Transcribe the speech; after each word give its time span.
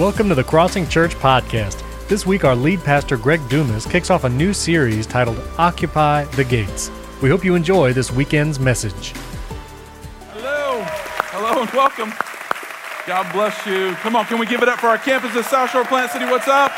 Welcome 0.00 0.30
to 0.30 0.34
the 0.34 0.42
Crossing 0.42 0.88
Church 0.88 1.14
Podcast. 1.16 1.84
This 2.08 2.24
week, 2.24 2.42
our 2.42 2.56
lead 2.56 2.82
pastor, 2.82 3.18
Greg 3.18 3.46
Dumas, 3.50 3.84
kicks 3.84 4.08
off 4.08 4.24
a 4.24 4.30
new 4.30 4.54
series 4.54 5.06
titled 5.06 5.38
Occupy 5.58 6.24
the 6.24 6.42
Gates. 6.42 6.90
We 7.20 7.28
hope 7.28 7.44
you 7.44 7.54
enjoy 7.54 7.92
this 7.92 8.10
weekend's 8.10 8.58
message. 8.58 9.12
Hello. 10.30 10.82
Hello 11.28 11.60
and 11.60 11.70
welcome. 11.72 12.14
God 13.06 13.30
bless 13.34 13.66
you. 13.66 13.92
Come 13.96 14.16
on, 14.16 14.24
can 14.24 14.38
we 14.38 14.46
give 14.46 14.62
it 14.62 14.70
up 14.70 14.78
for 14.78 14.86
our 14.86 14.96
campus 14.96 15.36
at 15.36 15.44
South 15.44 15.68
Shore 15.68 15.84
Plant 15.84 16.10
City? 16.12 16.24
What's 16.24 16.48
up? 16.48 16.72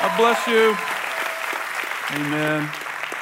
God 0.00 0.16
bless 0.16 0.46
you. 0.46 0.74
Amen. 2.16 2.62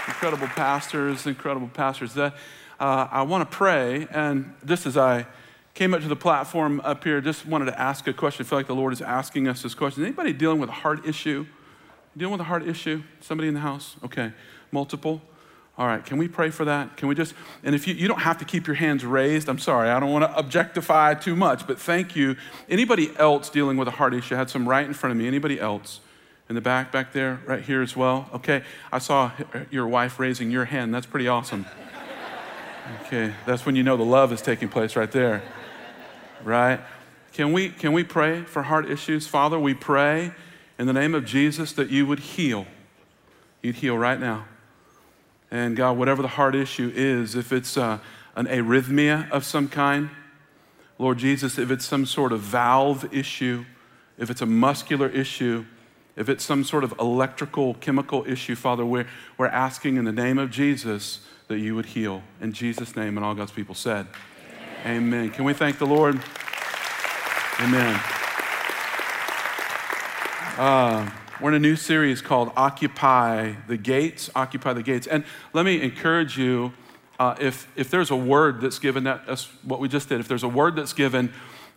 Incredible 0.07 0.47
pastors, 0.47 1.27
incredible 1.27 1.71
pastors. 1.75 2.17
Uh, 2.17 2.31
I 2.79 3.23
want 3.23 3.51
to 3.51 3.57
pray, 3.57 4.07
and 4.13 4.55
just 4.65 4.87
as 4.87 4.97
I 4.97 5.27
came 5.75 5.95
up 5.95 6.03
to 6.03 6.09
the 6.09 6.17
platform 6.17 6.81
up 6.85 7.03
here, 7.05 7.21
just 7.21 7.47
wanted 7.47 7.67
to 7.67 7.81
ask 7.81 8.07
a 8.07 8.13
question. 8.13 8.45
I 8.45 8.49
feel 8.49 8.59
like 8.59 8.67
the 8.67 8.75
Lord 8.75 8.93
is 8.93 9.01
asking 9.01 9.49
us 9.49 9.63
this 9.63 9.75
question. 9.75 10.05
Anybody 10.05 10.33
dealing 10.33 10.59
with 10.59 10.69
a 10.69 10.73
heart 10.73 11.07
issue? 11.07 11.47
Dealing 12.17 12.33
with 12.33 12.41
a 12.43 12.45
heart 12.45 12.67
issue? 12.67 13.03
Somebody 13.21 13.49
in 13.49 13.55
the 13.55 13.61
house? 13.61 13.97
Okay. 14.05 14.33
Multiple? 14.71 15.23
All 15.79 15.87
right, 15.87 16.05
can 16.05 16.19
we 16.19 16.29
pray 16.29 16.51
for 16.51 16.67
that? 16.67 16.99
Can 16.99 17.09
we 17.09 17.15
just, 17.15 17.33
and 17.65 17.75
if 17.75 17.89
you, 17.89 17.95
you 17.95 18.07
don't 18.07 18.21
have 18.21 18.37
to 18.39 18.45
keep 18.45 18.67
your 18.67 18.77
hands 18.77 19.07
raised, 19.07 19.49
I'm 19.49 19.59
sorry, 19.59 19.89
I 19.89 19.99
don't 20.01 20.13
want 20.13 20.23
to 20.23 20.37
objectify 20.37 21.15
too 21.15 21.35
much, 21.35 21.67
but 21.67 21.81
thank 21.81 22.15
you. 22.15 22.37
Anybody 22.69 23.11
else 23.17 23.49
dealing 23.49 23.79
with 23.79 23.89
a 23.89 23.93
heart 23.93 24.13
issue? 24.13 24.35
I 24.35 24.39
had 24.39 24.51
some 24.51 24.69
right 24.69 24.85
in 24.85 24.93
front 24.93 25.13
of 25.13 25.17
me. 25.17 25.27
Anybody 25.27 25.59
else? 25.59 26.01
In 26.51 26.55
the 26.55 26.61
back, 26.61 26.93
back 26.93 27.15
there, 27.15 27.41
right 27.47 27.63
here 27.63 27.81
as 27.81 27.97
well? 27.97 28.29
Okay, 28.35 28.63
I 28.93 28.99
saw 28.99 29.33
your 29.71 29.89
wife 29.89 30.19
raising 30.19 30.51
your 30.51 30.67
hand. 30.67 30.93
That's 30.93 31.07
pretty 31.07 31.27
awesome. 31.27 31.65
Okay, 33.07 33.33
that's 33.47 33.65
when 33.65 33.75
you 33.75 33.83
know 33.83 33.97
the 33.97 34.05
love 34.05 34.31
is 34.31 34.43
taking 34.43 34.69
place 34.69 34.95
right 34.95 35.11
there 35.11 35.43
right? 36.45 36.81
Can 37.33 37.53
we, 37.53 37.71
can 37.71 37.93
we 37.93 38.05
pray 38.05 38.43
for 38.43 38.63
heart 38.63 38.91
issues? 38.91 39.27
Father, 39.27 39.59
we 39.59 39.75
pray 39.75 40.33
in 40.79 40.87
the 40.87 40.93
name 40.93 41.15
of 41.15 41.25
Jesus 41.25 41.73
that 41.73 41.91
you 41.91 42.07
would 42.07 42.21
heal. 42.21 42.67
You'd 43.63 43.77
heal 43.77 43.97
right 43.97 44.21
now. 44.21 44.47
And 45.51 45.77
God, 45.77 45.97
whatever 45.97 46.23
the 46.23 46.29
heart 46.29 46.55
issue 46.55 46.93
is, 46.95 47.35
if 47.35 47.53
it's 47.53 47.77
uh, 47.77 47.99
an 48.37 48.47
arrhythmia 48.47 49.31
of 49.31 49.45
some 49.45 49.69
kind, 49.69 50.11
Lord 50.99 51.19
Jesus, 51.19 51.59
if 51.59 51.71
it's 51.71 51.85
some 51.85 52.07
sort 52.07 52.33
of 52.33 52.41
valve 52.41 53.13
issue, 53.15 53.65
if 54.19 54.31
it's 54.31 54.41
a 54.41 54.47
muscular 54.47 55.09
issue, 55.09 55.65
if 56.17 56.29
it's 56.29 56.45
some 56.45 56.65
sort 56.65 56.85
of 56.85 56.95
electrical, 56.99 57.75
chemical 57.75 58.25
issue, 58.27 58.55
Father, 58.55 58.85
we're, 58.85 59.07
we're 59.39 59.47
asking 59.47 59.97
in 59.97 60.05
the 60.05 60.13
name 60.13 60.39
of 60.39 60.51
Jesus 60.51 61.27
that 61.49 61.59
you 61.59 61.75
would 61.75 61.87
heal. 61.87 62.23
In 62.41 62.53
Jesus' 62.53 62.95
name, 62.97 63.17
and 63.17 63.25
all 63.25 63.35
God's 63.35 63.53
people 63.53 63.75
said. 63.75 64.07
Amen. 64.85 65.31
Can 65.31 65.45
we 65.45 65.53
thank 65.55 65.79
the 65.79 65.87
Lord? 65.87 66.21
Amen. 67.61 68.01
Uh, 70.59 71.09
we're 71.41 71.51
in 71.51 71.55
a 71.55 71.61
new 71.61 71.77
series 71.77 72.21
called 72.21 72.51
Occupy 72.57 73.53
the 73.69 73.77
Gates. 73.77 74.29
Occupy 74.35 74.73
the 74.73 74.83
Gates. 74.83 75.07
And 75.07 75.25
let 75.53 75.65
me 75.65 75.81
encourage 75.81 76.37
you 76.37 76.73
uh, 77.21 77.37
if, 77.41 77.71
if 77.77 77.91
there's 77.91 78.11
a 78.11 78.17
word 78.17 78.61
that's 78.61 78.81
given, 78.81 79.05
that, 79.05 79.25
that's 79.25 79.45
what 79.63 79.79
we 79.79 79.87
just 79.87 80.09
did. 80.09 80.19
If 80.19 80.27
there's 80.27 80.43
a 80.43 80.49
word 80.49 80.75
that's 80.75 80.93
given 80.93 81.33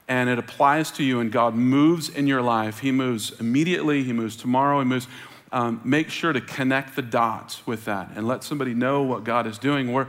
and 0.08 0.28
it 0.28 0.40
applies 0.40 0.90
to 0.94 1.04
you 1.04 1.20
and 1.20 1.32
God 1.32 1.54
moves 1.54 2.10
in 2.10 2.26
your 2.26 2.42
life, 2.42 2.80
He 2.80 2.92
moves 2.92 3.40
immediately, 3.40 4.04
He 4.04 4.14
moves 4.14 4.36
tomorrow, 4.36 4.80
He 4.80 4.86
moves. 4.86 5.08
Um, 5.52 5.80
make 5.84 6.10
sure 6.10 6.34
to 6.34 6.42
connect 6.42 6.96
the 6.96 7.04
dots 7.04 7.68
with 7.68 7.86
that 7.86 8.10
and 8.16 8.28
let 8.28 8.44
somebody 8.44 8.74
know 8.74 9.04
what 9.04 9.24
God 9.24 9.46
is 9.46 9.60
doing. 9.60 9.94
We're, 9.94 10.08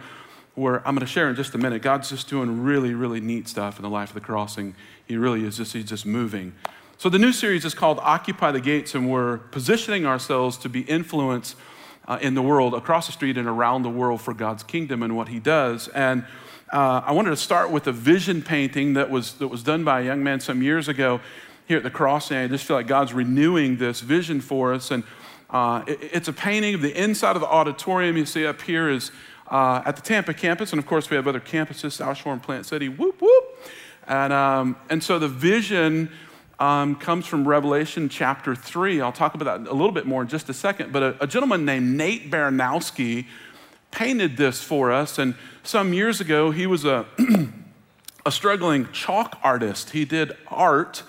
where 0.56 0.78
I'm 0.88 0.94
going 0.94 1.06
to 1.06 1.12
share 1.12 1.28
in 1.28 1.36
just 1.36 1.54
a 1.54 1.58
minute. 1.58 1.82
God's 1.82 2.08
just 2.08 2.28
doing 2.28 2.62
really, 2.62 2.94
really 2.94 3.20
neat 3.20 3.46
stuff 3.46 3.76
in 3.76 3.82
the 3.82 3.90
life 3.90 4.08
of 4.08 4.14
the 4.14 4.20
crossing. 4.20 4.74
He 5.06 5.16
really 5.16 5.44
is 5.44 5.58
just, 5.58 5.74
he's 5.74 5.84
just 5.84 6.06
moving. 6.06 6.54
So 6.98 7.10
the 7.10 7.18
new 7.18 7.32
series 7.32 7.66
is 7.66 7.74
called 7.74 7.98
Occupy 8.00 8.52
the 8.52 8.60
Gates, 8.60 8.94
and 8.94 9.10
we're 9.10 9.36
positioning 9.36 10.06
ourselves 10.06 10.56
to 10.58 10.70
be 10.70 10.80
influence 10.80 11.54
uh, 12.08 12.18
in 12.22 12.34
the 12.34 12.40
world, 12.40 12.72
across 12.72 13.06
the 13.06 13.12
street 13.12 13.36
and 13.36 13.46
around 13.46 13.82
the 13.82 13.90
world 13.90 14.22
for 14.22 14.32
God's 14.32 14.62
kingdom 14.62 15.02
and 15.02 15.14
what 15.14 15.28
he 15.28 15.38
does. 15.38 15.88
And 15.88 16.24
uh, 16.72 17.02
I 17.04 17.12
wanted 17.12 17.30
to 17.30 17.36
start 17.36 17.70
with 17.70 17.86
a 17.86 17.92
vision 17.92 18.40
painting 18.40 18.94
that 18.94 19.10
was, 19.10 19.34
that 19.34 19.48
was 19.48 19.62
done 19.62 19.84
by 19.84 20.00
a 20.00 20.04
young 20.04 20.24
man 20.24 20.40
some 20.40 20.62
years 20.62 20.88
ago 20.88 21.20
here 21.66 21.76
at 21.76 21.82
the 21.82 21.90
crossing. 21.90 22.38
I 22.38 22.48
just 22.48 22.64
feel 22.64 22.76
like 22.76 22.86
God's 22.86 23.12
renewing 23.12 23.76
this 23.76 24.00
vision 24.00 24.40
for 24.40 24.72
us. 24.72 24.90
And 24.90 25.04
uh, 25.50 25.82
it, 25.86 25.98
it's 26.00 26.28
a 26.28 26.32
painting 26.32 26.76
of 26.76 26.80
the 26.80 26.98
inside 26.98 27.36
of 27.36 27.42
the 27.42 27.48
auditorium. 27.48 28.16
You 28.16 28.24
see 28.24 28.46
up 28.46 28.62
here 28.62 28.88
is 28.88 29.10
uh, 29.50 29.82
at 29.84 29.96
the 29.96 30.02
Tampa 30.02 30.34
campus, 30.34 30.72
and 30.72 30.78
of 30.78 30.86
course 30.86 31.10
we 31.10 31.16
have 31.16 31.28
other 31.28 31.40
campuses, 31.40 31.92
South 31.92 32.16
Shore 32.16 32.32
and 32.32 32.42
Plant 32.42 32.66
City, 32.66 32.88
whoop, 32.88 33.20
whoop. 33.20 33.44
And, 34.06 34.32
um, 34.32 34.76
and 34.88 35.02
so 35.02 35.18
the 35.18 35.28
vision 35.28 36.10
um, 36.58 36.96
comes 36.96 37.26
from 37.26 37.46
Revelation 37.46 38.08
chapter 38.08 38.54
3. 38.54 39.00
I'll 39.00 39.12
talk 39.12 39.34
about 39.34 39.64
that 39.64 39.70
a 39.70 39.74
little 39.74 39.92
bit 39.92 40.06
more 40.06 40.22
in 40.22 40.28
just 40.28 40.48
a 40.48 40.54
second. 40.54 40.92
But 40.92 41.02
a, 41.02 41.24
a 41.24 41.26
gentleman 41.26 41.64
named 41.64 41.96
Nate 41.96 42.30
Baranowski 42.30 43.26
painted 43.90 44.36
this 44.36 44.62
for 44.62 44.92
us. 44.92 45.18
And 45.18 45.34
some 45.62 45.92
years 45.92 46.20
ago, 46.20 46.50
he 46.50 46.66
was 46.66 46.84
a, 46.84 47.06
a 48.26 48.32
struggling 48.32 48.90
chalk 48.92 49.38
artist. 49.42 49.90
He 49.90 50.04
did 50.04 50.36
art 50.48 51.02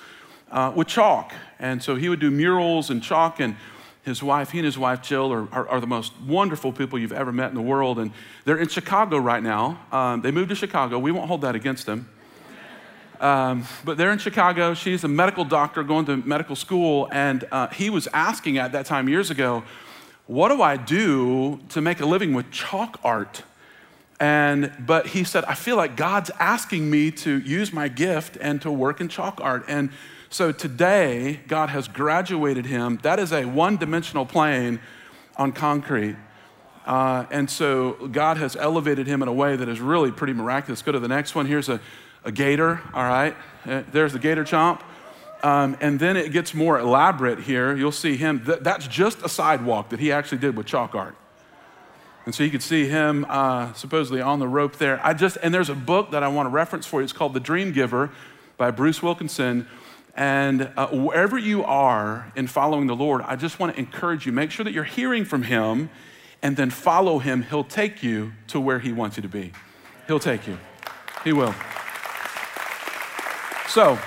uh, 0.52 0.74
with 0.76 0.88
chalk. 0.88 1.34
And 1.59 1.81
so 1.81 1.96
he 1.96 2.09
would 2.09 2.20
do 2.20 2.31
murals 2.31 2.90
and 2.90 3.02
chalk 3.02 3.40
and 3.40 3.56
his 4.07 4.23
wife, 4.23 4.51
he 4.51 4.59
and 4.59 4.66
his 4.66 4.78
wife 4.78 5.01
Jill 5.01 5.31
are, 5.31 5.47
are, 5.51 5.68
are, 5.68 5.79
the 5.81 5.88
most 5.88 6.13
wonderful 6.25 6.72
people 6.72 6.97
you've 6.97 7.12
ever 7.12 7.31
met 7.31 7.50
in 7.50 7.56
the 7.56 7.62
world. 7.62 8.00
And 8.00 8.12
they're 8.45 8.57
in 8.57 8.69
Chicago 8.69 9.18
right 9.18 9.44
now. 9.44 9.79
Um, 9.91 10.22
they 10.22 10.31
moved 10.31 10.50
to 10.50 10.56
Chicago. 10.56 10.97
We 10.97 11.12
won't 11.12 11.28
hold 11.28 11.41
that 11.41 11.56
against 11.56 11.85
them. 11.85 12.09
Um, 13.19 13.66
but 13.84 13.97
they're 13.97 14.12
in 14.12 14.19
Chicago. 14.19 14.73
She's 14.73 15.03
a 15.03 15.07
medical 15.07 15.44
doctor 15.44 15.84
going 15.84 16.06
to 16.06 16.17
medical 16.17 16.56
school. 16.56 17.09
And 17.12 17.47
uh, 17.51 17.67
he 17.67 17.90
was 17.90 18.07
asking 18.13 18.57
at 18.57 18.72
that 18.72 18.85
time 18.85 19.09
years 19.09 19.29
ago, 19.29 19.63
What 20.25 20.50
do 20.50 20.62
I 20.62 20.78
do 20.78 21.59
to 21.69 21.81
make 21.81 22.00
a 22.00 22.06
living 22.06 22.34
with 22.34 22.50
chalk 22.50 23.00
art? 23.03 23.44
And, 24.19 24.72
but 24.79 25.07
he 25.07 25.23
said, 25.23 25.46
I 25.46 25.53
feel 25.53 25.75
like 25.75 25.96
God's 25.96 26.31
asking 26.40 26.90
me 26.90 27.12
to 27.12 27.40
use 27.40 27.72
my 27.72 27.88
gift 27.88 28.38
and 28.40 28.62
to 28.63 28.72
work 28.72 29.00
in 29.00 29.09
chalk 29.09 29.40
art. 29.41 29.66
And 29.67 29.91
so 30.30 30.52
today, 30.52 31.40
God 31.48 31.70
has 31.70 31.88
graduated 31.88 32.66
him. 32.66 33.00
That 33.04 33.20
is 33.20 33.32
a 33.32 33.46
one 33.46 33.78
dimensional 33.78 34.26
plane 34.26 34.80
on 35.38 35.52
concrete. 35.52 36.16
Uh, 36.86 37.26
and 37.32 37.50
so 37.50 37.94
God 38.12 38.38
has 38.38 38.56
elevated 38.56 39.08
him 39.08 39.22
in 39.22 39.28
a 39.28 39.34
way 39.34 39.56
that 39.56 39.68
is 39.68 39.80
really 39.80 40.12
pretty 40.12 40.34
miraculous. 40.34 40.82
Go 40.82 40.94
to 40.94 41.00
the 41.00 41.08
next 41.08 41.36
one. 41.36 41.46
Here's 41.46 41.70
a, 41.70 41.82
a 42.24 42.32
gator, 42.32 42.82
all 42.94 43.04
right? 43.04 43.36
Uh, 43.66 43.84
there's 43.92 44.14
the 44.14 44.20
gator 44.20 44.44
chomp. 44.44 44.82
Um, 45.44 45.78
and 45.82 46.00
then 46.00 46.18
it 46.18 46.32
gets 46.32 46.54
more 46.54 46.80
elaborate 46.80 47.40
here. 47.40 47.76
You'll 47.76 47.92
see 47.92 48.18
him. 48.18 48.44
Th- 48.44 48.59
that's 48.62 48.88
just 48.88 49.22
a 49.22 49.30
sidewalk 49.30 49.90
that 49.90 50.00
he 50.00 50.12
actually 50.12 50.40
did 50.40 50.58
with 50.58 50.66
chalk 50.66 50.96
art. 50.96 51.16
And 52.26 52.34
so 52.34 52.44
you 52.44 52.50
can 52.50 52.59
see 52.59 52.88
him 52.88 53.26
uh, 53.30 53.74
supposedly 53.74 54.20
on 54.20 54.40
the 54.40 54.48
rope 54.48 54.78
there. 54.78 55.00
I 55.06 55.14
just, 55.14 55.38
and 55.44 55.54
there's 55.54 55.70
a 55.70 55.76
book 55.76 56.12
that 56.12 56.24
I 56.24 56.28
want 56.28 56.48
to 56.48 56.52
reference 56.52 56.86
for 56.86 57.00
you. 57.00 57.04
It's 57.04 57.14
called 57.14 57.34
The 57.34 57.40
Dream 57.40 57.72
Giver 57.72 58.09
by 58.58 58.72
Bruce 58.72 59.04
Wilkinson. 59.04 59.68
And 60.17 60.72
uh, 60.75 60.88
wherever 60.88 61.38
you 61.38 61.63
are 61.63 62.31
in 62.35 62.47
following 62.47 62.88
the 62.88 62.95
Lord, 62.95 63.22
I 63.22 63.35
just 63.35 63.59
want 63.59 63.73
to 63.73 63.79
encourage 63.79 64.25
you 64.25 64.31
make 64.31 64.50
sure 64.50 64.63
that 64.66 64.73
you're 64.73 64.83
hearing 64.83 65.23
from 65.23 65.44
Him 65.44 65.91
and 66.41 66.57
then 66.57 66.72
follow 66.72 67.19
Him. 67.19 67.44
He'll 67.44 67.63
take 67.63 68.01
you 68.01 68.33
to 68.47 68.59
where 68.59 68.79
He 68.79 68.91
wants 68.91 69.17
you 69.17 69.22
to 69.22 69.29
be. 69.29 69.51
He'll 70.07 70.19
take 70.19 70.47
you. 70.47 70.57
He 71.23 71.33
will. 71.33 71.53
So, 73.69 74.00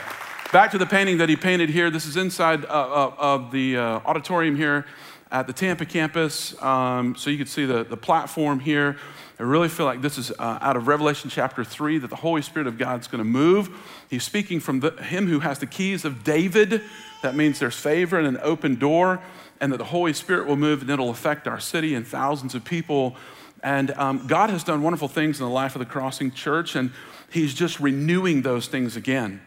back 0.52 0.72
to 0.72 0.78
the 0.78 0.86
painting 0.86 1.18
that 1.18 1.28
he 1.28 1.36
painted 1.36 1.70
here. 1.70 1.90
This 1.90 2.06
is 2.06 2.16
inside 2.16 2.64
uh, 2.64 2.68
uh, 2.68 3.14
of 3.18 3.52
the 3.52 3.76
uh, 3.76 4.00
auditorium 4.04 4.56
here 4.56 4.84
at 5.30 5.46
the 5.46 5.52
Tampa 5.52 5.84
campus. 5.84 6.60
Um, 6.60 7.14
so 7.14 7.30
you 7.30 7.38
can 7.38 7.46
see 7.46 7.66
the, 7.66 7.84
the 7.84 7.96
platform 7.96 8.58
here. 8.58 8.96
I 9.38 9.44
really 9.44 9.68
feel 9.68 9.86
like 9.86 10.02
this 10.02 10.18
is 10.18 10.32
uh, 10.32 10.58
out 10.60 10.76
of 10.76 10.88
Revelation 10.88 11.30
chapter 11.30 11.62
3 11.62 11.98
that 11.98 12.10
the 12.10 12.16
Holy 12.16 12.42
Spirit 12.42 12.66
of 12.66 12.78
God 12.78 13.00
is 13.00 13.06
going 13.06 13.20
to 13.20 13.24
move. 13.24 13.70
He's 14.10 14.24
speaking 14.24 14.58
from 14.58 14.80
the, 14.80 14.90
him 14.90 15.28
who 15.28 15.38
has 15.38 15.60
the 15.60 15.66
keys 15.66 16.04
of 16.04 16.24
David. 16.24 16.82
That 17.22 17.36
means 17.36 17.60
there's 17.60 17.76
favor 17.76 18.18
and 18.18 18.26
an 18.26 18.38
open 18.42 18.74
door, 18.74 19.22
and 19.60 19.72
that 19.72 19.78
the 19.78 19.84
Holy 19.84 20.12
Spirit 20.12 20.48
will 20.48 20.56
move 20.56 20.82
and 20.82 20.90
it'll 20.90 21.10
affect 21.10 21.46
our 21.46 21.60
city 21.60 21.94
and 21.94 22.04
thousands 22.04 22.56
of 22.56 22.64
people. 22.64 23.14
And 23.62 23.92
um, 23.92 24.26
God 24.26 24.50
has 24.50 24.64
done 24.64 24.82
wonderful 24.82 25.08
things 25.08 25.38
in 25.38 25.46
the 25.46 25.52
life 25.52 25.76
of 25.76 25.78
the 25.78 25.86
Crossing 25.86 26.32
Church, 26.32 26.74
and 26.74 26.90
He's 27.30 27.54
just 27.54 27.78
renewing 27.78 28.42
those 28.42 28.66
things 28.66 28.96
again. 28.96 29.40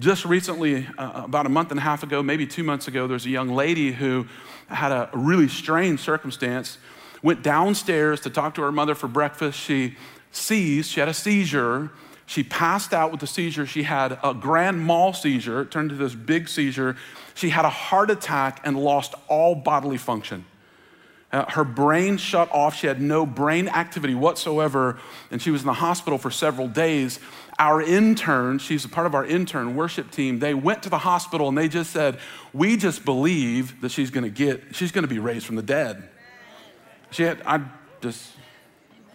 Just 0.00 0.24
recently, 0.24 0.86
uh, 0.96 1.24
about 1.26 1.44
a 1.44 1.50
month 1.50 1.70
and 1.70 1.78
a 1.78 1.82
half 1.82 2.02
ago, 2.02 2.22
maybe 2.22 2.46
two 2.46 2.64
months 2.64 2.88
ago, 2.88 3.06
there's 3.06 3.26
a 3.26 3.28
young 3.28 3.50
lady 3.50 3.92
who 3.92 4.26
had 4.66 4.92
a 4.92 5.10
really 5.12 5.46
strange 5.46 6.00
circumstance 6.00 6.78
went 7.22 7.42
downstairs 7.42 8.18
to 8.22 8.30
talk 8.30 8.54
to 8.54 8.62
her 8.62 8.72
mother 8.72 8.94
for 8.94 9.08
breakfast. 9.08 9.58
She 9.58 9.98
seized, 10.32 10.90
she 10.90 11.00
had 11.00 11.10
a 11.10 11.14
seizure. 11.14 11.90
She 12.24 12.42
passed 12.42 12.94
out 12.94 13.10
with 13.10 13.20
the 13.20 13.26
seizure. 13.26 13.66
She 13.66 13.82
had 13.82 14.18
a 14.24 14.32
grand 14.32 14.86
mal 14.86 15.12
seizure. 15.12 15.60
It 15.60 15.70
turned 15.70 15.92
into 15.92 16.02
this 16.02 16.14
big 16.14 16.48
seizure. 16.48 16.96
She 17.34 17.50
had 17.50 17.66
a 17.66 17.70
heart 17.70 18.10
attack 18.10 18.62
and 18.64 18.78
lost 18.78 19.14
all 19.28 19.54
bodily 19.54 19.98
function. 19.98 20.46
Uh, 21.32 21.44
her 21.50 21.64
brain 21.64 22.16
shut 22.16 22.50
off. 22.52 22.74
She 22.74 22.86
had 22.86 23.00
no 23.00 23.24
brain 23.26 23.68
activity 23.68 24.14
whatsoever, 24.14 24.98
and 25.30 25.42
she 25.42 25.50
was 25.50 25.60
in 25.60 25.66
the 25.66 25.74
hospital 25.74 26.18
for 26.18 26.30
several 26.30 26.66
days. 26.68 27.20
Our 27.60 27.82
intern, 27.82 28.58
she's 28.58 28.86
a 28.86 28.88
part 28.88 29.06
of 29.06 29.14
our 29.14 29.24
intern 29.24 29.76
worship 29.76 30.10
team, 30.10 30.38
they 30.38 30.54
went 30.54 30.82
to 30.84 30.88
the 30.88 30.96
hospital 30.96 31.46
and 31.46 31.58
they 31.58 31.68
just 31.68 31.90
said, 31.90 32.18
We 32.54 32.78
just 32.78 33.04
believe 33.04 33.82
that 33.82 33.90
she's 33.90 34.10
gonna 34.10 34.30
get, 34.30 34.74
she's 34.74 34.90
gonna 34.90 35.06
be 35.06 35.18
raised 35.18 35.44
from 35.44 35.56
the 35.56 35.62
dead. 35.62 36.08
She 37.10 37.22
had, 37.22 37.42
I 37.44 37.60
just, 38.00 38.32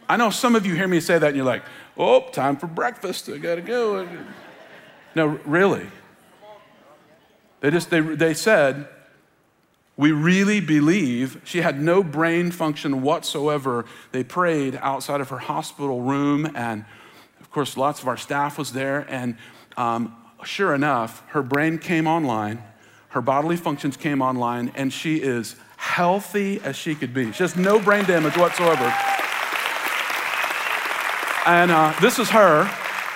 I 0.07 0.15
know 0.17 0.29
some 0.29 0.55
of 0.55 0.63
you 0.63 0.75
hear 0.75 0.87
me 0.87 0.99
say 0.99 1.17
that 1.17 1.25
and 1.25 1.35
you're 1.35 1.43
like, 1.43 1.63
Oh, 1.97 2.29
time 2.29 2.55
for 2.55 2.67
breakfast, 2.67 3.27
I 3.29 3.39
gotta 3.39 3.61
go. 3.61 4.07
No, 5.15 5.39
really. 5.45 5.87
They 7.61 7.71
just, 7.71 7.89
they, 7.89 8.01
they 8.01 8.35
said, 8.35 8.87
we 9.97 10.11
really 10.11 10.59
believe 10.59 11.41
she 11.45 11.61
had 11.61 11.81
no 11.81 12.03
brain 12.03 12.51
function 12.51 13.01
whatsoever. 13.01 13.85
They 14.11 14.23
prayed 14.23 14.77
outside 14.83 15.19
of 15.19 15.29
her 15.29 15.39
hospital 15.39 16.01
room, 16.01 16.51
and 16.53 16.85
course, 17.55 17.77
lots 17.77 18.01
of 18.01 18.07
our 18.07 18.17
staff 18.17 18.57
was 18.57 18.73
there. 18.73 19.07
And 19.09 19.37
um, 19.77 20.15
sure 20.43 20.75
enough, 20.75 21.23
her 21.29 21.41
brain 21.41 21.79
came 21.79 22.05
online, 22.05 22.61
her 23.09 23.21
bodily 23.21 23.55
functions 23.55 23.95
came 23.97 24.21
online, 24.21 24.71
and 24.75 24.91
she 24.91 25.21
is 25.21 25.55
healthy 25.77 26.59
as 26.61 26.75
she 26.75 26.95
could 26.95 27.13
be. 27.13 27.31
She 27.31 27.43
has 27.43 27.55
no 27.55 27.79
brain 27.79 28.03
damage 28.05 28.37
whatsoever. 28.37 28.93
And 31.47 31.71
uh, 31.71 31.93
this 32.01 32.19
is 32.19 32.29
her. 32.29 32.65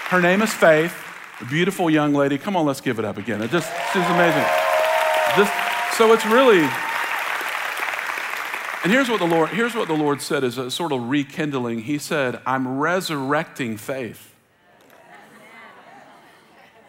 Her 0.09 0.21
name 0.21 0.41
is 0.41 0.53
Faith, 0.53 0.93
a 1.41 1.45
beautiful 1.45 1.89
young 1.89 2.13
lady. 2.13 2.37
Come 2.37 2.55
on, 2.55 2.65
let's 2.65 2.81
give 2.81 2.97
it 2.97 3.05
up 3.05 3.17
again. 3.17 3.41
It 3.41 3.51
just, 3.51 3.69
she's 3.91 4.05
amazing. 4.05 4.45
Just, 5.35 5.53
so 5.97 6.13
it's 6.13 6.25
really, 6.25 6.61
and 8.83 8.91
here's 8.91 9.09
what 9.09 9.19
the 9.19 9.27
Lord, 9.27 9.49
here's 9.49 9.75
what 9.75 9.87
the 9.87 9.95
Lord 9.95 10.21
said 10.21 10.43
as 10.43 10.57
a 10.57 10.71
sort 10.71 10.93
of 10.93 11.09
rekindling. 11.09 11.81
He 11.81 11.97
said, 11.97 12.39
I'm 12.45 12.79
resurrecting 12.79 13.75
faith. 13.77 14.28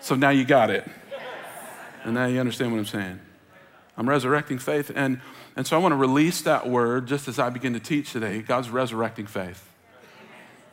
So 0.00 0.14
now 0.14 0.30
you 0.30 0.44
got 0.44 0.70
it. 0.70 0.88
And 2.04 2.14
now 2.14 2.26
you 2.26 2.40
understand 2.40 2.72
what 2.72 2.78
I'm 2.78 2.86
saying. 2.86 3.20
I'm 3.96 4.08
resurrecting 4.08 4.58
faith. 4.58 4.90
And, 4.94 5.20
and 5.56 5.66
so 5.66 5.76
I 5.76 5.80
want 5.80 5.92
to 5.92 5.96
release 5.96 6.40
that 6.42 6.68
word 6.68 7.06
just 7.06 7.28
as 7.28 7.38
I 7.38 7.50
begin 7.50 7.74
to 7.74 7.80
teach 7.80 8.12
today. 8.12 8.40
God's 8.40 8.70
resurrecting 8.70 9.26
faith. 9.26 9.68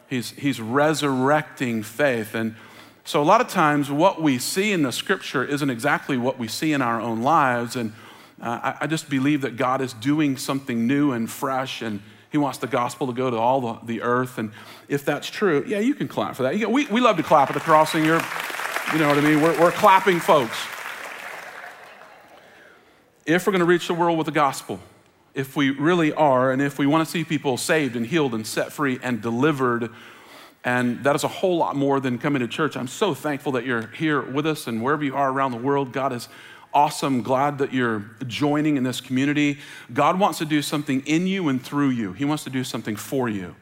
He's, 0.07 0.31
he's 0.31 0.61
resurrecting 0.61 1.83
faith. 1.83 2.33
And 2.33 2.55
so 3.03 3.21
a 3.21 3.25
lot 3.25 3.41
of 3.41 3.49
times 3.49 3.91
what 3.91 4.21
we 4.21 4.39
see 4.39 4.71
in 4.71 4.83
the 4.83 4.91
scripture 4.91 5.43
isn't 5.43 5.69
exactly 5.69 6.17
what 6.17 6.39
we 6.39 6.47
see 6.47 6.71
in 6.71 6.81
our 6.81 7.01
own 7.01 7.21
lives. 7.21 7.75
And 7.75 7.91
uh, 8.41 8.59
I, 8.63 8.77
I, 8.81 8.87
just 8.87 9.09
believe 9.09 9.41
that 9.41 9.57
God 9.57 9.81
is 9.81 9.91
doing 9.93 10.37
something 10.37 10.85
new 10.87 11.11
and 11.11 11.29
fresh, 11.29 11.81
and 11.81 12.01
He 12.31 12.37
wants 12.37 12.59
the 12.59 12.67
gospel 12.67 13.07
to 13.07 13.13
go 13.13 13.31
to 13.31 13.37
all 13.37 13.61
the, 13.61 13.79
the 13.85 14.01
earth. 14.03 14.37
And 14.37 14.51
if 14.87 15.03
that's 15.03 15.29
true, 15.29 15.65
yeah, 15.67 15.79
you 15.79 15.95
can 15.95 16.07
clap 16.07 16.35
for 16.35 16.43
that. 16.43 16.69
We, 16.69 16.85
we 16.85 17.01
love 17.01 17.17
to 17.17 17.23
clap 17.23 17.49
at 17.49 17.55
the 17.55 17.59
crossing. 17.59 18.05
You're, 18.05 18.21
you 18.93 18.99
know 18.99 19.09
what 19.09 19.17
I 19.17 19.21
mean? 19.21 19.41
We're, 19.41 19.59
we're 19.59 19.71
clapping 19.71 20.19
folks. 20.19 20.57
If 23.25 23.45
we're 23.45 23.51
going 23.51 23.59
to 23.59 23.65
reach 23.65 23.87
the 23.87 23.93
world 23.93 24.17
with 24.17 24.27
the 24.27 24.31
gospel, 24.31 24.79
if 25.33 25.57
we 25.57 25.71
really 25.71 26.13
are, 26.13 26.51
and 26.51 26.61
if 26.61 26.79
we 26.79 26.87
want 26.87 27.05
to 27.05 27.11
see 27.11 27.25
people 27.25 27.57
saved 27.57 27.97
and 27.97 28.05
healed 28.05 28.33
and 28.33 28.47
set 28.47 28.71
free 28.71 28.97
and 29.03 29.21
delivered, 29.21 29.89
and 30.63 31.03
that 31.03 31.15
is 31.15 31.25
a 31.25 31.27
whole 31.27 31.57
lot 31.57 31.75
more 31.75 31.99
than 31.99 32.17
coming 32.17 32.39
to 32.39 32.47
church. 32.47 32.77
I'm 32.77 32.87
so 32.87 33.13
thankful 33.13 33.51
that 33.53 33.65
you're 33.65 33.87
here 33.87 34.21
with 34.21 34.47
us 34.47 34.67
and 34.67 34.81
wherever 34.81 35.03
you 35.03 35.15
are 35.15 35.29
around 35.29 35.51
the 35.51 35.57
world, 35.57 35.91
God 35.91 36.13
is 36.13 36.29
awesome. 36.73 37.21
Glad 37.23 37.57
that 37.57 37.73
you're 37.73 38.05
joining 38.25 38.77
in 38.77 38.83
this 38.83 39.01
community. 39.01 39.59
God 39.93 40.17
wants 40.17 40.37
to 40.39 40.45
do 40.45 40.61
something 40.61 41.01
in 41.05 41.27
you 41.27 41.49
and 41.49 41.61
through 41.61 41.89
you, 41.89 42.13
He 42.13 42.23
wants 42.23 42.45
to 42.45 42.49
do 42.49 42.63
something 42.63 42.95
for 42.95 43.27
you. 43.27 43.53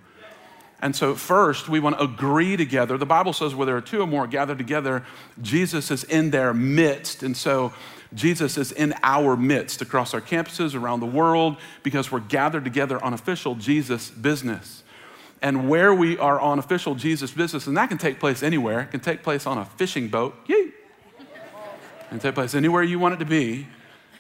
And 0.82 0.96
so, 0.96 1.16
first, 1.16 1.70
we 1.70 1.80
want 1.80 1.98
to 1.98 2.04
agree 2.04 2.58
together. 2.58 2.98
The 2.98 3.06
Bible 3.06 3.34
says 3.34 3.56
where 3.56 3.66
there 3.66 3.78
are 3.78 3.82
two 3.82 4.02
or 4.02 4.08
more 4.08 4.28
gathered 4.28 4.58
together, 4.58 5.06
Jesus 5.42 5.90
is 5.90 6.04
in 6.04 6.32
their 6.32 6.54
midst. 6.54 7.24
And 7.24 7.36
so, 7.36 7.74
Jesus 8.14 8.58
is 8.58 8.72
in 8.72 8.94
our 9.04 9.36
midst 9.36 9.82
across 9.82 10.14
our 10.14 10.22
campuses 10.22 10.76
around 10.76 11.00
the 11.00 11.06
world 11.06 11.58
because 11.84 12.12
we're 12.12 12.20
gathered 12.20 12.64
together 12.64 13.04
on 13.04 13.14
official 13.14 13.56
Jesus 13.56 14.10
business. 14.10 14.84
And 15.42 15.70
where 15.70 15.94
we 15.94 16.18
are 16.18 16.40
on 16.40 16.60
official 16.60 16.96
Jesus 16.96 17.32
business, 17.32 17.68
and 17.68 17.78
that 17.78 17.90
can 17.90 17.98
take 17.98 18.20
place 18.20 18.42
anywhere, 18.42 18.82
it 18.82 18.92
can 18.92 19.00
take 19.00 19.22
place 19.24 19.46
on 19.46 19.58
a 19.58 19.66
fishing 19.66 20.08
boat. 20.08 20.36
Yay! 20.48 20.72
and 22.12 22.22
take 22.22 22.36
place 22.36 22.56
anywhere 22.56 22.84
you 22.84 23.00
want 23.00 23.14
it 23.14 23.18
to 23.18 23.26
be, 23.26 23.68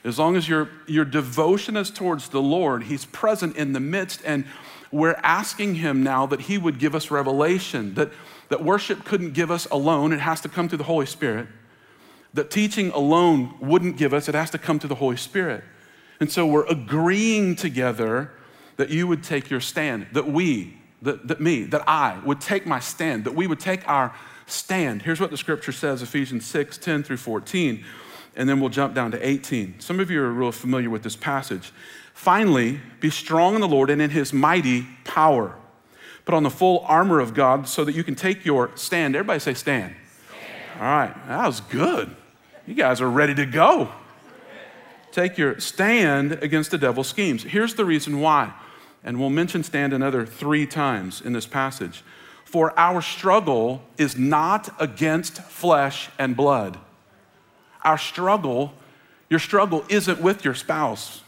as 0.03 0.19
long 0.19 0.35
as 0.35 0.47
your, 0.47 0.69
your 0.85 1.05
devotion 1.05 1.77
is 1.77 1.89
towards 1.89 2.29
the 2.29 2.41
Lord, 2.41 2.83
He's 2.83 3.05
present 3.05 3.55
in 3.55 3.73
the 3.73 3.79
midst. 3.79 4.21
And 4.25 4.45
we're 4.95 5.19
asking 5.23 5.75
Him 5.75 6.03
now 6.03 6.25
that 6.25 6.41
He 6.41 6.57
would 6.57 6.79
give 6.79 6.95
us 6.95 7.11
revelation, 7.11 7.93
that, 7.95 8.11
that 8.49 8.63
worship 8.63 9.03
couldn't 9.03 9.33
give 9.33 9.51
us 9.51 9.65
alone, 9.67 10.13
it 10.13 10.21
has 10.21 10.41
to 10.41 10.49
come 10.49 10.69
through 10.69 10.77
the 10.77 10.85
Holy 10.85 11.05
Spirit. 11.05 11.47
That 12.33 12.49
teaching 12.49 12.91
alone 12.91 13.55
wouldn't 13.59 13.97
give 13.97 14.13
us, 14.13 14.29
it 14.29 14.35
has 14.35 14.49
to 14.51 14.57
come 14.57 14.79
through 14.79 14.89
the 14.89 14.95
Holy 14.95 15.17
Spirit. 15.17 15.63
And 16.19 16.31
so 16.31 16.47
we're 16.47 16.65
agreeing 16.65 17.55
together 17.55 18.31
that 18.77 18.89
you 18.89 19.05
would 19.07 19.23
take 19.23 19.49
your 19.49 19.59
stand, 19.59 20.07
that 20.13 20.27
we, 20.27 20.77
that, 21.01 21.27
that 21.27 21.41
me, 21.41 21.63
that 21.65 21.87
I 21.87 22.19
would 22.25 22.39
take 22.39 22.65
my 22.65 22.79
stand, 22.79 23.25
that 23.25 23.35
we 23.35 23.47
would 23.47 23.59
take 23.59 23.87
our 23.87 24.15
stand. 24.45 25.01
Here's 25.01 25.19
what 25.19 25.31
the 25.31 25.37
scripture 25.37 25.71
says 25.71 26.01
Ephesians 26.01 26.45
6 26.45 26.77
10 26.77 27.03
through 27.03 27.17
14. 27.17 27.83
And 28.37 28.49
then 28.49 28.59
we'll 28.59 28.69
jump 28.69 28.93
down 28.93 29.11
to 29.11 29.27
18. 29.27 29.79
Some 29.79 30.01
of 30.01 30.11
you 30.11 30.21
are 30.21 30.31
real 30.31 30.51
familiar 30.51 30.89
with 30.89 31.03
this 31.03 31.15
passage. 31.15 31.71
Finally, 32.15 32.79
be 33.01 33.09
strong 33.09 33.55
in 33.55 33.61
the 33.61 33.67
Lord 33.67 33.89
and 33.89 34.01
in 34.01 34.09
his 34.09 34.31
mighty 34.31 34.87
power. 35.03 35.53
Put 36.23 36.33
on 36.33 36.43
the 36.43 36.49
full 36.49 36.79
armor 36.87 37.19
of 37.19 37.33
God 37.33 37.67
so 37.67 37.83
that 37.83 37.93
you 37.93 38.05
can 38.05 38.15
take 38.15 38.45
your 38.45 38.71
stand. 38.75 39.15
Everybody 39.17 39.39
say, 39.39 39.53
stand. 39.53 39.93
stand. 40.29 40.81
All 40.81 40.87
right, 40.87 41.27
that 41.27 41.45
was 41.45 41.59
good. 41.59 42.15
You 42.65 42.73
guys 42.73 43.01
are 43.01 43.09
ready 43.09 43.35
to 43.35 43.45
go. 43.45 43.89
Take 45.11 45.37
your 45.37 45.59
stand 45.59 46.31
against 46.41 46.71
the 46.71 46.77
devil's 46.77 47.09
schemes. 47.09 47.43
Here's 47.43 47.75
the 47.75 47.85
reason 47.85 48.21
why. 48.21 48.53
And 49.03 49.19
we'll 49.19 49.29
mention 49.29 49.61
stand 49.61 49.91
another 49.93 50.25
three 50.25 50.65
times 50.65 51.21
in 51.21 51.33
this 51.33 51.45
passage. 51.45 52.01
For 52.45 52.77
our 52.79 53.01
struggle 53.01 53.83
is 53.97 54.17
not 54.17 54.73
against 54.79 55.41
flesh 55.41 56.09
and 56.17 56.35
blood. 56.35 56.79
Our 57.83 57.97
struggle, 57.97 58.73
your 59.29 59.39
struggle 59.39 59.83
isn't 59.89 60.21
with 60.21 60.45
your 60.45 60.55
spouse. 60.55 61.21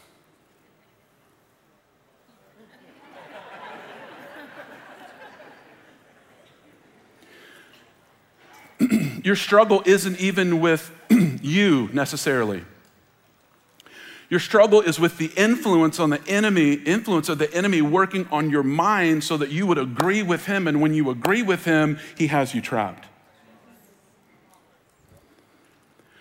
Your 9.28 9.36
struggle 9.36 9.82
isn't 9.84 10.18
even 10.18 10.58
with 10.58 10.90
you 11.42 11.90
necessarily. 11.92 12.64
Your 14.30 14.40
struggle 14.40 14.80
is 14.80 14.98
with 14.98 15.18
the 15.18 15.30
influence 15.36 16.00
on 16.00 16.08
the 16.08 16.26
enemy, 16.26 16.72
influence 16.72 17.28
of 17.28 17.36
the 17.36 17.52
enemy 17.52 17.82
working 17.82 18.26
on 18.30 18.48
your 18.48 18.62
mind 18.62 19.22
so 19.22 19.36
that 19.36 19.50
you 19.50 19.66
would 19.66 19.76
agree 19.76 20.22
with 20.22 20.46
him. 20.46 20.66
And 20.66 20.80
when 20.80 20.94
you 20.94 21.10
agree 21.10 21.42
with 21.42 21.66
him, 21.66 21.98
he 22.16 22.28
has 22.28 22.54
you 22.54 22.62
trapped. 22.62 23.06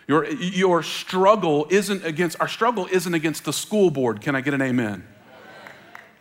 Your, 0.06 0.26
your 0.26 0.84
struggle 0.84 1.66
isn't 1.70 2.04
against, 2.04 2.38
our 2.42 2.50
struggle 2.50 2.90
isn't 2.92 3.14
against 3.14 3.46
the 3.46 3.54
school 3.54 3.90
board. 3.90 4.20
Can 4.20 4.36
I 4.36 4.42
get 4.42 4.54
an 4.54 4.62
amen? 4.62 5.08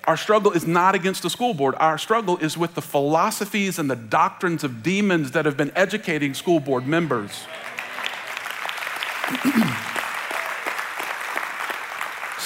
Our 0.07 0.17
struggle 0.17 0.53
is 0.53 0.67
not 0.67 0.95
against 0.95 1.23
the 1.23 1.31
school 1.31 1.53
board. 1.53 1.75
Our 1.79 1.99
struggle 1.99 2.37
is 2.39 2.57
with 2.57 2.75
the 2.75 2.83
philosophies 2.83 3.79
and 3.79 3.91
the 3.91 3.97
doctrines 3.97 4.63
of 4.63 4.83
demons 4.83 5.33
that 5.33 5.45
have 5.47 5.57
been 5.57 5.73
educating 5.75 6.35
school 6.35 6.61
board 6.61 6.87
members. 6.87 7.47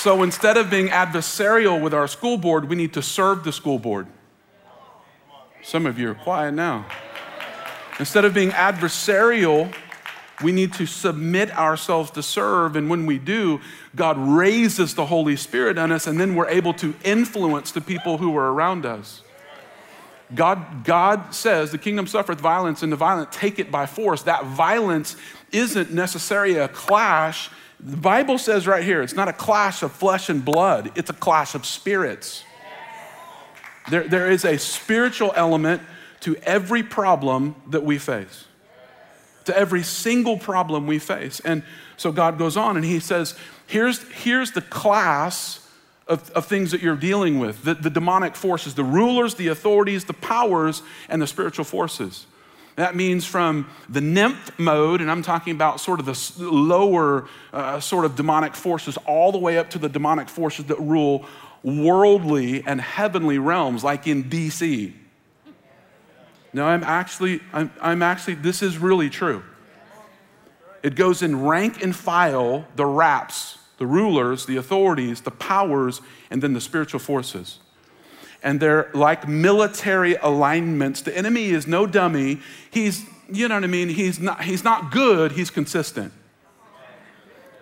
So 0.00 0.22
instead 0.22 0.56
of 0.56 0.70
being 0.70 0.88
adversarial 0.88 1.78
with 1.78 1.92
our 1.92 2.08
school 2.08 2.38
board, 2.38 2.70
we 2.70 2.74
need 2.74 2.94
to 2.94 3.02
serve 3.02 3.44
the 3.44 3.52
school 3.52 3.78
board. 3.78 4.06
Some 5.62 5.84
of 5.84 5.98
you 5.98 6.10
are 6.10 6.14
quiet 6.14 6.52
now. 6.52 6.86
Instead 7.98 8.24
of 8.24 8.32
being 8.32 8.48
adversarial, 8.52 9.74
we 10.42 10.52
need 10.52 10.72
to 10.74 10.86
submit 10.86 11.56
ourselves 11.56 12.10
to 12.12 12.22
serve. 12.22 12.76
And 12.76 12.88
when 12.88 13.06
we 13.06 13.18
do, 13.18 13.60
God 13.94 14.16
raises 14.18 14.94
the 14.94 15.06
Holy 15.06 15.36
Spirit 15.36 15.78
on 15.78 15.92
us, 15.92 16.06
and 16.06 16.18
then 16.18 16.34
we're 16.34 16.48
able 16.48 16.74
to 16.74 16.94
influence 17.04 17.72
the 17.72 17.80
people 17.80 18.18
who 18.18 18.36
are 18.36 18.52
around 18.52 18.86
us. 18.86 19.22
God, 20.34 20.84
God 20.84 21.34
says 21.34 21.72
the 21.72 21.78
kingdom 21.78 22.06
suffereth 22.06 22.40
violence, 22.40 22.82
and 22.82 22.92
the 22.92 22.96
violent 22.96 23.32
take 23.32 23.58
it 23.58 23.70
by 23.70 23.86
force. 23.86 24.22
That 24.22 24.44
violence 24.44 25.16
isn't 25.52 25.90
necessarily 25.90 26.56
a 26.56 26.68
clash, 26.68 27.50
the 27.82 27.96
Bible 27.96 28.36
says 28.36 28.66
right 28.66 28.84
here, 28.84 29.00
it's 29.00 29.14
not 29.14 29.28
a 29.28 29.32
clash 29.32 29.82
of 29.82 29.92
flesh 29.92 30.28
and 30.28 30.44
blood, 30.44 30.92
it's 30.96 31.10
a 31.10 31.14
clash 31.14 31.54
of 31.54 31.64
spirits. 31.64 32.44
There, 33.88 34.06
there 34.06 34.30
is 34.30 34.44
a 34.44 34.58
spiritual 34.58 35.32
element 35.34 35.82
to 36.20 36.36
every 36.42 36.82
problem 36.82 37.54
that 37.70 37.82
we 37.82 37.98
face, 37.98 38.44
to 39.44 39.56
every 39.56 39.82
single 39.82 40.38
problem 40.38 40.86
we 40.86 40.98
face. 40.98 41.40
And 41.40 41.62
so 41.96 42.12
God 42.12 42.38
goes 42.38 42.56
on 42.56 42.76
and 42.76 42.84
he 42.84 43.00
says, 43.00 43.34
here's, 43.66 44.02
here's 44.10 44.52
the 44.52 44.62
class 44.62 45.68
of, 46.06 46.30
of 46.32 46.46
things 46.46 46.72
that 46.72 46.82
you're 46.82 46.96
dealing 46.96 47.38
with 47.38 47.62
the, 47.62 47.74
the 47.74 47.90
demonic 47.90 48.34
forces, 48.34 48.74
the 48.74 48.84
rulers, 48.84 49.36
the 49.36 49.48
authorities, 49.48 50.04
the 50.04 50.12
powers, 50.12 50.82
and 51.08 51.22
the 51.22 51.26
spiritual 51.26 51.64
forces. 51.64 52.26
That 52.76 52.96
means 52.96 53.26
from 53.26 53.68
the 53.88 54.00
nymph 54.00 54.58
mode, 54.58 55.00
and 55.00 55.10
I'm 55.10 55.22
talking 55.22 55.54
about 55.54 55.80
sort 55.80 56.00
of 56.00 56.06
the 56.06 56.44
lower 56.44 57.28
uh, 57.52 57.78
sort 57.80 58.04
of 58.04 58.16
demonic 58.16 58.54
forces, 58.54 58.96
all 59.06 59.32
the 59.32 59.38
way 59.38 59.58
up 59.58 59.70
to 59.70 59.78
the 59.78 59.88
demonic 59.88 60.28
forces 60.28 60.64
that 60.66 60.80
rule 60.80 61.26
worldly 61.62 62.64
and 62.64 62.80
heavenly 62.80 63.38
realms, 63.38 63.84
like 63.84 64.06
in 64.06 64.24
DC. 64.24 64.94
No, 66.52 66.66
I'm 66.66 66.82
actually, 66.82 67.40
I'm, 67.52 67.72
I'm 67.80 68.02
actually, 68.02 68.34
this 68.34 68.62
is 68.62 68.78
really 68.78 69.08
true. 69.08 69.42
It 70.82 70.94
goes 70.94 71.22
in 71.22 71.44
rank 71.44 71.82
and 71.82 71.94
file 71.94 72.66
the 72.76 72.86
raps, 72.86 73.58
the 73.78 73.86
rulers, 73.86 74.46
the 74.46 74.56
authorities, 74.56 75.20
the 75.20 75.30
powers, 75.30 76.00
and 76.30 76.42
then 76.42 76.52
the 76.52 76.60
spiritual 76.60 77.00
forces 77.00 77.58
and 78.42 78.60
they're 78.60 78.90
like 78.94 79.28
military 79.28 80.16
alignments. 80.16 81.02
The 81.02 81.16
enemy 81.16 81.50
is 81.50 81.66
no 81.66 81.86
dummy. 81.86 82.40
He's, 82.70 83.04
you 83.30 83.48
know 83.48 83.56
what 83.56 83.64
I 83.64 83.68
mean? 83.68 83.88
He's 83.88 84.18
not, 84.18 84.42
he's 84.42 84.64
not 84.64 84.90
good, 84.90 85.32
he's 85.32 85.50
consistent. 85.50 86.12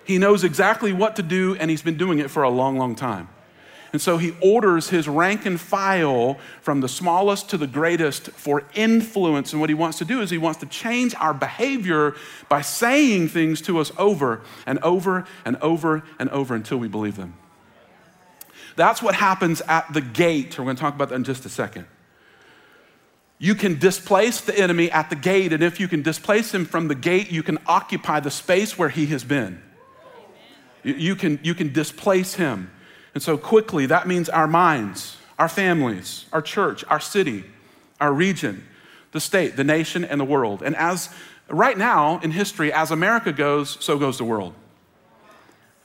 He 0.04 0.18
knows 0.18 0.42
exactly 0.44 0.92
what 0.92 1.16
to 1.16 1.22
do, 1.22 1.54
and 1.56 1.70
he's 1.70 1.82
been 1.82 1.98
doing 1.98 2.18
it 2.18 2.30
for 2.30 2.42
a 2.42 2.48
long, 2.48 2.78
long 2.78 2.94
time. 2.94 3.28
And 3.92 4.02
so 4.02 4.18
he 4.18 4.34
orders 4.42 4.90
his 4.90 5.08
rank 5.08 5.46
and 5.46 5.58
file 5.58 6.38
from 6.60 6.80
the 6.80 6.88
smallest 6.88 7.48
to 7.50 7.56
the 7.56 7.66
greatest 7.66 8.30
for 8.30 8.64
influence. 8.74 9.52
And 9.52 9.60
what 9.60 9.70
he 9.70 9.74
wants 9.74 9.98
to 9.98 10.04
do 10.04 10.20
is 10.20 10.30
he 10.30 10.38
wants 10.38 10.60
to 10.60 10.66
change 10.66 11.14
our 11.14 11.32
behavior 11.32 12.14
by 12.48 12.60
saying 12.60 13.28
things 13.28 13.62
to 13.62 13.78
us 13.78 13.90
over 13.96 14.42
and 14.66 14.78
over 14.80 15.26
and 15.44 15.56
over 15.56 16.02
and 16.18 16.28
over 16.30 16.54
until 16.54 16.78
we 16.78 16.88
believe 16.88 17.16
them. 17.16 17.34
That's 18.76 19.02
what 19.02 19.14
happens 19.14 19.60
at 19.62 19.92
the 19.92 20.02
gate. 20.02 20.58
We're 20.58 20.64
going 20.64 20.76
to 20.76 20.80
talk 20.80 20.94
about 20.94 21.08
that 21.08 21.16
in 21.16 21.24
just 21.24 21.46
a 21.46 21.48
second. 21.48 21.86
You 23.38 23.54
can 23.54 23.78
displace 23.78 24.40
the 24.40 24.56
enemy 24.56 24.90
at 24.90 25.10
the 25.10 25.16
gate, 25.16 25.52
and 25.52 25.62
if 25.62 25.80
you 25.80 25.88
can 25.88 26.02
displace 26.02 26.52
him 26.52 26.64
from 26.64 26.88
the 26.88 26.94
gate, 26.94 27.30
you 27.30 27.42
can 27.42 27.58
occupy 27.66 28.20
the 28.20 28.30
space 28.30 28.76
where 28.76 28.88
he 28.88 29.06
has 29.06 29.24
been. 29.24 29.62
You 30.82 31.16
can, 31.16 31.40
you 31.42 31.54
can 31.54 31.72
displace 31.72 32.34
him. 32.34 32.70
And 33.14 33.22
so, 33.22 33.36
quickly, 33.36 33.86
that 33.86 34.06
means 34.06 34.28
our 34.28 34.46
minds, 34.46 35.16
our 35.38 35.48
families, 35.48 36.26
our 36.32 36.42
church, 36.42 36.84
our 36.88 37.00
city, 37.00 37.44
our 38.00 38.12
region, 38.12 38.66
the 39.12 39.20
state, 39.20 39.56
the 39.56 39.64
nation, 39.64 40.04
and 40.04 40.20
the 40.20 40.24
world. 40.24 40.62
And 40.62 40.76
as 40.76 41.08
right 41.48 41.76
now 41.76 42.18
in 42.20 42.30
history, 42.30 42.72
as 42.72 42.90
America 42.90 43.32
goes, 43.32 43.78
so 43.80 43.98
goes 43.98 44.18
the 44.18 44.24
world. 44.24 44.54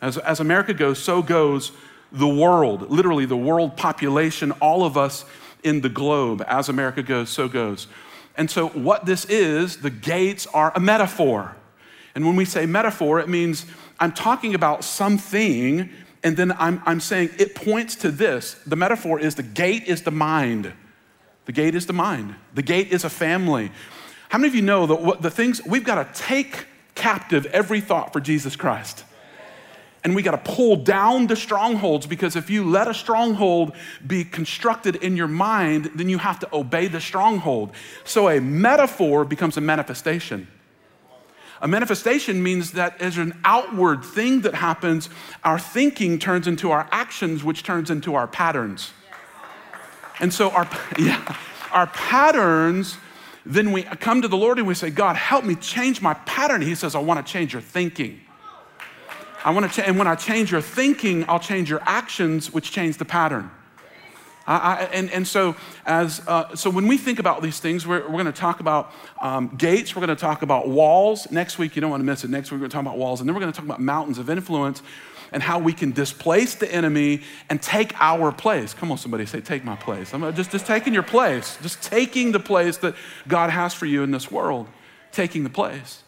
As, 0.01 0.17
as 0.17 0.39
America 0.39 0.73
goes, 0.73 0.99
so 0.99 1.21
goes 1.21 1.71
the 2.11 2.27
world, 2.27 2.91
literally 2.91 3.25
the 3.25 3.37
world 3.37 3.77
population, 3.77 4.51
all 4.53 4.83
of 4.83 4.97
us 4.97 5.25
in 5.63 5.81
the 5.81 5.89
globe. 5.89 6.43
As 6.47 6.69
America 6.69 7.01
goes, 7.01 7.29
so 7.29 7.47
goes. 7.47 7.87
And 8.35 8.49
so, 8.49 8.69
what 8.69 9.05
this 9.05 9.25
is, 9.25 9.77
the 9.77 9.89
gates 9.89 10.47
are 10.47 10.71
a 10.75 10.79
metaphor. 10.79 11.55
And 12.15 12.25
when 12.25 12.35
we 12.35 12.45
say 12.45 12.65
metaphor, 12.65 13.19
it 13.19 13.29
means 13.29 13.65
I'm 13.99 14.11
talking 14.11 14.53
about 14.55 14.83
something, 14.83 15.89
and 16.23 16.37
then 16.37 16.53
I'm, 16.53 16.81
I'm 16.85 16.99
saying 16.99 17.31
it 17.37 17.55
points 17.55 17.95
to 17.97 18.11
this. 18.11 18.53
The 18.65 18.75
metaphor 18.75 19.19
is 19.19 19.35
the 19.35 19.43
gate 19.43 19.83
is 19.85 20.03
the 20.03 20.11
mind. 20.11 20.71
The 21.45 21.51
gate 21.51 21.75
is 21.75 21.85
the 21.85 21.93
mind. 21.93 22.35
The 22.53 22.61
gate 22.61 22.91
is 22.91 23.03
a 23.03 23.09
family. 23.09 23.71
How 24.29 24.37
many 24.37 24.47
of 24.47 24.55
you 24.55 24.61
know 24.61 24.85
that 24.87 25.01
what 25.01 25.21
the 25.21 25.29
things 25.29 25.61
we've 25.65 25.83
got 25.83 25.95
to 25.95 26.21
take 26.21 26.65
captive 26.95 27.45
every 27.47 27.81
thought 27.81 28.13
for 28.13 28.19
Jesus 28.19 28.55
Christ? 28.55 29.03
and 30.03 30.15
we 30.15 30.21
got 30.21 30.31
to 30.31 30.51
pull 30.51 30.75
down 30.75 31.27
the 31.27 31.35
strongholds 31.35 32.05
because 32.05 32.35
if 32.35 32.49
you 32.49 32.65
let 32.69 32.87
a 32.87 32.93
stronghold 32.93 33.73
be 34.05 34.25
constructed 34.25 34.97
in 34.97 35.15
your 35.15 35.27
mind, 35.27 35.91
then 35.95 36.09
you 36.09 36.17
have 36.17 36.39
to 36.39 36.49
obey 36.53 36.87
the 36.87 36.99
stronghold. 36.99 37.71
So 38.03 38.29
a 38.29 38.41
metaphor 38.41 39.23
becomes 39.23 39.55
a 39.55 39.61
manifestation. 39.61 40.47
A 41.63 41.67
manifestation 41.67 42.43
means 42.43 42.73
that 42.73 43.01
as 43.01 43.17
an 43.17 43.39
outward 43.45 44.03
thing 44.03 44.41
that 44.41 44.53
happens, 44.53 45.09
our 45.45 45.57
thinking 45.57 46.19
turns 46.19 46.45
into 46.45 46.71
our 46.71 46.89
actions, 46.91 47.41
which 47.41 47.63
turns 47.63 47.89
into 47.89 48.15
our 48.15 48.27
patterns. 48.27 48.91
And 50.19 50.33
so 50.33 50.49
our, 50.49 50.69
yeah, 50.99 51.37
our 51.71 51.87
patterns, 51.87 52.97
then 53.45 53.71
we 53.71 53.83
come 53.83 54.21
to 54.21 54.27
the 54.27 54.35
Lord 54.35 54.57
and 54.57 54.67
we 54.67 54.73
say, 54.73 54.89
God, 54.89 55.15
help 55.15 55.45
me 55.45 55.55
change 55.55 56.01
my 56.01 56.15
pattern. 56.15 56.61
He 56.61 56.75
says, 56.75 56.95
I 56.95 56.99
want 56.99 57.25
to 57.25 57.31
change 57.31 57.53
your 57.53 57.61
thinking. 57.61 58.19
I 59.45 59.51
want 59.51 59.71
to, 59.71 59.81
ch- 59.81 59.87
and 59.87 59.97
when 59.97 60.07
I 60.07 60.15
change 60.15 60.51
your 60.51 60.61
thinking, 60.61 61.23
I'll 61.29 61.39
change 61.39 61.69
your 61.69 61.81
actions, 61.83 62.51
which 62.51 62.71
change 62.71 62.97
the 62.97 63.05
pattern. 63.05 63.49
I, 64.45 64.89
and, 64.91 65.09
and 65.11 65.25
so, 65.25 65.55
as, 65.85 66.21
uh, 66.27 66.55
so 66.55 66.69
when 66.69 66.87
we 66.87 66.97
think 66.97 67.19
about 67.19 67.41
these 67.41 67.59
things, 67.59 67.87
we're, 67.87 68.01
we're 68.01 68.21
going 68.21 68.25
to 68.25 68.31
talk 68.33 68.59
about 68.59 68.91
um, 69.21 69.47
gates, 69.57 69.95
we're 69.95 70.05
going 70.05 70.15
to 70.15 70.21
talk 70.21 70.41
about 70.41 70.67
walls. 70.67 71.31
Next 71.31 71.57
week, 71.57 71.75
you 71.75 71.81
don't 71.81 71.89
want 71.89 72.01
to 72.01 72.05
miss 72.05 72.23
it. 72.25 72.29
Next 72.29 72.51
week, 72.51 72.57
we're 72.57 72.67
going 72.67 72.71
to 72.71 72.75
talk 72.75 72.85
about 72.85 72.97
walls. 72.97 73.21
And 73.21 73.29
then 73.29 73.35
we're 73.35 73.41
going 73.41 73.53
to 73.53 73.57
talk 73.57 73.65
about 73.65 73.79
mountains 73.79 74.17
of 74.17 74.29
influence 74.29 74.81
and 75.31 75.41
how 75.41 75.59
we 75.59 75.73
can 75.73 75.91
displace 75.91 76.55
the 76.55 76.71
enemy 76.71 77.21
and 77.49 77.61
take 77.61 77.93
our 77.99 78.31
place. 78.31 78.73
Come 78.73 78.91
on, 78.91 78.97
somebody 78.97 79.25
say, 79.25 79.41
Take 79.41 79.63
my 79.63 79.75
place. 79.75 80.13
I'm 80.13 80.35
just, 80.35 80.51
just 80.51 80.65
taking 80.65 80.93
your 80.93 81.03
place, 81.03 81.57
just 81.61 81.81
taking 81.81 82.33
the 82.33 82.39
place 82.39 82.77
that 82.77 82.95
God 83.27 83.49
has 83.49 83.73
for 83.73 83.85
you 83.85 84.03
in 84.03 84.11
this 84.11 84.29
world, 84.29 84.67
taking 85.11 85.43
the 85.43 85.49
place. 85.49 86.02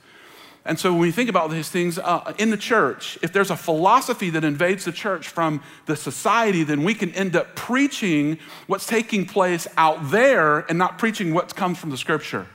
And 0.67 0.79
so 0.79 0.91
when 0.91 1.01
we 1.01 1.11
think 1.11 1.29
about 1.29 1.51
these 1.51 1.69
things 1.69 1.99
uh, 1.99 2.33
in 2.39 2.49
the 2.49 2.57
church, 2.57 3.19
if 3.21 3.31
there's 3.31 3.51
a 3.51 3.55
philosophy 3.55 4.31
that 4.31 4.43
invades 4.43 4.85
the 4.85 4.91
church 4.91 5.27
from 5.27 5.61
the 5.85 5.95
society, 5.95 6.63
then 6.63 6.83
we 6.83 6.95
can 6.95 7.11
end 7.11 7.35
up 7.35 7.55
preaching 7.55 8.39
what's 8.65 8.87
taking 8.87 9.27
place 9.27 9.67
out 9.77 10.09
there 10.09 10.59
and 10.61 10.79
not 10.79 10.97
preaching 10.97 11.35
what 11.35 11.55
comes 11.55 11.77
from 11.77 11.91
the 11.91 11.97
scripture. 11.97 12.47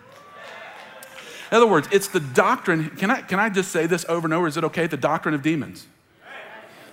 In 1.52 1.57
other 1.57 1.69
words, 1.69 1.88
it's 1.93 2.09
the 2.09 2.19
doctrine. 2.19 2.90
Can 2.90 3.12
I, 3.12 3.23
can 3.23 3.38
I 3.38 3.49
just 3.49 3.71
say 3.71 3.87
this 3.87 4.05
over 4.09 4.26
and 4.26 4.35
over? 4.35 4.49
Is 4.49 4.57
it 4.57 4.64
okay? 4.64 4.88
The 4.88 4.97
doctrine 4.97 5.35
of 5.35 5.43
demons. 5.43 5.87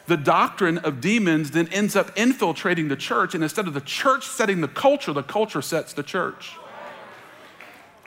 The 0.06 0.18
doctrine 0.18 0.78
of 0.80 1.02
demons 1.02 1.52
then 1.52 1.68
ends 1.70 1.96
up 1.96 2.12
infiltrating 2.16 2.88
the 2.88 2.96
church, 2.96 3.34
and 3.34 3.44
instead 3.44 3.68
of 3.68 3.74
the 3.74 3.82
church 3.82 4.26
setting 4.26 4.62
the 4.62 4.68
culture, 4.68 5.14
the 5.14 5.24
culture 5.24 5.62
sets 5.62 5.94
the 5.94 6.04
church. 6.04 6.56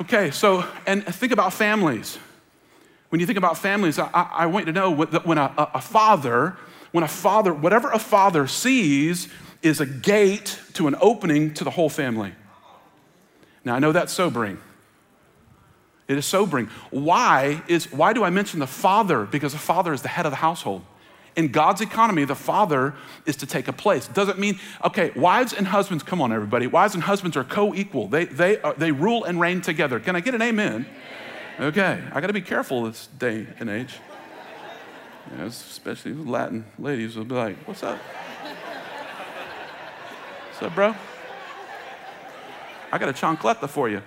Okay, 0.00 0.30
so, 0.30 0.64
and 0.86 1.04
think 1.04 1.30
about 1.30 1.52
families. 1.52 2.18
When 3.10 3.20
you 3.20 3.26
think 3.26 3.38
about 3.38 3.58
families, 3.58 3.98
I, 3.98 4.08
I 4.14 4.46
want 4.46 4.66
you 4.66 4.72
to 4.72 4.80
know 4.80 5.04
that 5.04 5.26
when 5.26 5.36
a, 5.36 5.52
a 5.74 5.80
father, 5.80 6.56
when 6.92 7.04
a 7.04 7.08
father, 7.08 7.52
whatever 7.52 7.90
a 7.90 7.98
father 7.98 8.46
sees 8.46 9.28
is 9.62 9.80
a 9.80 9.86
gate 9.86 10.58
to 10.74 10.86
an 10.86 10.96
opening 11.00 11.52
to 11.54 11.64
the 11.64 11.70
whole 11.70 11.88
family. 11.88 12.32
Now, 13.64 13.74
I 13.74 13.78
know 13.78 13.92
that's 13.92 14.12
sobering. 14.12 14.58
It 16.08 16.16
is 16.18 16.24
sobering. 16.24 16.68
Why 16.90 17.62
is 17.68 17.92
why 17.92 18.12
do 18.12 18.24
I 18.24 18.30
mention 18.30 18.58
the 18.58 18.66
father? 18.66 19.26
Because 19.26 19.52
the 19.52 19.58
father 19.58 19.92
is 19.92 20.02
the 20.02 20.08
head 20.08 20.26
of 20.26 20.32
the 20.32 20.36
household. 20.36 20.82
In 21.36 21.48
God's 21.48 21.80
economy, 21.80 22.24
the 22.24 22.34
father 22.34 22.94
is 23.26 23.36
to 23.36 23.46
take 23.46 23.68
a 23.68 23.72
place. 23.72 24.08
Doesn't 24.08 24.38
mean, 24.38 24.58
okay, 24.84 25.10
wives 25.14 25.52
and 25.52 25.68
husbands, 25.68 26.02
come 26.02 26.20
on, 26.20 26.32
everybody. 26.32 26.66
Wives 26.66 26.94
and 26.94 27.04
husbands 27.04 27.36
are 27.36 27.44
co 27.44 27.74
equal, 27.74 28.08
they, 28.08 28.24
they, 28.24 28.60
are, 28.60 28.74
they 28.74 28.90
rule 28.90 29.24
and 29.24 29.40
reign 29.40 29.60
together. 29.60 30.00
Can 30.00 30.16
I 30.16 30.20
get 30.20 30.34
an 30.34 30.42
amen? 30.42 30.72
amen. 30.72 30.86
Okay, 31.60 32.02
I 32.10 32.20
got 32.22 32.28
to 32.28 32.32
be 32.32 32.40
careful 32.40 32.84
this 32.84 33.08
day 33.18 33.46
and 33.58 33.68
age. 33.68 33.98
Especially 35.40 36.14
Latin 36.14 36.64
ladies 36.78 37.16
will 37.16 37.26
be 37.26 37.34
like, 37.34 37.58
"What's 37.68 37.82
up? 37.82 37.98
What's 40.48 40.62
up, 40.62 40.74
bro? 40.74 40.94
I 42.90 42.96
got 42.96 43.10
a 43.10 43.12
chancleta 43.12 43.68
for 43.68 43.90
you." 43.90 44.00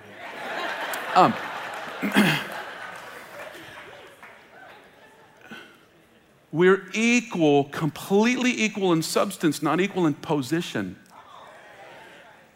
Um, 1.14 1.32
we're 6.50 6.88
equal, 6.92 7.64
completely 7.66 8.50
equal 8.64 8.92
in 8.92 9.00
substance, 9.00 9.62
not 9.62 9.80
equal 9.80 10.06
in 10.06 10.14
position. 10.14 10.96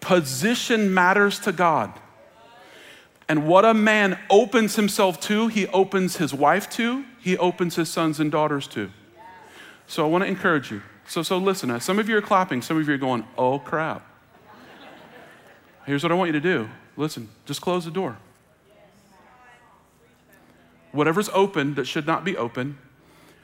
Position 0.01 0.93
matters 0.93 1.39
to 1.39 1.53
God. 1.53 1.93
And 3.29 3.47
what 3.47 3.65
a 3.65 3.75
man 3.75 4.19
opens 4.31 4.77
himself 4.77 5.21
to, 5.23 5.49
he 5.49 5.67
opens 5.69 6.17
his 6.17 6.33
wife 6.33 6.71
to, 6.71 7.05
he 7.21 7.37
opens 7.37 7.77
his 7.77 7.91
sons 7.91 8.21
and 8.21 8.33
daughters 8.33 8.67
to. 8.69 8.91
So 9.87 10.05
I 10.05 10.09
want 10.09 10.25
to 10.25 10.29
encourage 10.29 10.71
you. 10.71 10.83
So, 11.07 11.23
so 11.23 11.39
listen, 11.39 11.71
uh, 11.71 11.79
some 11.79 11.99
of 11.99 12.09
you 12.09 12.17
are 12.17 12.23
clapping, 12.23 12.63
some 12.63 12.79
of 12.79 12.89
you 12.89 12.95
are 12.95 12.99
going, 12.99 13.27
oh 13.37 13.59
crap. 13.59 14.07
Here's 15.87 16.03
what 16.03 16.13
I 16.13 16.15
want 16.15 16.29
you 16.29 16.33
to 16.33 16.41
do 16.41 16.69
listen, 16.97 17.29
just 17.47 17.61
close 17.61 17.85
the 17.85 17.91
door. 17.91 18.17
Whatever's 20.93 21.29
open 21.31 21.75
that 21.75 21.87
should 21.87 22.07
not 22.07 22.25
be 22.25 22.37
open, 22.37 22.79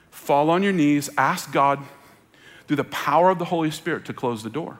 fall 0.09 0.49
on 0.49 0.63
your 0.63 0.73
knees, 0.73 1.09
ask 1.17 1.51
God 1.51 1.79
through 2.67 2.77
the 2.77 2.83
power 2.85 3.29
of 3.29 3.37
the 3.37 3.45
Holy 3.45 3.71
Spirit 3.71 4.05
to 4.05 4.13
close 4.13 4.43
the 4.43 4.49
door. 4.49 4.79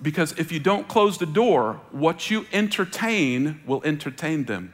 Because 0.00 0.32
if 0.38 0.52
you 0.52 0.60
don't 0.60 0.86
close 0.86 1.18
the 1.18 1.26
door, 1.26 1.80
what 1.90 2.30
you 2.30 2.46
entertain 2.52 3.60
will 3.66 3.82
entertain 3.84 4.44
them. 4.44 4.72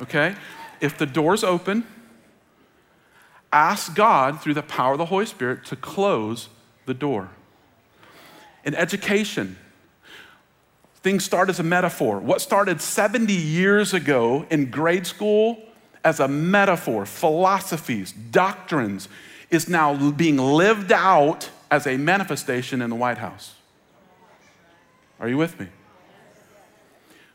Okay? 0.00 0.34
If 0.80 0.96
the 0.96 1.06
door's 1.06 1.44
open, 1.44 1.86
ask 3.52 3.94
God 3.94 4.40
through 4.40 4.54
the 4.54 4.62
power 4.62 4.92
of 4.92 4.98
the 4.98 5.06
Holy 5.06 5.26
Spirit 5.26 5.64
to 5.66 5.76
close 5.76 6.48
the 6.86 6.94
door. 6.94 7.28
In 8.64 8.74
education, 8.74 9.58
things 11.02 11.24
start 11.24 11.50
as 11.50 11.60
a 11.60 11.62
metaphor. 11.62 12.18
What 12.18 12.40
started 12.40 12.80
70 12.80 13.32
years 13.32 13.92
ago 13.92 14.46
in 14.50 14.70
grade 14.70 15.06
school 15.06 15.62
as 16.02 16.20
a 16.20 16.28
metaphor, 16.28 17.04
philosophies, 17.04 18.12
doctrines, 18.12 19.08
is 19.50 19.68
now 19.68 20.10
being 20.10 20.36
lived 20.36 20.92
out 20.92 21.50
as 21.70 21.86
a 21.86 21.96
manifestation 21.96 22.82
in 22.82 22.90
the 22.90 22.96
White 22.96 23.18
House. 23.18 23.54
Are 25.18 25.28
you 25.28 25.36
with 25.36 25.58
me? 25.60 25.68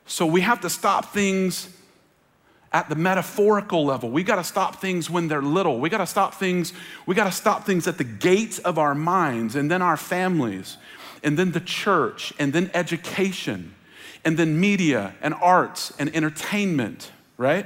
So 0.05 0.25
we 0.25 0.41
have 0.41 0.61
to 0.61 0.69
stop 0.69 1.13
things 1.13 1.69
at 2.71 2.89
the 2.89 2.95
metaphorical 2.95 3.85
level. 3.85 4.09
We 4.09 4.23
got 4.23 4.35
to 4.35 4.43
stop 4.43 4.81
things 4.81 5.09
when 5.09 5.27
they're 5.27 5.41
little. 5.41 5.79
We 5.79 5.89
got 5.89 5.99
to 5.99 6.07
stop 6.07 6.33
things, 6.33 6.73
we 7.05 7.15
got 7.15 7.23
to 7.23 7.31
stop 7.31 7.65
things 7.65 7.87
at 7.87 7.97
the 7.97 8.03
gates 8.03 8.59
of 8.59 8.77
our 8.77 8.93
minds 8.93 9.55
and 9.55 9.71
then 9.71 9.81
our 9.81 9.97
families 9.97 10.77
and 11.23 11.39
then 11.39 11.51
the 11.51 11.59
church 11.61 12.33
and 12.37 12.53
then 12.53 12.69
education 12.73 13.73
and 14.25 14.37
then 14.37 14.59
media 14.59 15.15
and 15.21 15.33
arts 15.35 15.93
and 15.97 16.13
entertainment, 16.15 17.11
right? 17.37 17.65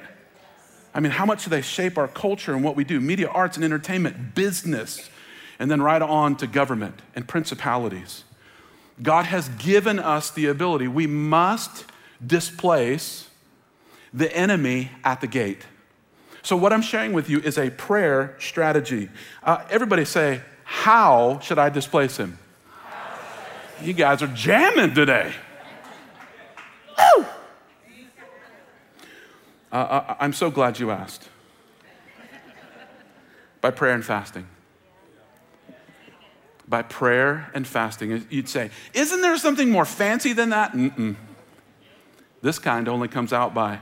I 0.94 1.00
mean, 1.00 1.12
how 1.12 1.26
much 1.26 1.44
do 1.44 1.50
they 1.50 1.62
shape 1.62 1.98
our 1.98 2.08
culture 2.08 2.54
and 2.54 2.64
what 2.64 2.76
we 2.76 2.84
do? 2.84 3.00
Media, 3.00 3.28
arts, 3.30 3.58
and 3.58 3.64
entertainment, 3.64 4.36
business, 4.36 5.10
and 5.60 5.70
then 5.70 5.82
right 5.82 6.02
on 6.02 6.36
to 6.38 6.48
government 6.48 7.02
and 7.16 7.28
principalities. 7.28 8.24
God 9.02 9.26
has 9.26 9.50
given 9.50 10.00
us 10.00 10.32
the 10.32 10.48
ability. 10.48 10.88
We 10.88 11.08
must 11.08 11.86
displace 12.26 13.30
the 14.14 14.36
enemy 14.36 14.92
at 15.04 15.22
the 15.22 15.28
gate. 15.28 15.62
So, 16.42 16.58
what 16.58 16.74
I'm 16.74 16.82
sharing 16.82 17.14
with 17.14 17.30
you 17.30 17.40
is 17.40 17.58
a 17.58 17.70
prayer 17.70 18.36
strategy. 18.40 19.10
Uh, 19.44 19.64
everybody 19.70 20.06
say, 20.06 20.42
How 20.64 21.40
should 21.40 21.60
I 21.60 21.70
displace 21.70 22.18
him? 22.18 22.40
You 23.82 23.94
guys 23.94 24.22
are 24.22 24.28
jamming 24.28 24.94
today. 24.94 25.34
Woo! 26.98 27.26
Uh, 29.72 29.76
uh 29.76 30.16
I'm 30.20 30.34
so 30.34 30.50
glad 30.50 30.80
you 30.80 30.92
asked. 30.92 31.30
By 33.62 33.72
prayer 33.72 33.94
and 33.94 34.06
fasting. 34.06 34.48
By 36.68 36.82
prayer 36.84 37.52
and 37.54 37.68
fasting. 37.68 38.26
You'd 38.30 38.48
say, 38.48 38.72
Isn't 38.94 39.22
there 39.22 39.38
something 39.38 39.70
more 39.70 39.86
fancy 39.86 40.34
than 40.34 40.50
that? 40.52 40.74
Mm-mm. 40.74 41.16
This 42.42 42.60
kind 42.60 42.88
only 42.88 43.08
comes 43.08 43.34
out 43.34 43.54
by 43.54 43.80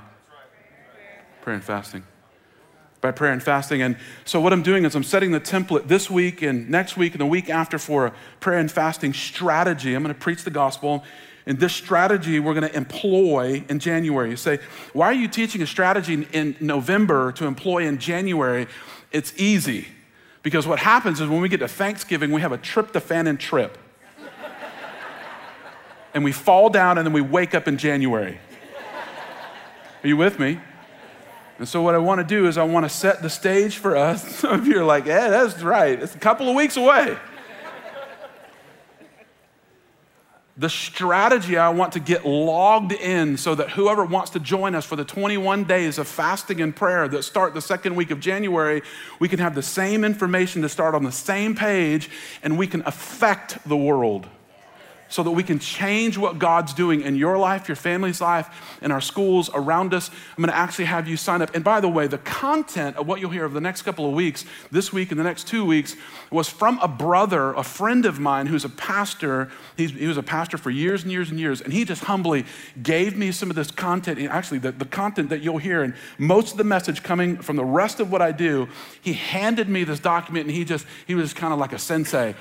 prayer 1.42 1.56
and 1.56 1.64
fasting. 1.64 2.04
By 3.02 3.12
prayer 3.12 3.32
and 3.32 3.44
fasting. 3.44 3.82
And 3.84 3.98
so, 4.26 4.42
what 4.42 4.52
I'm 4.52 4.64
doing 4.64 4.84
is 4.84 4.96
I'm 4.96 5.04
setting 5.04 5.32
the 5.32 5.40
template 5.40 5.88
this 5.88 6.10
week 6.10 6.42
and 6.42 6.70
next 6.70 6.98
week 6.98 7.14
and 7.14 7.22
the 7.22 7.28
week 7.28 7.50
after 7.50 7.78
for 7.78 8.08
a 8.08 8.14
prayer 8.40 8.58
and 8.58 8.72
fasting 8.72 9.14
strategy. 9.14 9.94
I'm 9.94 10.02
going 10.02 10.16
to 10.16 10.20
preach 10.20 10.44
the 10.44 10.50
gospel. 10.50 11.04
And 11.48 11.58
this 11.58 11.74
strategy 11.74 12.42
we're 12.42 12.54
going 12.54 12.70
to 12.70 12.76
employ 12.76 13.64
in 13.70 13.80
January. 13.80 14.30
You 14.30 14.36
say, 14.36 14.60
why 14.92 15.08
are 15.08 15.14
you 15.14 15.30
teaching 15.30 15.62
a 15.62 15.68
strategy 15.68 16.28
in 16.34 16.58
November 16.60 17.32
to 17.32 17.46
employ 17.46 17.88
in 17.88 17.98
January? 17.98 18.68
It's 19.14 19.34
easy. 19.38 19.88
Because 20.44 20.68
what 20.68 20.80
happens 20.80 21.22
is 21.22 21.30
when 21.30 21.40
we 21.40 21.48
get 21.48 21.62
to 21.62 21.68
Thanksgiving, 21.68 22.32
we 22.32 22.42
have 22.42 22.52
a 22.52 22.58
tryptophan 22.58 23.40
trip. 23.40 23.78
and 26.14 26.24
we 26.24 26.34
fall 26.34 26.70
down 26.70 26.98
and 26.98 27.08
then 27.08 27.14
we 27.14 27.22
wake 27.22 27.56
up 27.56 27.66
in 27.68 27.78
January. 27.78 28.40
Are 30.04 30.08
you 30.08 30.18
with 30.18 30.40
me? 30.40 30.60
And 31.60 31.68
so, 31.68 31.82
what 31.82 31.96
I 31.96 31.98
want 31.98 32.20
to 32.20 32.24
do 32.24 32.48
is, 32.48 32.58
I 32.58 32.64
want 32.64 32.86
to 32.86 32.90
set 32.90 33.24
the 33.24 33.32
stage 33.32 33.78
for 33.78 33.98
us. 33.98 34.36
Some 34.36 34.60
of 34.60 34.68
you 34.68 34.80
are 34.80 34.86
like, 34.86 35.06
yeah, 35.06 35.30
that's 35.30 35.64
right. 35.64 36.00
It's 36.00 36.14
a 36.14 36.20
couple 36.20 36.48
of 36.50 36.56
weeks 36.56 36.78
away. 36.78 37.18
The 40.58 40.70
strategy 40.70 41.56
I 41.56 41.70
want 41.70 41.94
to 41.94 42.00
get 42.00 42.26
logged 42.26 42.92
in 42.92 43.38
so 43.38 43.54
that 43.56 43.72
whoever 43.72 44.04
wants 44.04 44.32
to 44.32 44.40
join 44.40 44.74
us 44.74 44.86
for 44.86 44.96
the 44.96 45.06
21 45.06 45.66
days 45.66 46.00
of 46.00 46.08
fasting 46.08 46.62
and 46.62 46.76
prayer 46.76 47.08
that 47.08 47.24
start 47.24 47.54
the 47.54 47.62
second 47.62 47.96
week 47.96 48.10
of 48.10 48.20
January, 48.20 48.82
we 49.20 49.30
can 49.30 49.38
have 49.38 49.54
the 49.54 49.62
same 49.62 50.04
information 50.04 50.64
to 50.64 50.70
start 50.70 50.96
on 50.96 51.04
the 51.04 51.12
same 51.12 51.56
page 51.56 52.10
and 52.42 52.58
we 52.58 52.66
can 52.66 52.82
affect 52.88 53.60
the 53.68 53.78
world 53.78 54.28
so 55.10 55.24
that 55.24 55.32
we 55.32 55.44
can 55.44 55.60
change 55.60 56.18
what 56.18 56.40
God's 56.40 56.74
doing 56.74 57.02
in 57.02 57.16
your 57.16 57.38
life, 57.38 57.68
your 57.68 57.76
family's 57.76 58.22
life, 58.22 58.78
in 58.82 58.92
our 58.92 59.02
schools 59.02 59.50
around 59.54 59.94
us. 59.94 60.10
I'm 60.38 60.44
going 60.44 60.52
to 60.52 60.58
actually 60.58 60.86
have 60.86 61.08
you 61.08 61.18
sign 61.18 61.42
up. 61.42 61.56
And 61.56 61.64
by 61.64 61.80
the 61.80 61.88
way, 61.88 62.08
the 62.08 62.18
content 62.18 62.98
of 62.98 63.08
what 63.08 63.20
you'll 63.20 63.32
hear 63.32 63.46
over 63.46 63.54
the 63.54 63.62
next 63.62 63.84
couple 63.84 64.08
of 64.08 64.14
weeks, 64.14 64.46
this 64.72 64.92
week 64.92 65.12
and 65.12 65.20
the 65.20 65.24
next 65.24 65.48
two 65.48 65.66
weeks, 65.66 65.96
was 66.32 66.50
from 66.50 66.80
a 66.80 66.88
brother, 66.88 67.54
a 67.54 67.64
friend 67.64 68.06
of 68.06 68.20
mine 68.20 68.48
who's 68.48 68.66
a 68.66 68.70
pastor. 68.70 69.50
He's, 69.76 69.92
he 69.92 70.08
was 70.08 70.18
a 70.18 70.24
pastor 70.24 70.58
for 70.58 70.70
years 70.70 71.04
and 71.04 71.12
years 71.12 71.30
and 71.30 71.40
years. 71.40 71.62
And 71.62 71.72
he 71.72 71.86
just 71.86 72.04
humbly 72.04 72.46
gave 72.82 73.18
me 73.18 73.32
some 73.32 73.50
of 73.50 73.56
this 73.56 73.72
content. 73.72 74.20
Actually, 74.20 74.60
the, 74.60 74.72
the 74.72 74.86
content 74.86 75.30
that 75.30 75.42
you'll 75.42 75.58
hear, 75.58 75.84
and 75.84 75.94
most 76.18 76.52
of 76.52 76.58
the 76.58 76.64
message 76.64 77.04
coming 77.04 77.38
from 77.38 77.56
the 77.56 77.66
rest 77.66 78.00
of 78.00 78.12
what 78.12 78.22
I 78.22 78.32
do, 78.32 78.68
he 79.02 79.14
handed 79.14 79.70
me 79.70 79.84
this 79.84 80.00
document 80.00 80.48
and 80.48 80.56
he 80.56 80.66
just, 80.66 80.86
he 81.06 81.16
was 81.16 81.34
kind 81.34 81.54
of 81.54 81.60
like 81.60 81.74
a 81.74 81.80
sensei. 81.80 82.36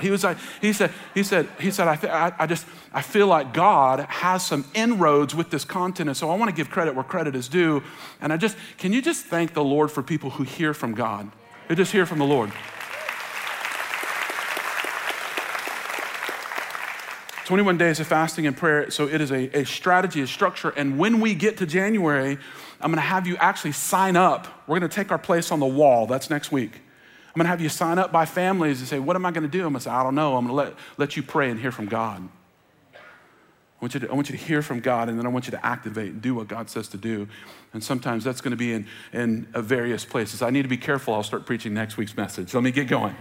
He 0.00 0.10
was 0.10 0.22
like, 0.22 0.38
he 0.60 0.72
said, 0.72 0.92
he 1.14 1.22
said, 1.22 1.48
he 1.58 1.70
said, 1.70 1.88
I, 1.88 1.96
th- 1.96 2.12
I, 2.12 2.32
I, 2.38 2.46
just, 2.46 2.66
I 2.92 3.02
feel 3.02 3.26
like 3.26 3.52
God 3.52 4.00
has 4.00 4.46
some 4.46 4.64
inroads 4.74 5.34
with 5.34 5.50
this 5.50 5.64
content. 5.64 6.08
And 6.08 6.16
so 6.16 6.30
I 6.30 6.36
want 6.36 6.48
to 6.48 6.54
give 6.54 6.70
credit 6.70 6.94
where 6.94 7.04
credit 7.04 7.34
is 7.34 7.48
due. 7.48 7.82
And 8.20 8.32
I 8.32 8.36
just, 8.36 8.56
can 8.78 8.92
you 8.92 9.02
just 9.02 9.26
thank 9.26 9.54
the 9.54 9.64
Lord 9.64 9.90
for 9.90 10.02
people 10.02 10.30
who 10.30 10.44
hear 10.44 10.72
from 10.72 10.94
God? 10.94 11.30
Who 11.68 11.74
just 11.74 11.90
hear 11.90 12.06
from 12.06 12.18
the 12.18 12.24
Lord. 12.24 12.52
21 17.46 17.78
days 17.78 18.00
of 18.00 18.06
fasting 18.08 18.46
and 18.46 18.56
prayer. 18.56 18.90
So 18.90 19.06
it 19.06 19.20
is 19.20 19.30
a, 19.30 19.60
a 19.60 19.64
strategy, 19.64 20.20
a 20.20 20.26
structure. 20.26 20.70
And 20.70 20.98
when 20.98 21.20
we 21.20 21.34
get 21.34 21.58
to 21.58 21.66
January, 21.66 22.38
I'm 22.80 22.90
going 22.90 22.96
to 22.96 23.00
have 23.00 23.26
you 23.26 23.36
actually 23.36 23.72
sign 23.72 24.16
up. 24.16 24.48
We're 24.66 24.80
going 24.80 24.90
to 24.90 24.94
take 24.94 25.12
our 25.12 25.18
place 25.18 25.52
on 25.52 25.60
the 25.60 25.66
wall. 25.66 26.06
That's 26.06 26.28
next 26.28 26.50
week. 26.50 26.72
I'm 27.36 27.40
going 27.40 27.44
to 27.44 27.50
have 27.50 27.60
you 27.60 27.68
sign 27.68 27.98
up 27.98 28.12
by 28.12 28.24
families 28.24 28.78
and 28.78 28.88
say, 28.88 28.98
What 28.98 29.14
am 29.14 29.26
I 29.26 29.30
going 29.30 29.42
to 29.42 29.48
do? 29.48 29.66
I'm 29.66 29.74
going 29.74 29.74
to 29.74 29.80
say, 29.80 29.90
I 29.90 30.02
don't 30.02 30.14
know. 30.14 30.38
I'm 30.38 30.46
going 30.46 30.56
to 30.56 30.70
let, 30.70 30.74
let 30.96 31.16
you 31.18 31.22
pray 31.22 31.50
and 31.50 31.60
hear 31.60 31.70
from 31.70 31.84
God. 31.84 32.26
I 32.94 32.98
want, 33.78 33.92
you 33.92 34.00
to, 34.00 34.10
I 34.10 34.14
want 34.14 34.30
you 34.30 34.38
to 34.38 34.42
hear 34.42 34.62
from 34.62 34.80
God, 34.80 35.10
and 35.10 35.18
then 35.18 35.26
I 35.26 35.28
want 35.28 35.44
you 35.44 35.50
to 35.50 35.66
activate 35.66 36.12
and 36.12 36.22
do 36.22 36.34
what 36.34 36.48
God 36.48 36.70
says 36.70 36.88
to 36.88 36.96
do. 36.96 37.28
And 37.74 37.84
sometimes 37.84 38.24
that's 38.24 38.40
going 38.40 38.52
to 38.52 38.56
be 38.56 38.72
in, 38.72 38.86
in 39.12 39.48
uh, 39.52 39.60
various 39.60 40.02
places. 40.02 40.40
I 40.40 40.48
need 40.48 40.62
to 40.62 40.68
be 40.68 40.78
careful. 40.78 41.12
I'll 41.12 41.22
start 41.22 41.44
preaching 41.44 41.74
next 41.74 41.98
week's 41.98 42.16
message. 42.16 42.54
Let 42.54 42.62
me 42.62 42.70
get 42.70 42.88
going. 42.88 43.14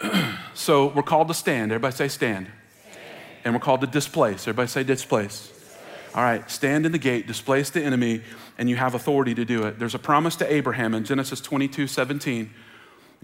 so 0.54 0.88
we're 0.88 1.04
called 1.04 1.28
to 1.28 1.34
stand. 1.34 1.70
Everybody 1.70 1.94
say 1.94 2.08
stand. 2.08 2.48
stand. 2.90 2.98
And 3.44 3.54
we're 3.54 3.60
called 3.60 3.82
to 3.82 3.86
displace. 3.86 4.48
Everybody 4.48 4.66
say 4.66 4.82
displace. 4.82 5.52
All 6.16 6.22
right, 6.22 6.50
stand 6.50 6.86
in 6.86 6.92
the 6.92 6.98
gate, 6.98 7.26
displace 7.26 7.68
the 7.68 7.82
enemy, 7.82 8.22
and 8.56 8.70
you 8.70 8.76
have 8.76 8.94
authority 8.94 9.34
to 9.34 9.44
do 9.44 9.64
it. 9.64 9.78
There's 9.78 9.94
a 9.94 9.98
promise 9.98 10.34
to 10.36 10.50
Abraham 10.50 10.94
in 10.94 11.04
Genesis 11.04 11.42
22 11.42 11.86
17. 11.86 12.50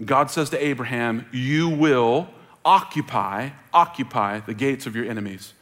God 0.05 0.29
says 0.29 0.51
to 0.51 0.63
Abraham, 0.63 1.25
You 1.31 1.69
will 1.69 2.27
occupy, 2.63 3.49
occupy 3.73 4.41
the 4.41 4.53
gates 4.53 4.85
of 4.85 4.95
your 4.95 5.09
enemies. 5.09 5.53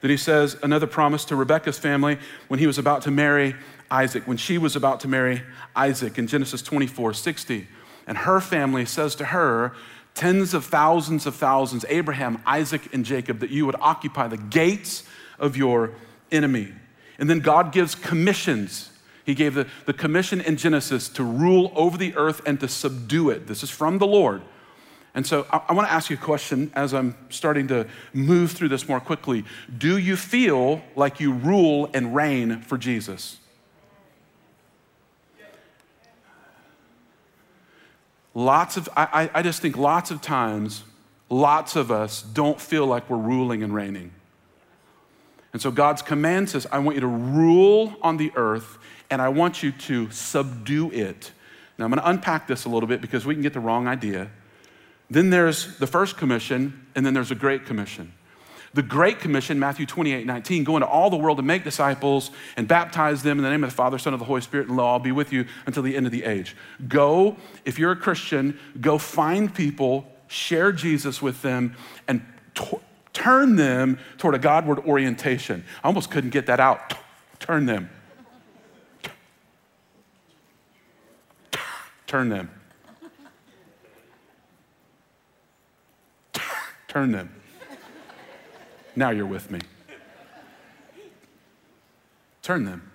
Then 0.00 0.12
he 0.12 0.16
says 0.16 0.56
another 0.62 0.86
promise 0.86 1.24
to 1.24 1.34
Rebekah's 1.34 1.76
family 1.76 2.18
when 2.46 2.60
he 2.60 2.68
was 2.68 2.78
about 2.78 3.02
to 3.02 3.10
marry 3.10 3.56
Isaac, 3.90 4.28
when 4.28 4.36
she 4.36 4.56
was 4.56 4.76
about 4.76 5.00
to 5.00 5.08
marry 5.08 5.42
Isaac 5.74 6.18
in 6.18 6.28
Genesis 6.28 6.62
24 6.62 7.14
60. 7.14 7.66
And 8.06 8.18
her 8.18 8.40
family 8.40 8.84
says 8.84 9.16
to 9.16 9.24
her, 9.24 9.72
tens 10.14 10.54
of 10.54 10.64
thousands 10.64 11.26
of 11.26 11.34
thousands, 11.34 11.84
Abraham, 11.88 12.40
Isaac, 12.46 12.94
and 12.94 13.04
Jacob, 13.04 13.40
that 13.40 13.50
you 13.50 13.66
would 13.66 13.76
occupy 13.80 14.28
the 14.28 14.36
gates 14.36 15.02
of 15.40 15.56
your 15.56 15.92
enemy. 16.30 16.72
And 17.18 17.30
then 17.30 17.40
God 17.40 17.72
gives 17.72 17.94
commissions. 17.94 18.90
He 19.24 19.34
gave 19.34 19.54
the, 19.54 19.66
the 19.86 19.92
commission 19.92 20.40
in 20.40 20.56
Genesis 20.56 21.08
to 21.10 21.24
rule 21.24 21.72
over 21.74 21.96
the 21.96 22.14
earth 22.16 22.42
and 22.46 22.60
to 22.60 22.68
subdue 22.68 23.30
it. 23.30 23.46
This 23.46 23.62
is 23.62 23.70
from 23.70 23.98
the 23.98 24.06
Lord. 24.06 24.42
And 25.14 25.26
so 25.26 25.46
I, 25.50 25.62
I 25.68 25.72
want 25.72 25.88
to 25.88 25.92
ask 25.92 26.10
you 26.10 26.16
a 26.16 26.20
question 26.20 26.70
as 26.74 26.92
I'm 26.92 27.16
starting 27.30 27.68
to 27.68 27.86
move 28.12 28.52
through 28.52 28.68
this 28.68 28.86
more 28.86 29.00
quickly. 29.00 29.44
Do 29.76 29.96
you 29.96 30.14
feel 30.14 30.82
like 30.94 31.20
you 31.20 31.32
rule 31.32 31.90
and 31.94 32.14
reign 32.14 32.60
for 32.60 32.76
Jesus? 32.76 33.38
Lots 38.34 38.76
of, 38.76 38.90
I, 38.94 39.30
I 39.32 39.40
just 39.40 39.62
think 39.62 39.78
lots 39.78 40.10
of 40.10 40.20
times, 40.20 40.84
lots 41.30 41.74
of 41.74 41.90
us 41.90 42.20
don't 42.20 42.60
feel 42.60 42.86
like 42.86 43.08
we're 43.08 43.16
ruling 43.16 43.62
and 43.62 43.74
reigning. 43.74 44.12
And 45.56 45.62
so 45.62 45.70
God's 45.70 46.02
command 46.02 46.50
says, 46.50 46.66
I 46.70 46.80
want 46.80 46.96
you 46.96 47.00
to 47.00 47.06
rule 47.06 47.96
on 48.02 48.18
the 48.18 48.30
earth 48.36 48.76
and 49.08 49.22
I 49.22 49.30
want 49.30 49.62
you 49.62 49.72
to 49.72 50.10
subdue 50.10 50.90
it. 50.90 51.32
Now 51.78 51.86
I'm 51.86 51.90
going 51.90 52.02
to 52.02 52.10
unpack 52.10 52.46
this 52.46 52.66
a 52.66 52.68
little 52.68 52.86
bit 52.86 53.00
because 53.00 53.24
we 53.24 53.32
can 53.32 53.40
get 53.40 53.54
the 53.54 53.60
wrong 53.60 53.88
idea. 53.88 54.30
Then 55.08 55.30
there's 55.30 55.78
the 55.78 55.86
first 55.86 56.18
commission, 56.18 56.86
and 56.94 57.06
then 57.06 57.14
there's 57.14 57.30
a 57.30 57.34
great 57.34 57.64
commission. 57.64 58.12
the 58.74 58.82
Great 58.82 59.18
Commission, 59.18 59.58
Matthew 59.58 59.86
28 59.86 60.26
19, 60.26 60.62
go 60.64 60.76
into 60.76 60.86
all 60.86 61.08
the 61.08 61.16
world 61.16 61.38
and 61.38 61.46
make 61.46 61.64
disciples 61.64 62.30
and 62.58 62.68
baptize 62.68 63.22
them 63.22 63.38
in 63.38 63.42
the 63.42 63.48
name 63.48 63.64
of 63.64 63.70
the 63.70 63.76
Father, 63.76 63.96
Son, 63.96 64.12
of 64.12 64.18
the 64.18 64.26
Holy 64.26 64.42
Spirit, 64.42 64.68
and 64.68 64.78
I'll 64.78 64.98
be 64.98 65.10
with 65.10 65.32
you 65.32 65.46
until 65.64 65.82
the 65.82 65.96
end 65.96 66.04
of 66.04 66.12
the 66.12 66.24
age. 66.24 66.54
Go, 66.86 67.38
if 67.64 67.78
you're 67.78 67.92
a 67.92 67.96
Christian, 67.96 68.58
go 68.78 68.98
find 68.98 69.54
people, 69.54 70.06
share 70.26 70.70
Jesus 70.70 71.22
with 71.22 71.40
them, 71.40 71.74
and 72.06 72.20
turn 73.16 73.56
them 73.56 73.98
toward 74.18 74.34
a 74.34 74.38
Godward 74.38 74.80
orientation. 74.80 75.64
I 75.82 75.86
almost 75.86 76.10
couldn't 76.10 76.30
get 76.30 76.46
that 76.46 76.60
out. 76.60 76.92
Turn 77.38 77.64
them. 77.64 77.88
Turn 82.06 82.28
them. 82.28 82.50
Turn 86.88 87.10
them. 87.12 87.30
Now 88.94 89.10
you're 89.10 89.26
with 89.26 89.50
me. 89.50 89.60
Turn 92.42 92.64
them. 92.64 92.90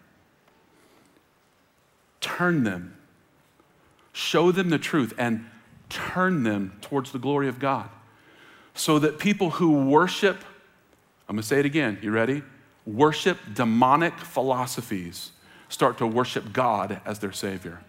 Turn 2.19 2.63
them. 2.63 2.95
Show 4.13 4.51
them 4.51 4.69
the 4.69 4.77
truth 4.77 5.13
and 5.17 5.49
turn 5.89 6.43
them 6.43 6.77
towards 6.81 7.11
the 7.11 7.19
glory 7.19 7.47
of 7.47 7.57
God. 7.57 7.89
So 8.81 8.97
that 8.97 9.19
people 9.19 9.51
who 9.51 9.85
worship, 9.85 10.43
I'm 11.29 11.37
to 11.37 11.43
say 11.43 11.59
it 11.59 11.67
again, 11.67 11.99
you 12.01 12.09
ready? 12.09 12.41
Worship 12.87 13.37
demonic 13.53 14.17
philosophies 14.17 15.33
start 15.69 15.99
to 15.99 16.07
worship 16.07 16.51
God 16.51 16.99
as 17.05 17.19
their 17.19 17.31
Savior. 17.31 17.79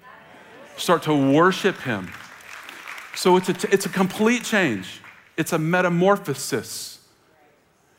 Start 0.77 1.05
to 1.05 1.33
worship 1.33 1.81
Him. 1.81 2.11
So 3.15 3.39
it's 3.39 3.49
a, 3.49 3.73
it's 3.73 3.87
a 3.87 3.89
complete 3.89 4.45
change, 4.45 5.01
it's 5.39 5.55
a 5.55 5.59
metamorphosis. 5.59 7.01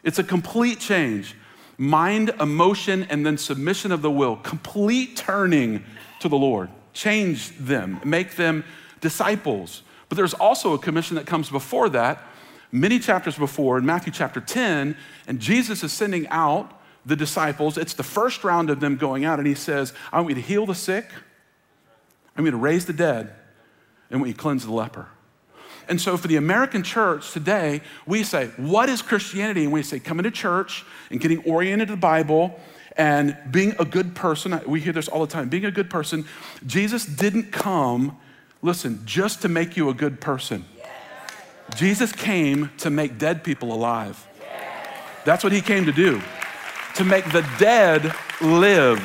It's 0.04 0.20
a 0.20 0.24
complete 0.24 0.80
change. 0.80 1.36
Mind, 1.80 2.30
emotion, 2.40 3.08
and 3.10 3.26
then 3.26 3.40
submission 3.40 3.92
of 3.92 4.04
the 4.04 4.12
will. 4.12 4.36
Complete 4.36 5.18
turning 5.18 5.84
to 6.20 6.30
the 6.30 6.38
Lord. 6.38 6.70
Change 6.94 7.58
them, 7.58 8.02
make 8.06 8.36
them 8.36 8.64
disciples. 9.02 9.82
But 10.10 10.18
there's 10.18 10.36
also 10.36 10.74
a 10.74 10.78
commission 10.78 11.16
that 11.16 11.26
comes 11.26 11.50
before 11.50 11.90
that, 11.90 12.24
many 12.74 13.00
chapters 13.00 13.38
before, 13.38 13.78
in 13.78 13.86
Matthew 13.86 14.12
chapter 14.12 14.42
10, 14.42 14.98
and 15.28 15.40
Jesus 15.40 15.84
is 15.84 15.94
sending 15.94 16.28
out 16.30 16.82
the 17.06 17.16
disciples. 17.16 17.78
It's 17.78 17.94
the 17.94 18.04
first 18.04 18.44
round 18.44 18.70
of 18.70 18.80
them 18.80 18.98
going 18.98 19.24
out, 19.24 19.40
and 19.40 19.48
he 19.48 19.54
says, 19.54 19.94
I 20.12 20.20
want 20.20 20.30
you 20.30 20.36
to 20.36 20.42
heal 20.42 20.66
the 20.66 20.76
sick, 20.76 21.06
I 22.36 22.42
want 22.42 22.48
you 22.48 22.52
to 22.52 22.58
raise 22.58 22.86
the 22.86 22.94
dead, 22.94 23.34
and 24.10 24.16
I 24.16 24.18
want 24.18 24.28
you 24.28 24.34
to 24.34 24.40
cleanse 24.40 24.66
the 24.66 24.74
leper. 24.74 25.08
And 25.88 26.02
so 26.02 26.18
for 26.18 26.28
the 26.28 26.38
American 26.38 26.82
church 26.82 27.32
today, 27.32 27.82
we 28.08 28.24
say, 28.24 28.48
What 28.58 28.90
is 28.90 29.02
Christianity? 29.02 29.64
And 29.64 29.74
we 29.74 29.84
say, 29.84 30.00
coming 30.00 30.24
to 30.24 30.32
church 30.32 30.86
and 31.12 31.20
getting 31.20 31.44
oriented 31.44 31.90
to 31.90 31.96
the 31.96 32.00
Bible 32.00 32.58
and 32.96 33.38
being 33.52 33.76
a 33.80 33.86
good 33.86 34.16
person. 34.16 34.62
We 34.66 34.80
hear 34.80 34.94
this 34.94 35.10
all 35.10 35.26
the 35.26 35.32
time 35.32 35.50
being 35.50 35.66
a 35.66 35.72
good 35.72 35.90
person. 35.90 36.26
Jesus 36.66 37.06
didn't 37.06 37.52
come, 37.52 38.18
listen, 38.62 39.02
just 39.06 39.42
to 39.42 39.50
make 39.50 39.76
you 39.76 39.90
a 39.90 39.94
good 39.94 40.22
person. 40.22 40.64
Jesus 41.76 42.12
came 42.12 42.72
to 42.78 42.90
make 42.90 43.18
dead 43.18 43.44
people 43.44 43.74
alive. 43.74 44.28
That's 45.26 45.44
what 45.44 45.54
he 45.54 45.62
came 45.62 45.86
to 45.86 45.92
do, 45.92 46.22
to 46.96 47.04
make 47.04 47.26
the 47.32 47.48
dead 47.58 48.14
live. 48.42 49.02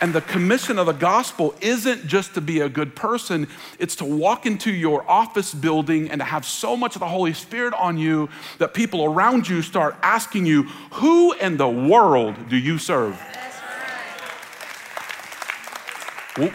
And 0.00 0.12
the 0.12 0.20
commission 0.20 0.78
of 0.78 0.86
the 0.86 0.92
gospel 0.92 1.54
isn't 1.62 2.06
just 2.06 2.34
to 2.34 2.42
be 2.42 2.60
a 2.60 2.68
good 2.68 2.94
person, 2.94 3.48
it's 3.78 3.96
to 3.96 4.04
walk 4.04 4.44
into 4.44 4.70
your 4.70 5.08
office 5.10 5.54
building 5.54 6.10
and 6.10 6.20
to 6.20 6.24
have 6.24 6.44
so 6.44 6.76
much 6.76 6.94
of 6.94 7.00
the 7.00 7.08
Holy 7.08 7.32
Spirit 7.32 7.72
on 7.74 7.96
you 7.96 8.28
that 8.58 8.74
people 8.74 9.04
around 9.04 9.48
you 9.48 9.62
start 9.62 9.96
asking 10.02 10.44
you, 10.44 10.64
Who 10.94 11.32
in 11.32 11.56
the 11.56 11.68
world 11.68 12.34
do 12.50 12.56
you 12.56 12.76
serve? 12.76 13.18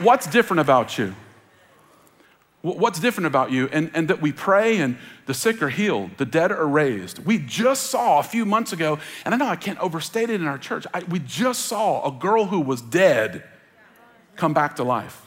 What's 0.01 0.27
different 0.27 0.59
about 0.59 0.97
you? 0.97 1.15
What's 2.61 2.99
different 2.99 3.27
about 3.27 3.51
you? 3.51 3.69
And, 3.71 3.89
and 3.93 4.09
that 4.09 4.21
we 4.21 4.33
pray 4.33 4.77
and 4.79 4.97
the 5.27 5.33
sick 5.33 5.61
are 5.61 5.69
healed, 5.69 6.11
the 6.17 6.25
dead 6.25 6.51
are 6.51 6.67
raised. 6.67 7.19
We 7.19 7.37
just 7.37 7.85
saw 7.85 8.19
a 8.19 8.23
few 8.23 8.45
months 8.45 8.73
ago, 8.73 8.99
and 9.23 9.33
I 9.33 9.37
know 9.37 9.47
I 9.47 9.55
can't 9.55 9.79
overstate 9.79 10.29
it 10.29 10.41
in 10.41 10.47
our 10.47 10.57
church, 10.57 10.85
I, 10.93 11.03
we 11.03 11.19
just 11.19 11.65
saw 11.65 12.05
a 12.05 12.11
girl 12.11 12.45
who 12.45 12.59
was 12.59 12.81
dead 12.81 13.43
come 14.35 14.53
back 14.53 14.75
to 14.77 14.83
life. 14.83 15.25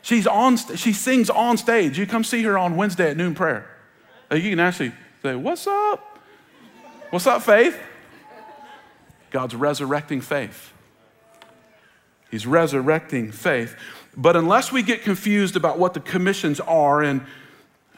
She's 0.00 0.26
on, 0.26 0.56
she 0.56 0.94
sings 0.94 1.28
on 1.28 1.58
stage. 1.58 1.98
You 1.98 2.06
come 2.06 2.24
see 2.24 2.42
her 2.44 2.56
on 2.56 2.76
Wednesday 2.76 3.10
at 3.10 3.16
noon 3.16 3.34
prayer. 3.34 3.68
Uh, 4.30 4.36
you 4.36 4.48
can 4.48 4.60
actually 4.60 4.92
say, 5.22 5.34
What's 5.34 5.66
up? 5.66 6.18
What's 7.10 7.26
up, 7.26 7.42
faith? 7.42 7.78
God's 9.30 9.54
resurrecting 9.54 10.22
faith. 10.22 10.72
He's 12.30 12.46
resurrecting 12.46 13.32
faith. 13.32 13.76
But 14.18 14.34
unless 14.34 14.72
we 14.72 14.82
get 14.82 15.02
confused 15.02 15.54
about 15.54 15.78
what 15.78 15.94
the 15.94 16.00
commissions 16.00 16.58
are, 16.58 17.02
and 17.02 17.24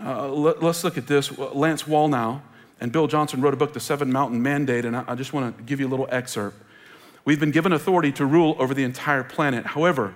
uh, 0.04 0.28
let, 0.28 0.62
us 0.62 0.85
look 0.85 0.98
at 0.98 1.06
this. 1.06 1.37
Lance 1.38 1.85
Wallnau 1.85 2.42
and 2.78 2.92
Bill 2.92 3.06
Johnson 3.06 3.40
wrote 3.40 3.54
a 3.54 3.56
book, 3.56 3.72
The 3.72 3.80
Seven 3.80 4.12
Mountain 4.12 4.42
Mandate, 4.42 4.85
and 4.85 4.94
I, 4.94 5.04
I 5.09 5.14
just 5.14 5.33
want 5.33 5.56
to 5.56 5.62
give 5.62 5.80
you 5.80 5.88
a 5.88 5.88
little 5.88 6.09
excerpt. 6.11 6.59
We've 7.24 7.40
been 7.40 7.50
given 7.50 7.72
authority 7.72 8.12
to 8.12 8.26
rule 8.26 8.54
over 8.59 8.74
the 8.74 8.85
entire 8.85 9.24
planet. 9.24 9.64
However, 9.64 10.14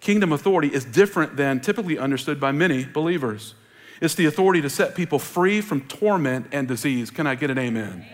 kingdom 0.00 0.34
authority 0.34 0.68
is 0.68 0.84
different 0.84 1.36
than 1.38 1.60
typically 1.60 1.98
understood 1.98 2.38
by 2.38 2.52
many 2.52 2.84
believers. 2.84 3.54
It's 4.02 4.14
the 4.14 4.26
authority 4.26 4.60
to 4.60 4.68
set 4.68 4.94
people 4.94 5.18
free 5.18 5.62
from 5.62 5.80
torment 5.80 6.48
and 6.52 6.68
disease. 6.68 7.10
Can 7.10 7.26
I 7.26 7.34
get 7.34 7.50
an 7.50 7.56
amen? 7.56 7.88
amen? 7.88 8.06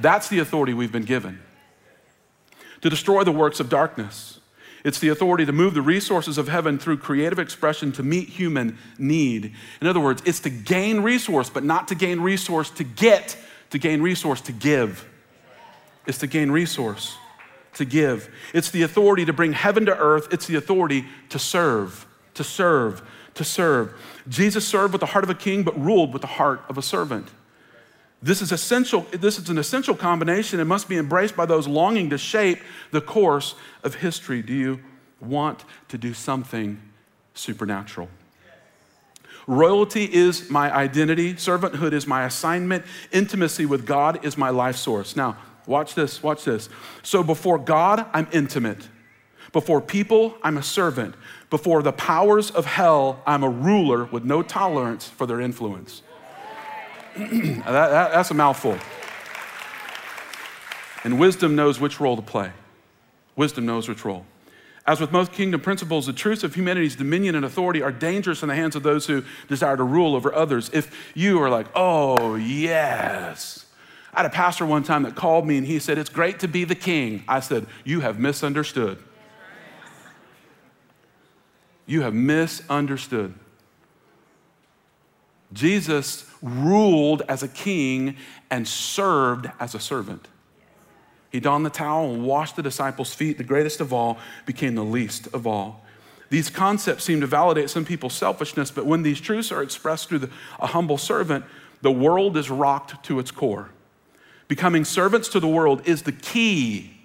That's 0.00 0.28
the 0.28 0.40
authority 0.40 0.74
we've 0.74 0.92
been 0.92 1.04
given. 1.04 1.40
To 2.80 2.90
destroy 2.90 3.22
the 3.22 3.32
works 3.32 3.60
of 3.60 3.68
darkness 3.68 4.40
it's 4.86 5.00
the 5.00 5.08
authority 5.08 5.44
to 5.44 5.52
move 5.52 5.74
the 5.74 5.82
resources 5.82 6.38
of 6.38 6.46
heaven 6.46 6.78
through 6.78 6.98
creative 6.98 7.40
expression 7.40 7.90
to 7.90 8.04
meet 8.04 8.28
human 8.28 8.78
need. 8.98 9.52
In 9.80 9.88
other 9.88 9.98
words, 9.98 10.22
it's 10.24 10.38
to 10.40 10.48
gain 10.48 11.00
resource, 11.00 11.50
but 11.50 11.64
not 11.64 11.88
to 11.88 11.96
gain 11.96 12.20
resource 12.20 12.70
to 12.70 12.84
get, 12.84 13.36
to 13.70 13.78
gain 13.78 14.00
resource 14.00 14.40
to 14.42 14.52
give. 14.52 15.04
It's 16.06 16.18
to 16.18 16.28
gain 16.28 16.52
resource 16.52 17.16
to 17.74 17.84
give. 17.84 18.32
It's 18.54 18.70
the 18.70 18.82
authority 18.82 19.24
to 19.24 19.32
bring 19.32 19.54
heaven 19.54 19.86
to 19.86 19.98
earth. 19.98 20.28
It's 20.30 20.46
the 20.46 20.54
authority 20.54 21.04
to 21.30 21.38
serve, 21.40 22.06
to 22.34 22.44
serve, 22.44 23.02
to 23.34 23.42
serve. 23.42 23.92
Jesus 24.28 24.64
served 24.64 24.92
with 24.92 25.00
the 25.00 25.06
heart 25.06 25.24
of 25.24 25.30
a 25.30 25.34
king, 25.34 25.64
but 25.64 25.76
ruled 25.76 26.12
with 26.12 26.22
the 26.22 26.28
heart 26.28 26.62
of 26.68 26.78
a 26.78 26.82
servant. 26.82 27.26
This 28.22 28.40
is 28.40 28.50
essential. 28.50 29.06
This 29.12 29.38
is 29.38 29.48
an 29.48 29.58
essential 29.58 29.94
combination 29.94 30.58
and 30.58 30.68
must 30.68 30.88
be 30.88 30.96
embraced 30.96 31.36
by 31.36 31.46
those 31.46 31.68
longing 31.68 32.10
to 32.10 32.18
shape 32.18 32.58
the 32.90 33.00
course 33.00 33.54
of 33.84 33.96
history. 33.96 34.42
Do 34.42 34.54
you 34.54 34.80
want 35.20 35.64
to 35.88 35.98
do 35.98 36.14
something 36.14 36.80
supernatural? 37.34 38.08
Royalty 39.46 40.12
is 40.12 40.50
my 40.50 40.74
identity, 40.74 41.34
servanthood 41.34 41.92
is 41.92 42.06
my 42.06 42.24
assignment, 42.24 42.84
intimacy 43.12 43.64
with 43.64 43.86
God 43.86 44.24
is 44.24 44.36
my 44.36 44.50
life 44.50 44.74
source. 44.74 45.14
Now, 45.14 45.36
watch 45.66 45.94
this, 45.94 46.20
watch 46.20 46.44
this. 46.44 46.68
So 47.04 47.22
before 47.22 47.58
God, 47.58 48.06
I'm 48.12 48.26
intimate. 48.32 48.88
Before 49.52 49.80
people, 49.80 50.36
I'm 50.42 50.58
a 50.58 50.64
servant. 50.64 51.14
Before 51.48 51.80
the 51.80 51.92
powers 51.92 52.50
of 52.50 52.66
hell, 52.66 53.22
I'm 53.24 53.44
a 53.44 53.48
ruler 53.48 54.06
with 54.06 54.24
no 54.24 54.42
tolerance 54.42 55.08
for 55.08 55.26
their 55.26 55.40
influence. 55.40 56.02
that, 57.64 57.64
that, 57.64 58.12
that's 58.12 58.30
a 58.30 58.34
mouthful. 58.34 58.78
And 61.04 61.18
wisdom 61.18 61.56
knows 61.56 61.80
which 61.80 62.00
role 62.00 62.16
to 62.16 62.22
play. 62.22 62.52
Wisdom 63.36 63.64
knows 63.64 63.88
which 63.88 64.04
role. 64.04 64.26
As 64.86 65.00
with 65.00 65.10
most 65.12 65.32
kingdom 65.32 65.60
principles, 65.60 66.06
the 66.06 66.12
truths 66.12 66.44
of 66.44 66.54
humanity's 66.54 66.94
dominion 66.94 67.34
and 67.34 67.44
authority 67.44 67.82
are 67.82 67.90
dangerous 67.90 68.42
in 68.42 68.48
the 68.48 68.54
hands 68.54 68.76
of 68.76 68.82
those 68.82 69.06
who 69.06 69.24
desire 69.48 69.76
to 69.76 69.82
rule 69.82 70.14
over 70.14 70.32
others. 70.34 70.70
If 70.72 71.12
you 71.14 71.42
are 71.42 71.50
like, 71.50 71.66
oh, 71.74 72.36
yes. 72.36 73.66
I 74.16 74.22
had 74.22 74.26
a 74.26 74.34
pastor 74.34 74.64
one 74.64 74.82
time 74.82 75.02
that 75.02 75.14
called 75.14 75.46
me 75.46 75.58
and 75.58 75.66
he 75.66 75.78
said, 75.78 75.98
It's 75.98 76.08
great 76.08 76.40
to 76.40 76.48
be 76.48 76.64
the 76.64 76.74
king. 76.74 77.22
I 77.28 77.40
said, 77.40 77.66
You 77.84 78.00
have 78.00 78.18
misunderstood. 78.18 78.98
You 81.84 82.00
have 82.02 82.14
misunderstood. 82.14 83.34
Jesus 85.52 86.24
ruled 86.46 87.22
as 87.28 87.42
a 87.42 87.48
king 87.48 88.16
and 88.50 88.66
served 88.66 89.50
as 89.58 89.74
a 89.74 89.80
servant. 89.80 90.28
He 91.30 91.40
donned 91.40 91.66
the 91.66 91.70
towel 91.70 92.14
and 92.14 92.24
washed 92.24 92.56
the 92.56 92.62
disciples' 92.62 93.12
feet. 93.12 93.36
The 93.36 93.44
greatest 93.44 93.80
of 93.80 93.92
all 93.92 94.18
became 94.46 94.74
the 94.74 94.84
least 94.84 95.26
of 95.34 95.46
all. 95.46 95.84
These 96.30 96.50
concepts 96.50 97.04
seem 97.04 97.20
to 97.20 97.26
validate 97.26 97.70
some 97.70 97.84
people's 97.84 98.14
selfishness, 98.14 98.70
but 98.70 98.86
when 98.86 99.02
these 99.02 99.20
truths 99.20 99.52
are 99.52 99.62
expressed 99.62 100.08
through 100.08 100.20
the, 100.20 100.30
a 100.58 100.68
humble 100.68 100.98
servant, 100.98 101.44
the 101.82 101.92
world 101.92 102.36
is 102.36 102.50
rocked 102.50 103.04
to 103.04 103.18
its 103.18 103.30
core. 103.30 103.70
Becoming 104.48 104.84
servants 104.84 105.28
to 105.28 105.40
the 105.40 105.48
world 105.48 105.82
is 105.86 106.02
the 106.02 106.12
key 106.12 106.96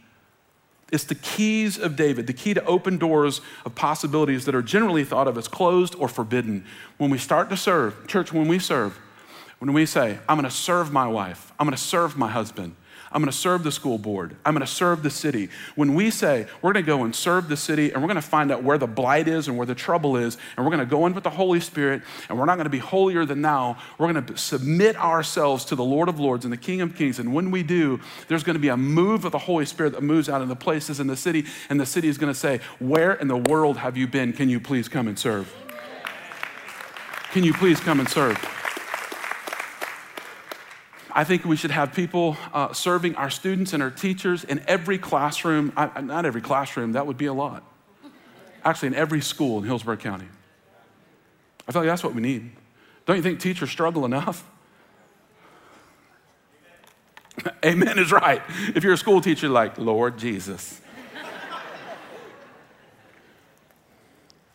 it's 0.91 1.05
the 1.05 1.15
keys 1.15 1.79
of 1.79 1.95
David, 1.95 2.27
the 2.27 2.33
key 2.33 2.53
to 2.53 2.63
open 2.65 2.97
doors 2.97 3.39
of 3.65 3.75
possibilities 3.75 4.43
that 4.45 4.53
are 4.53 4.61
generally 4.61 5.05
thought 5.05 5.27
of 5.27 5.37
as 5.37 5.47
closed 5.47 5.95
or 5.95 6.09
forbidden. 6.09 6.65
When 6.97 7.09
we 7.09 7.17
start 7.17 7.49
to 7.49 7.57
serve, 7.57 8.07
church, 8.07 8.33
when 8.33 8.49
we 8.49 8.59
serve, 8.59 8.99
when 9.61 9.73
we 9.73 9.85
say, 9.85 10.17
I'm 10.27 10.39
going 10.39 10.49
to 10.49 10.55
serve 10.55 10.91
my 10.91 11.07
wife, 11.07 11.53
I'm 11.59 11.67
going 11.67 11.77
to 11.77 11.83
serve 11.83 12.17
my 12.17 12.29
husband, 12.29 12.75
I'm 13.11 13.21
going 13.21 13.31
to 13.31 13.37
serve 13.37 13.63
the 13.63 13.71
school 13.71 13.99
board. 13.99 14.35
I'm 14.43 14.55
going 14.55 14.65
to 14.65 14.71
serve 14.71 15.03
the 15.03 15.11
city. 15.11 15.49
When 15.75 15.93
we 15.93 16.09
say 16.09 16.47
we're 16.61 16.73
going 16.73 16.83
to 16.83 16.87
go 16.87 17.03
and 17.03 17.13
serve 17.13 17.47
the 17.47 17.57
city 17.57 17.91
and 17.91 18.01
we're 18.01 18.07
going 18.07 18.15
to 18.15 18.21
find 18.21 18.51
out 18.51 18.63
where 18.63 18.77
the 18.79 18.87
blight 18.87 19.27
is 19.27 19.47
and 19.47 19.57
where 19.57 19.67
the 19.67 19.75
trouble 19.75 20.15
is, 20.15 20.37
and 20.55 20.65
we're 20.65 20.71
going 20.71 20.79
to 20.79 20.89
go 20.89 21.05
in 21.05 21.13
with 21.13 21.25
the 21.25 21.29
Holy 21.29 21.59
Spirit 21.59 22.01
and 22.29 22.39
we're 22.39 22.45
not 22.45 22.55
going 22.55 22.65
to 22.65 22.71
be 22.71 22.79
holier 22.79 23.23
than 23.23 23.41
thou, 23.41 23.77
we're 23.99 24.11
going 24.11 24.25
to 24.25 24.37
submit 24.37 24.95
ourselves 24.95 25.65
to 25.65 25.75
the 25.75 25.83
Lord 25.83 26.09
of 26.09 26.19
Lords 26.19 26.43
and 26.43 26.51
the 26.51 26.57
King 26.57 26.81
of 26.81 26.95
Kings. 26.95 27.19
And 27.19 27.33
when 27.33 27.51
we 27.51 27.61
do, 27.61 27.99
there's 28.29 28.43
going 28.43 28.55
to 28.55 28.61
be 28.61 28.69
a 28.69 28.77
move 28.77 29.25
of 29.25 29.31
the 29.31 29.39
Holy 29.39 29.65
Spirit 29.65 29.91
that 29.93 30.01
moves 30.01 30.27
out 30.27 30.41
in 30.41 30.47
the 30.47 30.55
places 30.55 30.99
in 30.99 31.07
the 31.07 31.17
city, 31.17 31.45
and 31.69 31.79
the 31.79 31.85
city 31.85 32.07
is 32.07 32.17
going 32.17 32.33
to 32.33 32.39
say, 32.39 32.61
Where 32.79 33.11
in 33.13 33.27
the 33.27 33.37
world 33.37 33.77
have 33.77 33.97
you 33.97 34.07
been? 34.07 34.31
Can 34.31 34.47
you 34.47 34.59
please 34.59 34.87
come 34.87 35.07
and 35.07 35.19
serve? 35.19 35.53
Can 37.31 37.43
you 37.43 37.53
please 37.53 37.79
come 37.79 37.99
and 37.99 38.07
serve? 38.09 38.37
I 41.13 41.23
think 41.23 41.45
we 41.45 41.55
should 41.55 41.71
have 41.71 41.93
people 41.93 42.37
uh, 42.53 42.73
serving 42.73 43.15
our 43.15 43.29
students 43.29 43.73
and 43.73 43.83
our 43.83 43.91
teachers 43.91 44.43
in 44.43 44.63
every 44.67 44.97
classroom. 44.97 45.73
I, 45.75 46.01
not 46.01 46.25
every 46.25 46.41
classroom, 46.41 46.93
that 46.93 47.05
would 47.07 47.17
be 47.17 47.25
a 47.25 47.33
lot. 47.33 47.63
Actually, 48.63 48.89
in 48.89 48.95
every 48.95 49.21
school 49.21 49.59
in 49.59 49.65
Hillsborough 49.65 49.97
County. 49.97 50.27
I 51.67 51.71
feel 51.71 51.81
like 51.81 51.89
that's 51.89 52.03
what 52.03 52.13
we 52.13 52.21
need. 52.21 52.51
Don't 53.05 53.15
you 53.15 53.21
think 53.21 53.39
teachers 53.39 53.69
struggle 53.69 54.05
enough? 54.05 54.47
Amen 57.65 57.97
is 57.97 58.11
right. 58.11 58.41
If 58.75 58.83
you're 58.83 58.93
a 58.93 58.97
school 58.97 59.21
teacher, 59.21 59.49
like, 59.49 59.77
Lord 59.77 60.17
Jesus. 60.17 60.79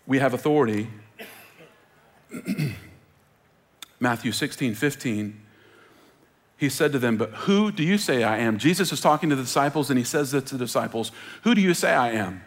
we 0.07 0.19
have 0.21 0.35
authority. 0.35 0.89
Matthew 4.01 4.31
16, 4.31 4.75
15 4.75 5.46
he 6.57 6.69
said 6.69 6.93
to 6.93 6.99
them, 6.99 7.17
But 7.17 7.31
who 7.31 7.71
do 7.71 7.83
you 7.83 7.99
say 7.99 8.23
I 8.23 8.39
am? 8.39 8.59
Jesus 8.59 8.93
is 8.93 9.01
talking 9.01 9.29
to 9.31 9.37
the 9.37 9.43
disciples 9.43 9.91
and 9.91 9.99
he 9.99 10.05
says 10.05 10.31
this 10.31 10.45
to 10.45 10.57
the 10.57 10.65
disciples 10.65 11.13
Who 11.43 11.55
do 11.55 11.61
you 11.61 11.75
say 11.75 11.93
I 11.93 12.13
am? 12.13 12.43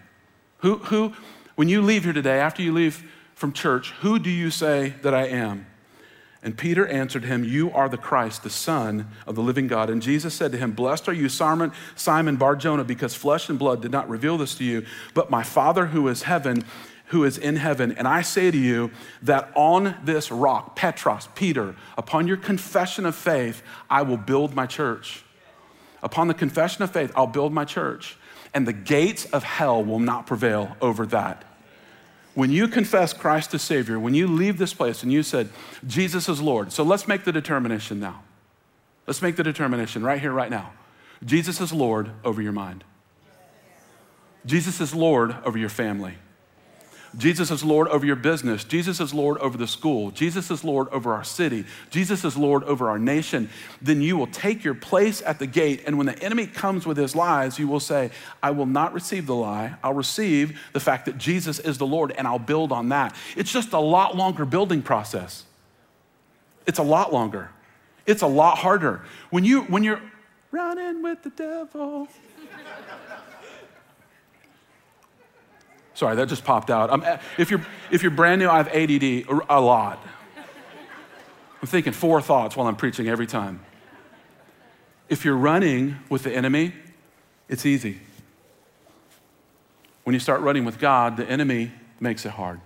Who, 0.59 0.77
who, 0.77 1.13
when 1.55 1.69
you 1.69 1.81
leave 1.81 2.03
here 2.03 2.13
today, 2.13 2.39
after 2.39 2.61
you 2.61 2.73
leave 2.73 3.03
from 3.35 3.53
church, 3.53 3.91
who 4.01 4.19
do 4.19 4.29
you 4.29 4.49
say 4.51 4.95
that 5.01 5.13
I 5.13 5.27
am? 5.27 5.67
And 6.41 6.57
Peter 6.57 6.87
answered 6.87 7.25
him, 7.25 7.43
You 7.43 7.71
are 7.71 7.89
the 7.89 7.97
Christ, 7.97 8.43
the 8.43 8.49
Son 8.49 9.07
of 9.27 9.35
the 9.35 9.41
living 9.41 9.67
God. 9.67 9.89
And 9.89 10.01
Jesus 10.01 10.33
said 10.33 10.53
to 10.53 10.57
him, 10.57 10.71
Blessed 10.71 11.09
are 11.09 11.13
you, 11.13 11.27
Simon, 11.27 11.73
Simon 11.95 12.37
Barjona, 12.37 12.83
because 12.85 13.13
flesh 13.13 13.49
and 13.49 13.59
blood 13.59 13.81
did 13.81 13.91
not 13.91 14.09
reveal 14.09 14.37
this 14.37 14.55
to 14.55 14.63
you, 14.63 14.85
but 15.13 15.29
my 15.29 15.43
Father 15.43 15.87
who 15.87 16.07
is 16.07 16.23
heaven 16.23 16.63
who 17.09 17.23
is 17.23 17.37
in 17.37 17.55
heaven. 17.55 17.91
And 17.91 18.07
I 18.07 18.21
say 18.21 18.51
to 18.51 18.57
you 18.57 18.91
that 19.23 19.51
on 19.55 19.95
this 20.03 20.31
rock, 20.31 20.75
Petros, 20.75 21.27
Peter, 21.35 21.75
upon 21.97 22.27
your 22.27 22.37
confession 22.37 23.05
of 23.05 23.15
faith, 23.15 23.61
I 23.89 24.03
will 24.03 24.17
build 24.17 24.55
my 24.55 24.65
church. 24.65 25.23
Upon 26.01 26.27
the 26.27 26.33
confession 26.33 26.83
of 26.83 26.91
faith, 26.91 27.11
I'll 27.15 27.27
build 27.27 27.51
my 27.51 27.65
church, 27.65 28.15
and 28.53 28.67
the 28.67 28.73
gates 28.73 29.25
of 29.25 29.43
hell 29.43 29.83
will 29.83 29.99
not 29.99 30.27
prevail 30.27 30.77
over 30.81 31.05
that. 31.07 31.43
When 32.35 32.51
you 32.51 32.67
confess 32.67 33.11
Christ 33.11 33.53
as 33.53 33.63
Savior, 33.63 33.99
when 33.99 34.13
you 34.13 34.27
leave 34.27 34.57
this 34.57 34.73
place 34.73 35.03
and 35.03 35.11
you 35.11 35.23
said, 35.23 35.49
Jesus 35.85 36.29
is 36.29 36.41
Lord, 36.41 36.71
so 36.71 36.83
let's 36.83 37.07
make 37.07 37.25
the 37.25 37.31
determination 37.31 37.99
now. 37.99 38.23
Let's 39.07 39.21
make 39.21 39.35
the 39.35 39.43
determination 39.43 40.03
right 40.03 40.21
here, 40.21 40.31
right 40.31 40.51
now. 40.51 40.71
Jesus 41.25 41.59
is 41.59 41.73
Lord 41.73 42.11
over 42.23 42.41
your 42.41 42.51
mind. 42.53 42.83
Jesus 44.45 44.79
is 44.79 44.93
Lord 44.93 45.35
over 45.43 45.57
your 45.57 45.69
family. 45.69 46.13
Jesus 47.17 47.49
is 47.49 47.63
Lord 47.63 47.87
over 47.87 48.05
your 48.05 48.15
business. 48.15 48.63
Jesus 48.63 48.99
is 48.99 49.13
Lord 49.13 49.37
over 49.39 49.57
the 49.57 49.67
school. 49.67 50.11
Jesus 50.11 50.51
is 50.51 50.63
Lord 50.63 50.87
over 50.89 51.13
our 51.13 51.23
city. 51.23 51.65
Jesus 51.89 52.23
is 52.23 52.37
Lord 52.37 52.63
over 52.65 52.89
our 52.89 52.99
nation. 52.99 53.49
Then 53.81 54.01
you 54.01 54.15
will 54.15 54.27
take 54.27 54.63
your 54.63 54.75
place 54.75 55.21
at 55.23 55.39
the 55.39 55.47
gate. 55.47 55.83
And 55.87 55.97
when 55.97 56.07
the 56.07 56.17
enemy 56.23 56.45
comes 56.45 56.85
with 56.85 56.97
his 56.97 57.15
lies, 57.15 57.57
you 57.57 57.67
will 57.67 57.79
say, 57.79 58.11
I 58.43 58.51
will 58.51 58.67
not 58.67 58.93
receive 58.93 59.25
the 59.25 59.35
lie. 59.35 59.75
I'll 59.83 59.93
receive 59.93 60.59
the 60.73 60.79
fact 60.79 61.05
that 61.05 61.17
Jesus 61.17 61.59
is 61.59 61.77
the 61.77 61.87
Lord 61.87 62.11
and 62.11 62.27
I'll 62.27 62.39
build 62.39 62.71
on 62.71 62.89
that. 62.89 63.15
It's 63.35 63.51
just 63.51 63.73
a 63.73 63.79
lot 63.79 64.15
longer 64.15 64.45
building 64.45 64.81
process. 64.81 65.45
It's 66.67 66.79
a 66.79 66.83
lot 66.83 67.11
longer. 67.11 67.49
It's 68.05 68.21
a 68.21 68.27
lot 68.27 68.59
harder. 68.59 69.01
When, 69.31 69.43
you, 69.43 69.61
when 69.63 69.83
you're 69.83 70.01
running 70.51 71.01
with 71.01 71.23
the 71.23 71.31
devil, 71.31 72.07
Sorry, 75.99 76.15
that 76.15 76.29
just 76.29 76.45
popped 76.45 76.69
out. 76.69 76.89
I'm, 76.93 77.03
if, 77.38 77.51
you're, 77.51 77.59
if 77.91 78.03
you're 78.03 78.12
brand 78.12 78.39
new, 78.39 78.47
I 78.47 78.55
have 78.55 78.69
ADD 78.69 79.27
a 79.49 79.59
lot. 79.59 79.99
I'm 81.62 81.67
thinking 81.67 81.91
four 81.91 82.21
thoughts 82.21 82.55
while 82.55 82.67
I'm 82.67 82.77
preaching 82.77 83.09
every 83.09 83.27
time. 83.27 83.59
If 85.09 85.25
you're 85.25 85.35
running 85.35 85.97
with 86.07 86.23
the 86.23 86.33
enemy, 86.33 86.73
it's 87.49 87.65
easy. 87.65 87.99
When 90.05 90.13
you 90.13 90.21
start 90.21 90.39
running 90.39 90.63
with 90.63 90.79
God, 90.79 91.17
the 91.17 91.25
enemy 91.29 91.73
makes 91.99 92.25
it 92.25 92.31
hard. 92.31 92.62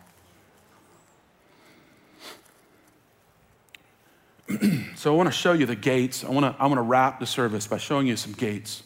so 4.96 5.12
I 5.12 5.18
want 5.18 5.26
to 5.26 5.36
show 5.36 5.54
you 5.54 5.66
the 5.66 5.76
gates. 5.76 6.24
I 6.24 6.30
want 6.30 6.56
to, 6.56 6.62
I 6.62 6.68
want 6.68 6.78
to 6.78 6.84
wrap 6.84 7.20
the 7.20 7.26
service 7.26 7.66
by 7.66 7.80
showing 7.80 8.06
you 8.06 8.16
some 8.16 8.34
gates. 8.34 8.84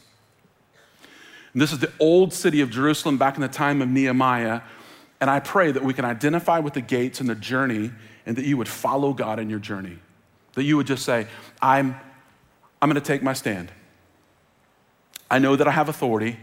And 1.57 1.61
this 1.63 1.71
is 1.71 1.79
the 1.79 1.91
old 1.99 2.33
city 2.33 2.61
of 2.61 2.69
Jerusalem 2.69 3.17
back 3.17 3.33
in 3.33 3.41
the 3.41 3.47
time 3.47 3.81
of 3.81 3.89
Nehemiah. 3.89 4.61
And 5.19 5.27
I 5.27 5.39
pray 5.39 5.71
that 5.71 5.83
we 5.83 5.91
can 5.91 6.05
identify 6.05 6.59
with 6.59 6.75
the 6.75 6.81
gates 6.81 7.19
and 7.19 7.27
the 7.27 7.33
journey 7.33 7.89
and 8.27 8.35
that 8.35 8.45
you 8.45 8.57
would 8.57 8.67
follow 8.67 9.11
God 9.11 9.39
in 9.39 9.49
your 9.49 9.57
journey. 9.57 9.97
That 10.53 10.65
you 10.65 10.77
would 10.77 10.85
just 10.85 11.03
say, 11.03 11.25
I'm, 11.59 11.95
I'm 12.79 12.89
going 12.89 13.01
to 13.01 13.07
take 13.07 13.23
my 13.23 13.33
stand. 13.33 13.71
I 15.31 15.39
know 15.39 15.55
that 15.55 15.67
I 15.67 15.71
have 15.71 15.89
authority. 15.89 16.37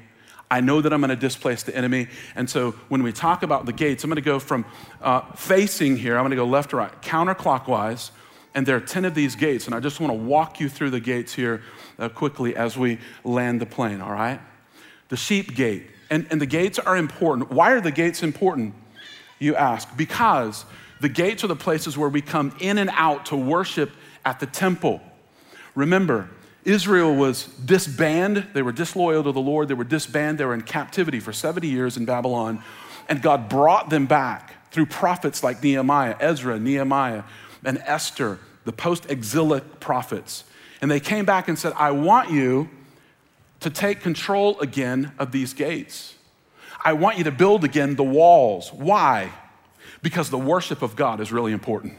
I 0.50 0.61
know 0.61 0.81
that 0.81 0.92
I'm 0.92 1.00
going 1.00 1.11
to 1.11 1.14
displace 1.14 1.62
the 1.62 1.77
enemy. 1.77 2.09
And 2.35 2.50
so 2.50 2.72
when 2.88 3.05
we 3.05 3.12
talk 3.12 3.44
about 3.44 3.66
the 3.66 3.72
gates, 3.72 4.03
I'm 4.03 4.11
going 4.11 4.16
to 4.16 4.20
go 4.20 4.40
from 4.40 4.64
uh, 5.00 5.20
facing 5.37 5.96
here, 5.96 6.16
I'm 6.16 6.22
going 6.22 6.31
to 6.31 6.37
go 6.37 6.44
left 6.44 6.70
to 6.70 6.77
right, 6.79 7.03
counterclockwise. 7.03 8.11
And 8.53 8.66
there 8.66 8.74
are 8.74 8.81
10 8.81 9.05
of 9.05 9.14
these 9.14 9.37
gates. 9.37 9.66
And 9.66 9.77
I 9.77 9.79
just 9.79 10.00
want 10.00 10.12
to 10.12 10.18
walk 10.18 10.59
you 10.59 10.68
through 10.68 10.90
the 10.90 10.98
gates 10.98 11.35
here 11.35 11.62
uh, 12.00 12.09
quickly 12.09 12.57
as 12.57 12.77
we 12.77 12.98
land 13.22 13.61
the 13.61 13.66
plane, 13.66 14.00
all 14.00 14.11
right? 14.11 14.40
The 15.09 15.17
sheep 15.17 15.55
gate. 15.55 15.87
And, 16.11 16.27
and 16.31 16.40
the 16.40 16.47
gates 16.47 16.79
are 16.79 16.97
important. 16.97 17.51
Why 17.51 17.73
are 17.73 17.81
the 17.81 17.90
gates 17.90 18.23
important, 18.23 18.75
you 19.38 19.57
ask? 19.57 19.97
Because 19.97 20.64
the 21.01 21.09
gates 21.09 21.45
are 21.45 21.49
the 21.49 21.57
places 21.57 21.99
where 21.99 22.09
we 22.09 22.23
come 22.23 22.57
in 22.61 22.79
and 22.79 22.90
out 22.93 23.27
to 23.27 23.37
worship 23.37 23.90
at 24.25 24.40
the 24.40 24.47
temple. 24.47 25.01
Remember, 25.75 26.31
Israel 26.64 27.14
was 27.14 27.45
disbanded. 27.64 28.55
They 28.55 28.62
were 28.62 28.73
disloyal 28.73 29.23
to 29.25 29.33
the 29.33 29.40
Lord. 29.40 29.69
They 29.69 29.75
were 29.75 29.85
disbanded. 29.85 30.38
They 30.38 30.45
were 30.45 30.55
in 30.55 30.62
captivity 30.62 31.21
for 31.21 31.33
70 31.33 31.69
years 31.69 31.97
in 31.97 32.05
Babylon. 32.05 32.62
And 33.09 33.21
God 33.21 33.49
brought 33.49 33.90
them 33.90 34.07
back 34.07 34.71
through 34.71 34.87
prophets 34.87 35.45
like 35.45 35.62
Nehemiah, 35.62 36.17
Ezra, 36.21 36.59
Nehemiah, 36.59 37.25
and 37.64 37.79
Esther, 37.85 38.38
the 38.64 38.73
post 38.73 39.11
exilic 39.11 39.79
prophets. 39.79 40.45
And 40.81 40.90
they 40.90 41.01
came 41.01 41.25
back 41.25 41.49
and 41.49 41.59
said, 41.59 41.73
I 41.77 41.90
want 41.90 42.31
you 42.31 42.71
to 43.64 43.70
take 43.70 44.00
control 44.00 44.61
again 44.61 45.12
of 45.18 45.33
these 45.33 45.53
gates. 45.53 46.14
I 46.85 46.92
want 46.92 47.18
you 47.18 47.24
to 47.24 47.33
build 47.33 47.64
again 47.64 47.96
the 47.96 48.05
walls. 48.05 48.72
Why? 48.72 49.33
Because 50.03 50.31
the 50.31 50.38
worship 50.38 50.83
of 50.83 50.96
God 50.96 51.20
is 51.20 51.33
really 51.33 51.53
important. 51.53 51.94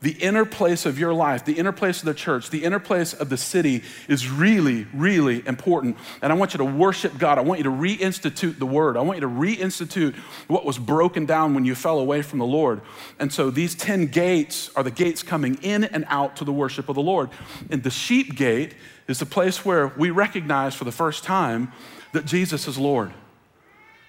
The 0.00 0.12
inner 0.12 0.44
place 0.44 0.84
of 0.84 0.98
your 0.98 1.14
life, 1.14 1.44
the 1.44 1.54
inner 1.54 1.72
place 1.72 2.00
of 2.00 2.04
the 2.04 2.14
church, 2.14 2.50
the 2.50 2.64
inner 2.64 2.78
place 2.78 3.14
of 3.14 3.30
the 3.30 3.38
city 3.38 3.82
is 4.06 4.28
really, 4.28 4.86
really 4.92 5.46
important. 5.46 5.96
And 6.20 6.30
I 6.30 6.36
want 6.36 6.52
you 6.52 6.58
to 6.58 6.64
worship 6.64 7.16
God. 7.16 7.38
I 7.38 7.40
want 7.40 7.58
you 7.58 7.64
to 7.64 7.70
reinstitute 7.70 8.58
the 8.58 8.66
word. 8.66 8.98
I 8.98 9.00
want 9.00 9.16
you 9.16 9.26
to 9.26 9.34
reinstitute 9.34 10.14
what 10.46 10.66
was 10.66 10.78
broken 10.78 11.24
down 11.24 11.54
when 11.54 11.64
you 11.64 11.74
fell 11.74 11.98
away 11.98 12.20
from 12.20 12.38
the 12.38 12.46
Lord. 12.46 12.82
And 13.18 13.32
so 13.32 13.50
these 13.50 13.74
10 13.74 14.06
gates 14.06 14.70
are 14.76 14.82
the 14.82 14.90
gates 14.90 15.22
coming 15.22 15.54
in 15.62 15.84
and 15.84 16.04
out 16.08 16.36
to 16.36 16.44
the 16.44 16.52
worship 16.52 16.88
of 16.90 16.96
the 16.96 17.02
Lord. 17.02 17.30
And 17.70 17.82
the 17.82 17.90
sheep 17.90 18.36
gate 18.36 18.74
is 19.08 19.20
the 19.20 19.26
place 19.26 19.64
where 19.64 19.88
we 19.96 20.10
recognize 20.10 20.74
for 20.74 20.84
the 20.84 20.92
first 20.92 21.24
time 21.24 21.72
that 22.12 22.26
Jesus 22.26 22.68
is 22.68 22.78
Lord. 22.78 23.12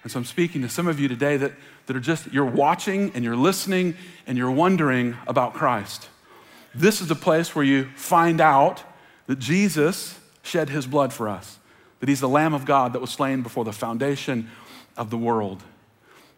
And 0.06 0.10
so 0.12 0.20
I'm 0.20 0.24
speaking 0.24 0.62
to 0.62 0.68
some 0.68 0.86
of 0.86 1.00
you 1.00 1.08
today 1.08 1.36
that, 1.36 1.50
that 1.86 1.96
are 1.96 2.00
just, 2.00 2.32
you're 2.32 2.44
watching 2.44 3.10
and 3.16 3.24
you're 3.24 3.34
listening 3.34 3.96
and 4.28 4.38
you're 4.38 4.52
wondering 4.52 5.16
about 5.26 5.52
Christ. 5.52 6.08
This 6.72 7.00
is 7.00 7.08
the 7.08 7.16
place 7.16 7.56
where 7.56 7.64
you 7.64 7.86
find 7.96 8.40
out 8.40 8.84
that 9.26 9.40
Jesus 9.40 10.16
shed 10.44 10.68
his 10.68 10.86
blood 10.86 11.12
for 11.12 11.28
us, 11.28 11.58
that 11.98 12.08
he's 12.08 12.20
the 12.20 12.28
Lamb 12.28 12.54
of 12.54 12.64
God 12.64 12.92
that 12.92 13.00
was 13.00 13.10
slain 13.10 13.42
before 13.42 13.64
the 13.64 13.72
foundation 13.72 14.48
of 14.96 15.10
the 15.10 15.18
world. 15.18 15.64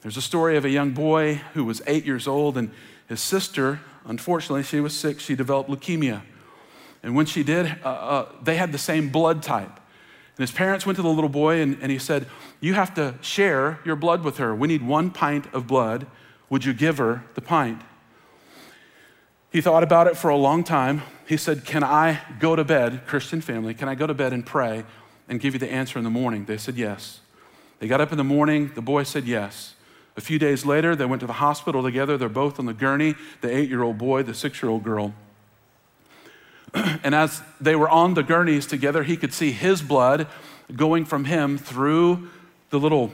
There's 0.00 0.16
a 0.16 0.22
story 0.22 0.56
of 0.56 0.64
a 0.64 0.70
young 0.70 0.92
boy 0.92 1.42
who 1.52 1.66
was 1.66 1.82
eight 1.86 2.06
years 2.06 2.26
old, 2.26 2.56
and 2.56 2.70
his 3.06 3.20
sister, 3.20 3.80
unfortunately, 4.06 4.62
she 4.62 4.80
was 4.80 4.96
sick. 4.96 5.20
She 5.20 5.36
developed 5.36 5.68
leukemia. 5.68 6.22
And 7.02 7.14
when 7.14 7.26
she 7.26 7.42
did, 7.42 7.76
uh, 7.84 7.88
uh, 7.88 8.28
they 8.42 8.56
had 8.56 8.72
the 8.72 8.78
same 8.78 9.10
blood 9.10 9.42
type. 9.42 9.77
And 10.38 10.48
his 10.48 10.54
parents 10.54 10.86
went 10.86 10.94
to 10.96 11.02
the 11.02 11.08
little 11.08 11.28
boy 11.28 11.60
and, 11.60 11.76
and 11.82 11.90
he 11.90 11.98
said, 11.98 12.26
You 12.60 12.74
have 12.74 12.94
to 12.94 13.16
share 13.20 13.80
your 13.84 13.96
blood 13.96 14.22
with 14.22 14.36
her. 14.36 14.54
We 14.54 14.68
need 14.68 14.86
one 14.86 15.10
pint 15.10 15.52
of 15.52 15.66
blood. 15.66 16.06
Would 16.48 16.64
you 16.64 16.72
give 16.72 16.98
her 16.98 17.24
the 17.34 17.40
pint? 17.40 17.82
He 19.50 19.60
thought 19.60 19.82
about 19.82 20.06
it 20.06 20.16
for 20.16 20.30
a 20.30 20.36
long 20.36 20.62
time. 20.62 21.02
He 21.26 21.36
said, 21.36 21.64
Can 21.64 21.82
I 21.82 22.20
go 22.38 22.54
to 22.54 22.62
bed, 22.62 23.04
Christian 23.04 23.40
family, 23.40 23.74
can 23.74 23.88
I 23.88 23.96
go 23.96 24.06
to 24.06 24.14
bed 24.14 24.32
and 24.32 24.46
pray 24.46 24.84
and 25.28 25.40
give 25.40 25.54
you 25.54 25.58
the 25.58 25.72
answer 25.72 25.98
in 25.98 26.04
the 26.04 26.10
morning? 26.10 26.44
They 26.44 26.56
said, 26.56 26.76
Yes. 26.76 27.18
They 27.80 27.88
got 27.88 28.00
up 28.00 28.12
in 28.12 28.18
the 28.18 28.24
morning. 28.24 28.70
The 28.76 28.82
boy 28.82 29.02
said, 29.02 29.24
Yes. 29.24 29.74
A 30.16 30.20
few 30.20 30.38
days 30.38 30.64
later, 30.64 30.94
they 30.94 31.04
went 31.04 31.20
to 31.20 31.26
the 31.26 31.34
hospital 31.34 31.82
together. 31.82 32.16
They're 32.16 32.28
both 32.28 32.60
on 32.60 32.66
the 32.66 32.74
gurney 32.74 33.16
the 33.40 33.54
eight 33.54 33.68
year 33.68 33.82
old 33.82 33.98
boy, 33.98 34.22
the 34.22 34.34
six 34.34 34.62
year 34.62 34.70
old 34.70 34.84
girl. 34.84 35.14
and 37.02 37.14
as 37.14 37.42
they 37.60 37.76
were 37.76 37.88
on 37.88 38.14
the 38.14 38.22
gurneys 38.22 38.66
together, 38.66 39.02
he 39.02 39.16
could 39.16 39.32
see 39.32 39.52
his 39.52 39.82
blood 39.82 40.26
going 40.74 41.04
from 41.04 41.24
him 41.24 41.58
through 41.58 42.28
the 42.70 42.78
little 42.78 43.10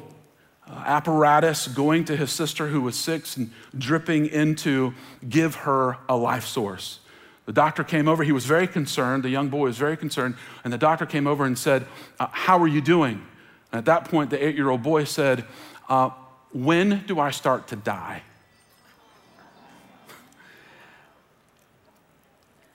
uh, 0.69 0.83
apparatus 0.87 1.69
going 1.69 2.05
to 2.07 2.17
his 2.17 2.33
sister 2.33 2.69
who 2.69 2.81
was 2.81 2.99
six 2.99 3.37
and 3.37 3.51
dripping 3.77 4.27
into 4.27 4.95
give 5.29 5.57
her 5.57 5.99
a 6.09 6.17
life 6.17 6.45
source. 6.45 7.01
The 7.47 7.53
doctor 7.53 7.85
came 7.85 8.09
over. 8.09 8.25
He 8.25 8.33
was 8.33 8.47
very 8.47 8.67
concerned. 8.67 9.23
The 9.23 9.29
young 9.29 9.49
boy 9.49 9.65
was 9.65 9.77
very 9.77 9.97
concerned. 9.97 10.37
And 10.65 10.73
the 10.73 10.79
doctor 10.79 11.05
came 11.05 11.27
over 11.27 11.45
and 11.45 11.59
said, 11.59 11.87
uh, 12.19 12.29
How 12.31 12.59
are 12.59 12.69
you 12.69 12.81
doing? 12.81 13.25
And 13.71 13.79
at 13.79 13.85
that 13.85 14.07
point, 14.07 14.31
the 14.31 14.45
eight 14.45 14.55
year 14.55 14.71
old 14.71 14.83
boy 14.83 15.05
said, 15.05 15.45
uh, 15.89 16.11
When 16.53 17.05
do 17.07 17.21
I 17.21 17.31
start 17.31 17.69
to 17.69 17.77
die? 17.77 18.23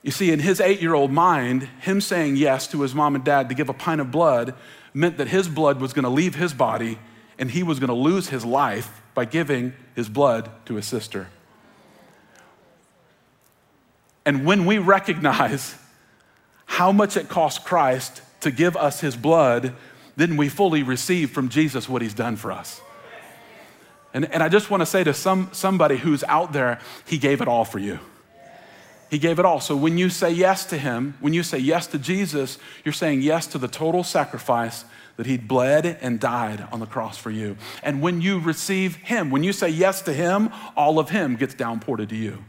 You 0.09 0.11
see, 0.11 0.31
in 0.31 0.39
his 0.39 0.59
eight 0.59 0.81
year 0.81 0.95
old 0.95 1.11
mind, 1.11 1.69
him 1.81 2.01
saying 2.01 2.35
yes 2.35 2.65
to 2.69 2.81
his 2.81 2.95
mom 2.95 3.13
and 3.13 3.23
dad 3.23 3.47
to 3.49 3.53
give 3.53 3.69
a 3.69 3.73
pint 3.73 4.01
of 4.01 4.09
blood 4.09 4.55
meant 4.91 5.17
that 5.17 5.27
his 5.27 5.47
blood 5.47 5.79
was 5.79 5.93
going 5.93 6.01
to 6.01 6.09
leave 6.09 6.33
his 6.33 6.51
body 6.51 6.97
and 7.37 7.51
he 7.51 7.61
was 7.61 7.77
going 7.77 7.89
to 7.89 7.93
lose 7.93 8.29
his 8.29 8.43
life 8.43 9.03
by 9.13 9.25
giving 9.25 9.71
his 9.93 10.09
blood 10.09 10.49
to 10.65 10.73
his 10.73 10.87
sister. 10.87 11.27
And 14.25 14.47
when 14.47 14.65
we 14.65 14.79
recognize 14.79 15.75
how 16.65 16.91
much 16.91 17.15
it 17.15 17.29
cost 17.29 17.63
Christ 17.63 18.23
to 18.41 18.49
give 18.49 18.75
us 18.75 19.01
his 19.01 19.15
blood, 19.15 19.75
then 20.15 20.37
we 20.37 20.49
fully 20.49 20.81
receive 20.81 21.29
from 21.29 21.49
Jesus 21.49 21.87
what 21.87 22.01
he's 22.01 22.15
done 22.15 22.35
for 22.35 22.51
us. 22.51 22.81
And, 24.11 24.25
and 24.33 24.41
I 24.41 24.49
just 24.49 24.71
want 24.71 24.81
to 24.81 24.87
say 24.87 25.03
to 25.03 25.13
some, 25.13 25.49
somebody 25.51 25.97
who's 25.97 26.23
out 26.23 26.51
there, 26.51 26.79
he 27.05 27.19
gave 27.19 27.41
it 27.41 27.47
all 27.47 27.63
for 27.63 27.77
you. 27.77 27.99
He 29.09 29.17
gave 29.17 29.39
it 29.39 29.45
all. 29.45 29.59
So 29.59 29.75
when 29.75 29.97
you 29.97 30.09
say 30.09 30.31
yes 30.31 30.65
to 30.65 30.77
him, 30.77 31.15
when 31.19 31.33
you 31.33 31.41
say 31.43 31.57
yes 31.57 31.87
to 31.87 31.97
Jesus, 31.97 32.57
you're 32.85 32.93
saying 32.93 33.21
yes 33.21 33.47
to 33.47 33.57
the 33.57 33.67
total 33.67 34.03
sacrifice 34.03 34.85
that 35.17 35.25
he 35.25 35.37
bled 35.37 35.97
and 36.01 36.19
died 36.19 36.65
on 36.71 36.79
the 36.79 36.85
cross 36.85 37.17
for 37.17 37.31
you. 37.31 37.57
And 37.83 38.01
when 38.01 38.21
you 38.21 38.39
receive 38.39 38.95
him, 38.95 39.31
when 39.31 39.43
you 39.43 39.51
say 39.51 39.67
yes 39.67 40.01
to 40.03 40.13
him, 40.13 40.49
all 40.77 40.99
of 40.99 41.09
him 41.09 41.35
gets 41.35 41.55
downported 41.55 42.09
to 42.09 42.15
you. 42.15 42.43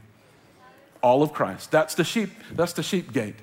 All 1.03 1.23
of 1.23 1.33
Christ. 1.33 1.71
That's 1.71 1.95
the 1.95 2.05
sheep, 2.05 2.31
that's 2.53 2.75
the 2.75 2.83
sheep 2.83 3.13
gate. 3.13 3.37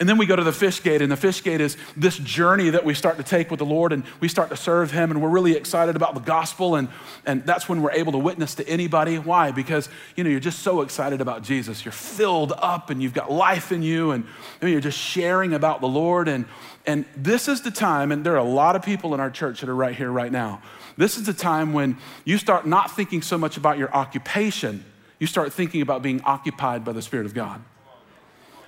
And 0.00 0.08
then 0.08 0.16
we 0.16 0.24
go 0.24 0.34
to 0.34 0.42
the 0.42 0.52
fish 0.52 0.82
gate, 0.82 1.02
and 1.02 1.12
the 1.12 1.16
fish 1.16 1.42
gate 1.42 1.60
is 1.60 1.76
this 1.94 2.16
journey 2.16 2.70
that 2.70 2.86
we 2.86 2.94
start 2.94 3.18
to 3.18 3.22
take 3.22 3.50
with 3.50 3.58
the 3.58 3.66
Lord, 3.66 3.92
and 3.92 4.02
we 4.18 4.28
start 4.28 4.48
to 4.48 4.56
serve 4.56 4.90
Him, 4.90 5.10
and 5.10 5.20
we're 5.20 5.28
really 5.28 5.52
excited 5.52 5.94
about 5.94 6.14
the 6.14 6.20
gospel, 6.20 6.74
and, 6.74 6.88
and 7.26 7.44
that's 7.44 7.68
when 7.68 7.82
we're 7.82 7.92
able 7.92 8.12
to 8.12 8.18
witness 8.18 8.54
to 8.54 8.66
anybody. 8.66 9.18
Why? 9.18 9.50
Because 9.50 9.90
you 10.16 10.24
know 10.24 10.30
you're 10.30 10.40
just 10.40 10.60
so 10.60 10.80
excited 10.80 11.20
about 11.20 11.42
Jesus. 11.42 11.84
You're 11.84 11.92
filled 11.92 12.54
up, 12.56 12.88
and 12.88 13.02
you've 13.02 13.12
got 13.12 13.30
life 13.30 13.72
in 13.72 13.82
you, 13.82 14.12
and 14.12 14.24
you're 14.62 14.80
just 14.80 14.98
sharing 14.98 15.52
about 15.52 15.82
the 15.82 15.88
Lord. 15.88 16.28
And 16.28 16.46
and 16.86 17.04
this 17.14 17.46
is 17.46 17.60
the 17.60 17.70
time, 17.70 18.10
and 18.10 18.24
there 18.24 18.32
are 18.32 18.38
a 18.38 18.42
lot 18.42 18.76
of 18.76 18.82
people 18.82 19.12
in 19.12 19.20
our 19.20 19.30
church 19.30 19.60
that 19.60 19.68
are 19.68 19.76
right 19.76 19.94
here 19.94 20.10
right 20.10 20.32
now. 20.32 20.62
This 20.96 21.18
is 21.18 21.26
the 21.26 21.34
time 21.34 21.74
when 21.74 21.98
you 22.24 22.38
start 22.38 22.66
not 22.66 22.90
thinking 22.96 23.20
so 23.20 23.36
much 23.36 23.58
about 23.58 23.76
your 23.76 23.94
occupation, 23.94 24.82
you 25.18 25.26
start 25.26 25.52
thinking 25.52 25.82
about 25.82 26.00
being 26.00 26.22
occupied 26.22 26.86
by 26.86 26.92
the 26.92 27.02
Spirit 27.02 27.26
of 27.26 27.34
God. 27.34 27.62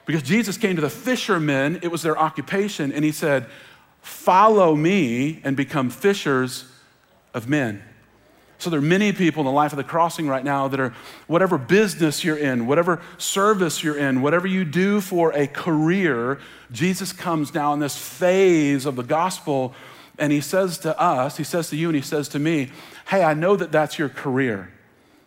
Because 0.05 0.23
Jesus 0.23 0.57
came 0.57 0.77
to 0.77 0.83
the 0.83 0.91
fishermen, 0.91 1.79
it 1.83 1.89
was 1.89 2.03
their 2.03 2.19
occupation, 2.19 2.93
and 2.93 3.05
he 3.05 3.13
said, 3.13 3.47
Follow 4.01 4.75
me 4.75 5.41
and 5.45 5.57
become 5.57 5.89
fishers 5.89 6.65
of 7.35 7.49
men. 7.49 7.83
So 8.59 8.71
there 8.71 8.79
are 8.79 8.83
many 8.83 9.13
people 9.13 9.41
in 9.41 9.47
the 9.47 9.53
life 9.53 9.73
of 9.73 9.77
the 9.77 9.85
crossing 9.85 10.29
right 10.29 10.45
now 10.45 10.69
that 10.69 10.79
are, 10.79 10.95
whatever 11.27 11.59
business 11.59 12.23
you're 12.25 12.37
in, 12.37 12.67
whatever 12.67 13.01
service 13.19 13.83
you're 13.83 13.97
in, 13.97 14.23
whatever 14.23 14.47
you 14.47 14.65
do 14.65 15.01
for 15.01 15.33
a 15.33 15.47
career, 15.47 16.39
Jesus 16.71 17.13
comes 17.13 17.55
now 17.55 17.73
in 17.73 17.81
this 17.81 17.97
phase 17.97 18.87
of 18.87 18.95
the 18.97 19.03
gospel 19.03 19.75
and 20.19 20.31
he 20.33 20.41
says 20.41 20.79
to 20.79 20.99
us, 21.01 21.37
he 21.37 21.45
says 21.45 21.71
to 21.71 21.77
you, 21.77 21.89
and 21.89 21.97
he 21.97 22.03
says 22.03 22.29
to 22.29 22.39
me, 22.39 22.71
Hey, 23.09 23.25
I 23.25 23.35
know 23.35 23.57
that 23.57 23.73
that's 23.73 23.99
your 23.99 24.09
career. 24.09 24.73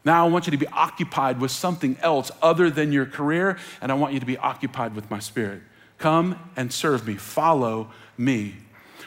Now 0.05 0.25
I 0.25 0.29
want 0.29 0.45
you 0.45 0.51
to 0.51 0.57
be 0.57 0.67
occupied 0.67 1.41
with 1.41 1.51
something 1.51 1.97
else 2.01 2.31
other 2.41 2.69
than 2.69 2.91
your 2.91 3.07
career, 3.07 3.57
and 3.81 3.91
I 3.91 3.95
want 3.95 4.13
you 4.13 4.19
to 4.19 4.25
be 4.25 4.37
occupied 4.37 4.95
with 4.95 5.09
my 5.09 5.19
spirit. 5.19 5.63
Come 5.97 6.39
and 6.55 6.71
serve 6.71 7.07
me. 7.07 7.15
Follow 7.15 7.91
me. 8.17 8.55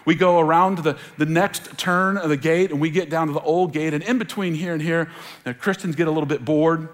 We 0.05 0.15
go 0.15 0.41
around 0.41 0.79
the, 0.79 0.99
the 1.19 1.27
next 1.27 1.77
turn 1.79 2.17
of 2.17 2.31
the 2.31 2.37
gate 2.37 2.71
and 2.71 2.81
we 2.81 2.89
get 2.89 3.11
down 3.11 3.27
to 3.27 3.33
the 3.35 3.41
old 3.41 3.75
gate. 3.75 3.93
And 3.93 4.03
in 4.03 4.17
between 4.17 4.55
here 4.55 4.73
and 4.73 4.81
here, 4.81 5.11
Christians 5.59 5.97
get 5.97 6.09
a 6.09 6.11
little 6.11 6.27
bit 6.27 6.45
bored 6.47 6.89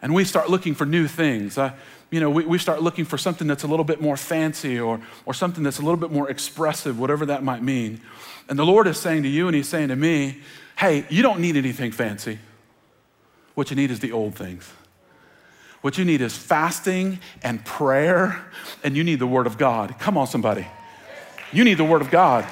and 0.00 0.14
we 0.14 0.24
start 0.24 0.48
looking 0.48 0.76
for 0.76 0.86
new 0.86 1.08
things. 1.08 1.58
Uh, 1.58 1.72
you 2.10 2.20
know, 2.20 2.30
we, 2.30 2.44
we 2.44 2.58
start 2.58 2.82
looking 2.82 3.04
for 3.04 3.18
something 3.18 3.48
that's 3.48 3.64
a 3.64 3.66
little 3.66 3.84
bit 3.84 4.00
more 4.00 4.16
fancy 4.16 4.78
or, 4.78 5.00
or 5.24 5.34
something 5.34 5.64
that's 5.64 5.78
a 5.78 5.82
little 5.82 5.96
bit 5.96 6.12
more 6.12 6.30
expressive, 6.30 7.00
whatever 7.00 7.26
that 7.26 7.42
might 7.42 7.62
mean. 7.64 8.00
And 8.48 8.56
the 8.56 8.64
Lord 8.64 8.86
is 8.86 8.96
saying 8.96 9.24
to 9.24 9.28
you 9.28 9.48
and 9.48 9.56
He's 9.56 9.68
saying 9.68 9.88
to 9.88 9.96
me, 9.96 10.42
hey, 10.78 11.04
you 11.08 11.22
don't 11.22 11.40
need 11.40 11.56
anything 11.56 11.90
fancy. 11.90 12.38
What 13.56 13.70
you 13.70 13.76
need 13.76 13.90
is 13.90 14.00
the 14.00 14.12
old 14.12 14.34
things. 14.34 14.70
What 15.80 15.96
you 15.96 16.04
need 16.04 16.20
is 16.20 16.36
fasting 16.36 17.20
and 17.42 17.64
prayer, 17.64 18.44
and 18.84 18.94
you 18.94 19.02
need 19.02 19.18
the 19.18 19.26
Word 19.26 19.46
of 19.46 19.56
God. 19.56 19.98
Come 19.98 20.18
on, 20.18 20.26
somebody. 20.26 20.66
You 21.54 21.64
need 21.64 21.78
the 21.78 21.84
Word 21.84 22.02
of 22.02 22.10
God. 22.10 22.46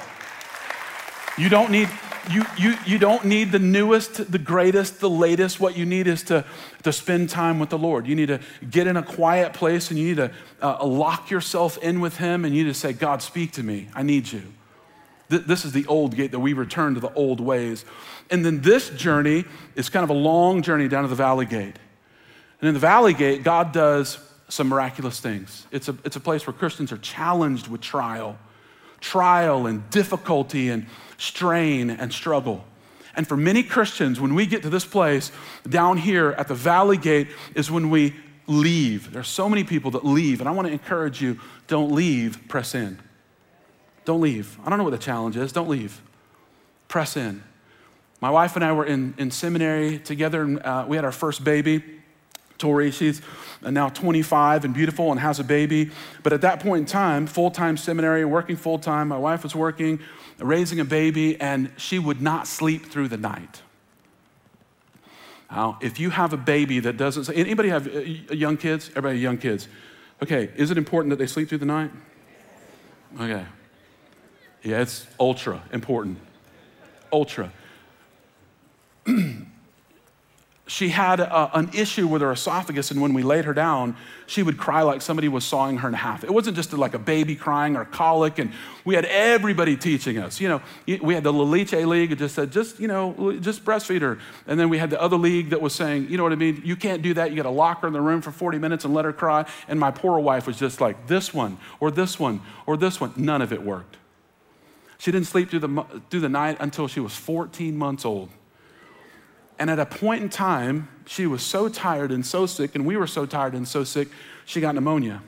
You 1.37 1.47
don't 1.47 1.69
need, 1.69 1.89
you, 2.31 2.43
you, 2.57 2.73
you 2.87 2.97
don't 2.97 3.23
need 3.23 3.51
the 3.51 3.59
newest, 3.59 4.31
the 4.31 4.39
greatest, 4.39 4.99
the 4.99 5.09
latest. 5.09 5.59
What 5.59 5.77
you 5.77 5.85
need 5.85 6.07
is 6.07 6.23
to, 6.23 6.43
to 6.81 6.91
spend 6.91 7.29
time 7.29 7.59
with 7.59 7.69
the 7.69 7.77
Lord. 7.77 8.07
You 8.07 8.15
need 8.15 8.29
to 8.29 8.39
get 8.67 8.87
in 8.87 8.97
a 8.97 9.03
quiet 9.03 9.53
place 9.53 9.91
and 9.91 9.99
you 9.99 10.07
need 10.07 10.17
to 10.17 10.31
uh, 10.59 10.83
lock 10.83 11.29
yourself 11.29 11.77
in 11.83 11.99
with 11.99 12.17
Him 12.17 12.45
and 12.45 12.55
you 12.55 12.63
need 12.63 12.71
to 12.71 12.79
say, 12.79 12.93
God, 12.93 13.21
speak 13.21 13.51
to 13.53 13.63
me. 13.63 13.89
I 13.93 14.01
need 14.01 14.31
you. 14.31 14.41
Th- 15.29 15.43
this 15.43 15.65
is 15.65 15.71
the 15.71 15.85
old 15.87 16.15
gate 16.15 16.31
that 16.31 16.39
we 16.39 16.53
return 16.53 16.93
to 16.95 16.99
the 16.99 17.13
old 17.13 17.39
ways. 17.39 17.85
And 18.29 18.45
then 18.45 18.61
this 18.61 18.89
journey 18.89 19.45
is 19.75 19.89
kind 19.89 20.03
of 20.03 20.09
a 20.09 20.13
long 20.13 20.61
journey 20.61 20.87
down 20.87 21.03
to 21.03 21.09
the 21.09 21.15
valley 21.15 21.45
gate. 21.45 21.77
And 22.61 22.67
in 22.67 22.73
the 22.73 22.79
valley 22.79 23.13
gate, 23.13 23.43
God 23.43 23.71
does 23.71 24.17
some 24.47 24.67
miraculous 24.67 25.19
things. 25.19 25.67
It's 25.71 25.89
a, 25.89 25.97
it's 26.03 26.15
a 26.15 26.19
place 26.19 26.45
where 26.45 26.53
Christians 26.53 26.91
are 26.91 26.97
challenged 26.97 27.67
with 27.67 27.81
trial 27.81 28.37
trial 29.05 29.67
and 29.67 29.87
difficulty 29.91 30.69
and 30.69 30.87
strain 31.17 31.91
and 31.91 32.11
struggle. 32.11 32.65
And 33.15 33.27
for 33.27 33.37
many 33.37 33.63
Christians, 33.63 34.19
when 34.19 34.35
we 34.35 34.45
get 34.45 34.63
to 34.63 34.69
this 34.69 34.83
place 34.83 35.31
down 35.69 35.97
here 35.97 36.31
at 36.31 36.47
the 36.47 36.55
valley 36.55 36.97
gate, 36.97 37.29
is 37.53 37.71
when 37.71 37.89
we 37.89 38.15
leave. 38.47 39.11
There 39.11 39.21
are 39.21 39.23
so 39.23 39.47
many 39.47 39.63
people 39.63 39.91
that 39.91 40.03
leave, 40.03 40.41
and 40.41 40.49
I 40.49 40.51
want 40.51 40.67
to 40.67 40.73
encourage 40.73 41.21
you 41.21 41.39
don't 41.67 41.91
leave, 41.91 42.47
press 42.47 42.75
in. 42.75 42.99
Don't 44.05 44.21
leave. 44.21 44.57
I 44.63 44.69
don't 44.69 44.77
know 44.77 44.83
what 44.83 44.91
the 44.91 44.97
challenge 44.97 45.35
is. 45.35 45.51
Don't 45.51 45.67
leave. 45.67 46.01
Press 46.87 47.17
in. 47.17 47.43
My 48.21 48.29
wife 48.29 48.55
and 48.55 48.63
I 48.63 48.71
were 48.71 48.85
in, 48.85 49.13
in 49.17 49.31
seminary 49.31 49.99
together, 49.99 50.43
and 50.43 50.59
uh, 50.61 50.85
we 50.87 50.95
had 50.95 51.05
our 51.05 51.11
first 51.11 51.43
baby. 51.43 51.83
Tori, 52.57 52.91
she's 52.91 53.21
now 53.61 53.89
25 53.89 54.63
and 54.63 54.73
beautiful 54.73 55.11
and 55.11 55.19
has 55.19 55.39
a 55.39 55.43
baby. 55.43 55.91
But 56.23 56.31
at 56.31 56.41
that 56.41 56.61
point 56.61 56.81
in 56.81 56.85
time, 56.85 57.27
full 57.27 57.51
time 57.51 57.75
seminary, 57.75 58.23
working 58.23 58.55
full 58.55 58.79
time, 58.79 59.09
my 59.09 59.17
wife 59.17 59.43
was 59.43 59.53
working, 59.53 59.99
raising 60.39 60.79
a 60.79 60.85
baby, 60.85 61.39
and 61.41 61.71
she 61.75 61.99
would 61.99 62.21
not 62.21 62.47
sleep 62.47 62.85
through 62.85 63.09
the 63.09 63.17
night. 63.17 63.61
Now, 65.51 65.77
if 65.81 65.99
you 65.99 66.09
have 66.09 66.33
a 66.33 66.37
baby 66.37 66.79
that 66.79 66.97
doesn't, 66.97 67.29
anybody 67.35 67.69
have 67.69 67.87
uh, 67.87 67.99
young 67.99 68.57
kids? 68.57 68.89
Everybody 68.95 69.19
young 69.19 69.37
kids. 69.37 69.67
Okay, 70.23 70.49
is 70.55 70.71
it 70.71 70.77
important 70.77 71.09
that 71.09 71.17
they 71.17 71.27
sleep 71.27 71.49
through 71.49 71.59
the 71.59 71.65
night? 71.65 71.91
Okay. 73.19 73.45
Yeah, 74.65 74.81
it's 74.81 75.05
ultra 75.19 75.61
important. 75.71 76.17
Ultra. 77.13 77.51
she 80.67 80.89
had 80.89 81.19
a, 81.19 81.55
an 81.55 81.69
issue 81.75 82.07
with 82.07 82.23
her 82.23 82.31
esophagus, 82.31 82.89
and 82.89 82.99
when 82.99 83.13
we 83.13 83.21
laid 83.21 83.45
her 83.45 83.53
down, 83.53 83.95
she 84.25 84.41
would 84.41 84.57
cry 84.57 84.81
like 84.81 85.03
somebody 85.03 85.27
was 85.27 85.45
sawing 85.45 85.77
her 85.77 85.87
in 85.87 85.93
half. 85.93 86.23
It 86.23 86.31
wasn't 86.31 86.55
just 86.55 86.73
like 86.73 86.95
a 86.95 86.99
baby 86.99 87.35
crying 87.35 87.75
or 87.75 87.85
colic, 87.85 88.39
and 88.39 88.51
we 88.83 88.95
had 88.95 89.05
everybody 89.05 89.77
teaching 89.77 90.17
us. 90.17 90.41
You 90.41 90.49
know, 90.49 90.61
we 90.99 91.13
had 91.13 91.23
the 91.23 91.31
La 91.31 91.43
Leche 91.43 91.73
League 91.73 92.09
that 92.09 92.17
just 92.17 92.33
said, 92.33 92.51
just, 92.51 92.79
you 92.79 92.87
know, 92.87 93.37
just 93.39 93.63
breastfeed 93.63 94.01
her. 94.01 94.17
And 94.47 94.59
then 94.59 94.69
we 94.69 94.79
had 94.79 94.89
the 94.89 94.99
other 94.99 95.17
league 95.17 95.51
that 95.51 95.61
was 95.61 95.75
saying, 95.75 96.09
you 96.09 96.17
know 96.17 96.23
what 96.23 96.31
I 96.31 96.37
mean? 96.37 96.63
You 96.65 96.75
can't 96.75 97.03
do 97.03 97.13
that. 97.13 97.29
You 97.29 97.35
got 97.37 97.43
to 97.43 97.51
lock 97.51 97.81
her 97.81 97.87
in 97.87 97.93
the 97.93 98.01
room 98.01 98.21
for 98.23 98.31
40 98.31 98.57
minutes 98.57 98.83
and 98.83 98.95
let 98.95 99.05
her 99.05 99.13
cry. 99.13 99.45
And 99.67 99.79
my 99.79 99.91
poor 99.91 100.17
wife 100.17 100.47
was 100.47 100.57
just 100.57 100.81
like, 100.81 101.05
this 101.05 101.31
one, 101.31 101.59
or 101.79 101.91
this 101.91 102.19
one, 102.19 102.41
or 102.65 102.77
this 102.77 102.99
one. 102.99 103.13
None 103.15 103.43
of 103.43 103.53
it 103.53 103.61
worked. 103.61 103.97
She 105.05 105.11
didn't 105.11 105.27
sleep 105.27 105.51
through 105.51 105.59
the, 105.59 105.85
through 106.09 106.21
the 106.21 106.29
night 106.29 106.57
until 106.59 106.87
she 106.87 106.99
was 106.99 107.15
14 107.15 107.77
months 107.77 108.05
old. 108.05 108.31
And 109.59 109.69
at 109.69 109.77
a 109.77 109.85
point 109.85 110.23
in 110.23 110.29
time, 110.29 110.87
she 111.05 111.27
was 111.27 111.43
so 111.43 111.69
tired 111.69 112.11
and 112.11 112.25
so 112.25 112.47
sick, 112.47 112.73
and 112.73 112.87
we 112.87 112.97
were 112.97 113.05
so 113.05 113.27
tired 113.27 113.53
and 113.53 113.67
so 113.67 113.83
sick, 113.83 114.07
she 114.45 114.59
got 114.59 114.73
pneumonia. 114.73 115.21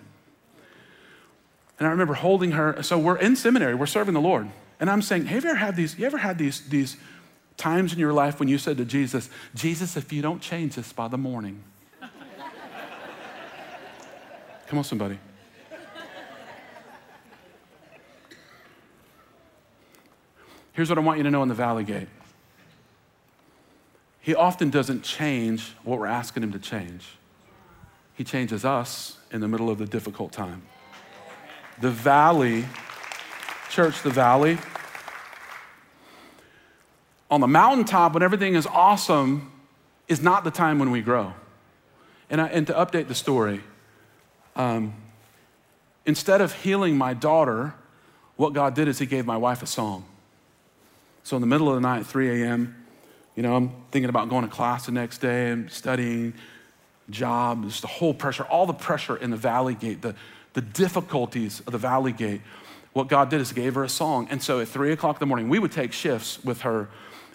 And 1.78 1.88
I 1.88 1.92
remember 1.92 2.16
holding 2.16 2.54
her. 2.54 2.82
So 2.82 2.98
we're 2.98 3.20
in 3.20 3.36
seminary, 3.36 3.76
we're 3.76 3.86
serving 3.86 4.16
the 4.16 4.20
Lord. 4.20 4.50
And 4.80 4.90
I'm 4.90 5.04
saying, 5.04 5.28
have 5.28 5.44
you 5.44 5.52
ever 5.52 5.60
had 5.60 5.76
these, 5.76 6.00
you 6.00 6.08
ever 6.08 6.18
had 6.18 6.40
these, 6.40 6.68
these 6.68 6.98
times 7.56 7.94
in 7.94 8.00
your 8.00 8.14
life 8.14 8.40
when 8.40 8.50
you 8.50 8.58
said 8.58 8.78
to 8.78 8.86
Jesus, 8.86 9.30
Jesus, 9.54 9.96
if 9.96 10.12
you 10.12 10.24
don't 10.24 10.42
change 10.42 10.74
this 10.74 10.92
by 10.92 11.08
the 11.08 11.20
morning. 11.20 11.62
Come 14.66 14.80
on, 14.80 14.84
somebody. 14.84 15.20
Here's 20.78 20.90
what 20.90 21.00
I 21.00 21.02
want 21.02 21.18
you 21.18 21.24
to 21.24 21.32
know 21.32 21.42
in 21.42 21.50
the 21.50 21.56
Valley 21.56 21.84
Gate 21.84 22.08
He 24.22 24.36
often 24.36 24.70
doesn't 24.70 25.02
change 25.02 25.74
what 25.84 25.98
we're 25.98 26.06
asking 26.06 26.44
Him 26.44 26.52
to 26.52 26.60
change, 26.60 27.18
He 28.14 28.24
changes 28.24 28.64
us 28.64 29.18
in 29.32 29.42
the 29.42 29.48
middle 29.48 29.72
of 29.72 29.80
the 29.80 29.88
difficult 29.88 30.32
time. 30.32 30.62
The 31.82 31.90
valley, 31.90 32.66
church, 33.72 34.04
the 34.04 34.12
valley, 34.12 34.60
on 37.32 37.42
the 37.42 37.48
mountaintop 37.48 38.14
when 38.14 38.22
everything 38.22 38.54
is 38.54 38.68
awesome 38.68 39.52
is 40.08 40.22
not 40.22 40.44
the 40.44 40.52
time 40.52 40.78
when 40.78 40.92
we 40.92 41.02
grow. 41.02 41.34
And, 42.30 42.40
I, 42.40 42.48
and 42.50 42.68
to 42.68 42.74
update 42.74 43.08
the 43.08 43.16
story, 43.16 43.62
um, 44.56 44.94
instead 46.06 46.40
of 46.40 46.54
healing 46.54 47.00
my 47.00 47.16
daughter, 47.16 47.74
what 48.36 48.54
God 48.54 48.76
did 48.76 48.88
is 48.88 49.00
He 49.00 49.08
gave 49.08 49.26
my 49.26 49.38
wife 49.38 49.64
a 49.64 49.68
song. 49.68 50.06
So 51.28 51.36
in 51.36 51.42
the 51.42 51.48
middle 51.48 51.68
of 51.68 51.76
the 51.76 51.82
night, 51.82 52.06
3 52.06 52.42
a.m., 52.42 52.74
you 53.36 53.44
know, 53.44 53.54
I'm 53.54 53.70
thinking 53.92 54.08
about 54.08 54.30
going 54.30 54.46
to 54.46 54.50
class 54.50 54.86
the 54.86 54.94
next 54.94 55.18
day 55.18 55.50
and 55.50 55.70
studying, 55.70 56.34
job, 57.10 57.66
just 57.66 57.82
the 57.82 57.88
whole 57.88 58.14
pressure, 58.14 58.44
all 58.46 58.66
the 58.66 58.72
pressure 58.72 59.18
in 59.18 59.30
the 59.30 59.36
Valley 59.36 59.76
Gate, 59.76 60.02
the, 60.02 60.16
the 60.54 60.62
difficulties 60.62 61.60
of 61.68 61.74
the 61.74 61.78
Valley 61.78 62.14
Gate. 62.14 62.40
What 62.94 63.10
God 63.10 63.30
did 63.30 63.42
is 63.42 63.52
gave 63.52 63.76
her 63.76 63.84
a 63.84 63.90
song. 63.90 64.30
And 64.32 64.42
so 64.42 64.62
at 64.62 64.70
3 64.70 64.94
o'clock 64.94 65.18
in 65.18 65.20
the 65.20 65.26
morning, 65.26 65.50
we 65.50 65.60
would 65.60 65.74
take 65.74 65.92
shifts 65.92 66.42
with 66.46 66.62
her, 66.62 66.88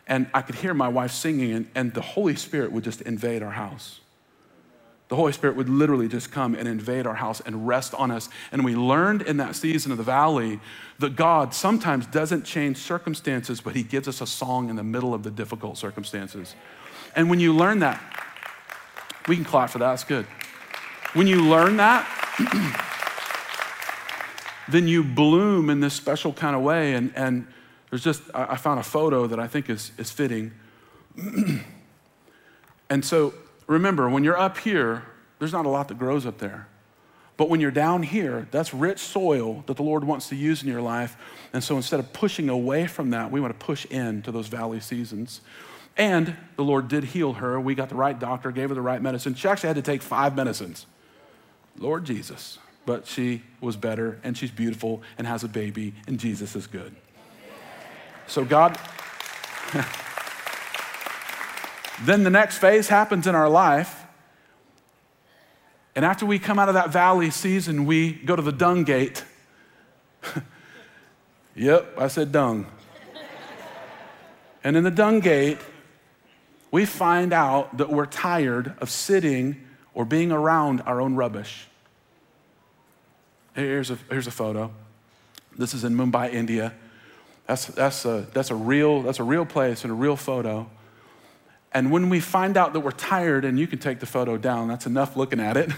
and 0.06 0.26
I 0.32 0.40
could 0.40 0.54
hear 0.54 0.72
my 0.72 0.88
wife 0.88 1.12
singing, 1.12 1.52
and, 1.52 1.68
and 1.74 1.92
the 1.92 2.00
Holy 2.00 2.34
Spirit 2.34 2.72
would 2.72 2.84
just 2.84 3.02
invade 3.02 3.42
our 3.42 3.50
house 3.50 4.00
the 5.12 5.16
Holy 5.16 5.32
Spirit 5.32 5.56
would 5.56 5.68
literally 5.68 6.08
just 6.08 6.32
come 6.32 6.54
and 6.54 6.66
invade 6.66 7.06
our 7.06 7.16
house 7.16 7.42
and 7.44 7.68
rest 7.68 7.92
on 7.92 8.10
us. 8.10 8.30
And 8.50 8.64
we 8.64 8.74
learned 8.74 9.20
in 9.20 9.36
that 9.36 9.54
season 9.54 9.92
of 9.92 9.98
the 9.98 10.04
valley 10.04 10.58
that 11.00 11.16
God 11.16 11.52
sometimes 11.52 12.06
doesn't 12.06 12.44
change 12.44 12.78
circumstances, 12.78 13.60
but 13.60 13.76
He 13.76 13.82
gives 13.82 14.08
us 14.08 14.22
a 14.22 14.26
song 14.26 14.70
in 14.70 14.76
the 14.76 14.82
middle 14.82 15.12
of 15.12 15.22
the 15.22 15.30
difficult 15.30 15.76
circumstances. 15.76 16.54
And 17.14 17.28
when 17.28 17.40
you 17.40 17.54
learn 17.54 17.80
that, 17.80 18.00
we 19.28 19.36
can 19.36 19.44
clap 19.44 19.68
for 19.68 19.76
that, 19.80 19.90
that's 19.90 20.04
good. 20.04 20.24
When 21.12 21.26
you 21.26 21.42
learn 21.42 21.76
that, 21.76 22.08
then 24.70 24.88
you 24.88 25.04
bloom 25.04 25.68
in 25.68 25.80
this 25.80 25.92
special 25.92 26.32
kind 26.32 26.56
of 26.56 26.62
way. 26.62 26.94
And, 26.94 27.12
and 27.14 27.46
there's 27.90 28.02
just, 28.02 28.22
I 28.32 28.56
found 28.56 28.80
a 28.80 28.82
photo 28.82 29.26
that 29.26 29.38
I 29.38 29.46
think 29.46 29.68
is, 29.68 29.92
is 29.98 30.10
fitting. 30.10 30.52
and 32.88 33.04
so 33.04 33.34
remember, 33.66 34.08
when 34.08 34.24
you're 34.24 34.38
up 34.38 34.58
here, 34.58 35.04
there's 35.38 35.52
not 35.52 35.66
a 35.66 35.68
lot 35.68 35.88
that 35.88 35.98
grows 35.98 36.26
up 36.26 36.38
there. 36.38 36.68
But 37.36 37.48
when 37.48 37.60
you're 37.60 37.70
down 37.70 38.02
here, 38.02 38.46
that's 38.50 38.72
rich 38.74 38.98
soil 38.98 39.64
that 39.66 39.76
the 39.76 39.82
Lord 39.82 40.04
wants 40.04 40.28
to 40.28 40.36
use 40.36 40.62
in 40.62 40.68
your 40.68 40.82
life. 40.82 41.16
And 41.52 41.64
so 41.64 41.76
instead 41.76 41.98
of 41.98 42.12
pushing 42.12 42.48
away 42.48 42.86
from 42.86 43.10
that, 43.10 43.30
we 43.30 43.40
want 43.40 43.58
to 43.58 43.64
push 43.64 43.84
into 43.86 44.30
those 44.30 44.48
valley 44.48 44.80
seasons. 44.80 45.40
And 45.96 46.36
the 46.56 46.62
Lord 46.62 46.88
did 46.88 47.04
heal 47.04 47.34
her. 47.34 47.60
We 47.60 47.74
got 47.74 47.88
the 47.88 47.96
right 47.96 48.18
doctor, 48.18 48.52
gave 48.52 48.68
her 48.68 48.74
the 48.74 48.82
right 48.82 49.00
medicine. 49.00 49.34
She 49.34 49.48
actually 49.48 49.68
had 49.68 49.76
to 49.76 49.82
take 49.82 50.02
five 50.02 50.36
medicines. 50.36 50.86
Lord 51.78 52.04
Jesus. 52.04 52.58
But 52.84 53.06
she 53.06 53.42
was 53.60 53.76
better, 53.76 54.20
and 54.24 54.36
she's 54.36 54.50
beautiful, 54.50 55.02
and 55.16 55.26
has 55.26 55.44
a 55.44 55.48
baby, 55.48 55.94
and 56.06 56.18
Jesus 56.18 56.56
is 56.56 56.66
good. 56.66 56.94
So 58.26 58.44
God. 58.44 58.78
Then 62.04 62.24
the 62.24 62.30
next 62.30 62.58
phase 62.58 62.88
happens 62.88 63.26
in 63.26 63.34
our 63.34 63.48
life. 63.48 64.04
And 65.94 66.04
after 66.04 66.26
we 66.26 66.38
come 66.38 66.58
out 66.58 66.68
of 66.68 66.74
that 66.74 66.90
valley 66.90 67.30
season, 67.30 67.84
we 67.84 68.12
go 68.12 68.34
to 68.34 68.42
the 68.42 68.52
dung 68.52 68.82
gate. 68.84 69.24
yep, 71.54 71.92
I 71.98 72.08
said 72.08 72.32
dung. 72.32 72.66
and 74.64 74.76
in 74.76 74.84
the 74.84 74.90
dung 74.90 75.20
gate, 75.20 75.58
we 76.70 76.86
find 76.86 77.32
out 77.32 77.76
that 77.76 77.90
we're 77.90 78.06
tired 78.06 78.74
of 78.78 78.90
sitting 78.90 79.60
or 79.94 80.04
being 80.04 80.32
around 80.32 80.80
our 80.82 81.00
own 81.00 81.14
rubbish. 81.14 81.68
Here's 83.54 83.90
a, 83.90 83.98
here's 84.08 84.26
a 84.26 84.30
photo. 84.30 84.72
This 85.56 85.74
is 85.74 85.84
in 85.84 85.94
Mumbai, 85.94 86.32
India. 86.32 86.72
That's, 87.46 87.66
that's, 87.66 88.06
a, 88.06 88.26
that's, 88.32 88.50
a 88.50 88.54
real, 88.54 89.02
that's 89.02 89.20
a 89.20 89.24
real 89.24 89.44
place 89.44 89.84
and 89.84 89.90
a 89.90 89.94
real 89.94 90.16
photo. 90.16 90.70
And 91.74 91.90
when 91.90 92.08
we 92.08 92.20
find 92.20 92.56
out 92.56 92.74
that 92.74 92.80
we're 92.80 92.90
tired, 92.90 93.44
and 93.44 93.58
you 93.58 93.66
can 93.66 93.78
take 93.78 94.00
the 94.00 94.06
photo 94.06 94.36
down, 94.36 94.68
that's 94.68 94.86
enough 94.86 95.16
looking 95.16 95.40
at 95.40 95.56
it. 95.56 95.70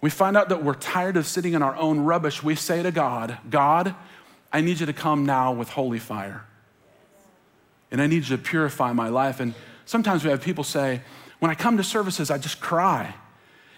We 0.00 0.10
find 0.10 0.36
out 0.36 0.50
that 0.50 0.62
we're 0.62 0.74
tired 0.74 1.16
of 1.16 1.26
sitting 1.26 1.54
in 1.54 1.62
our 1.62 1.74
own 1.76 2.00
rubbish. 2.00 2.42
We 2.42 2.54
say 2.54 2.82
to 2.82 2.92
God, 2.92 3.38
God, 3.50 3.94
I 4.52 4.60
need 4.60 4.78
you 4.80 4.86
to 4.86 4.92
come 4.92 5.26
now 5.26 5.52
with 5.52 5.70
holy 5.70 5.98
fire. 5.98 6.44
And 7.90 8.00
I 8.00 8.06
need 8.06 8.28
you 8.28 8.36
to 8.36 8.38
purify 8.38 8.92
my 8.92 9.08
life. 9.08 9.40
And 9.40 9.54
sometimes 9.86 10.22
we 10.22 10.30
have 10.30 10.42
people 10.42 10.64
say, 10.64 11.00
when 11.38 11.50
I 11.50 11.54
come 11.54 11.78
to 11.78 11.84
services, 11.84 12.30
I 12.30 12.38
just 12.38 12.60
cry. 12.60 13.14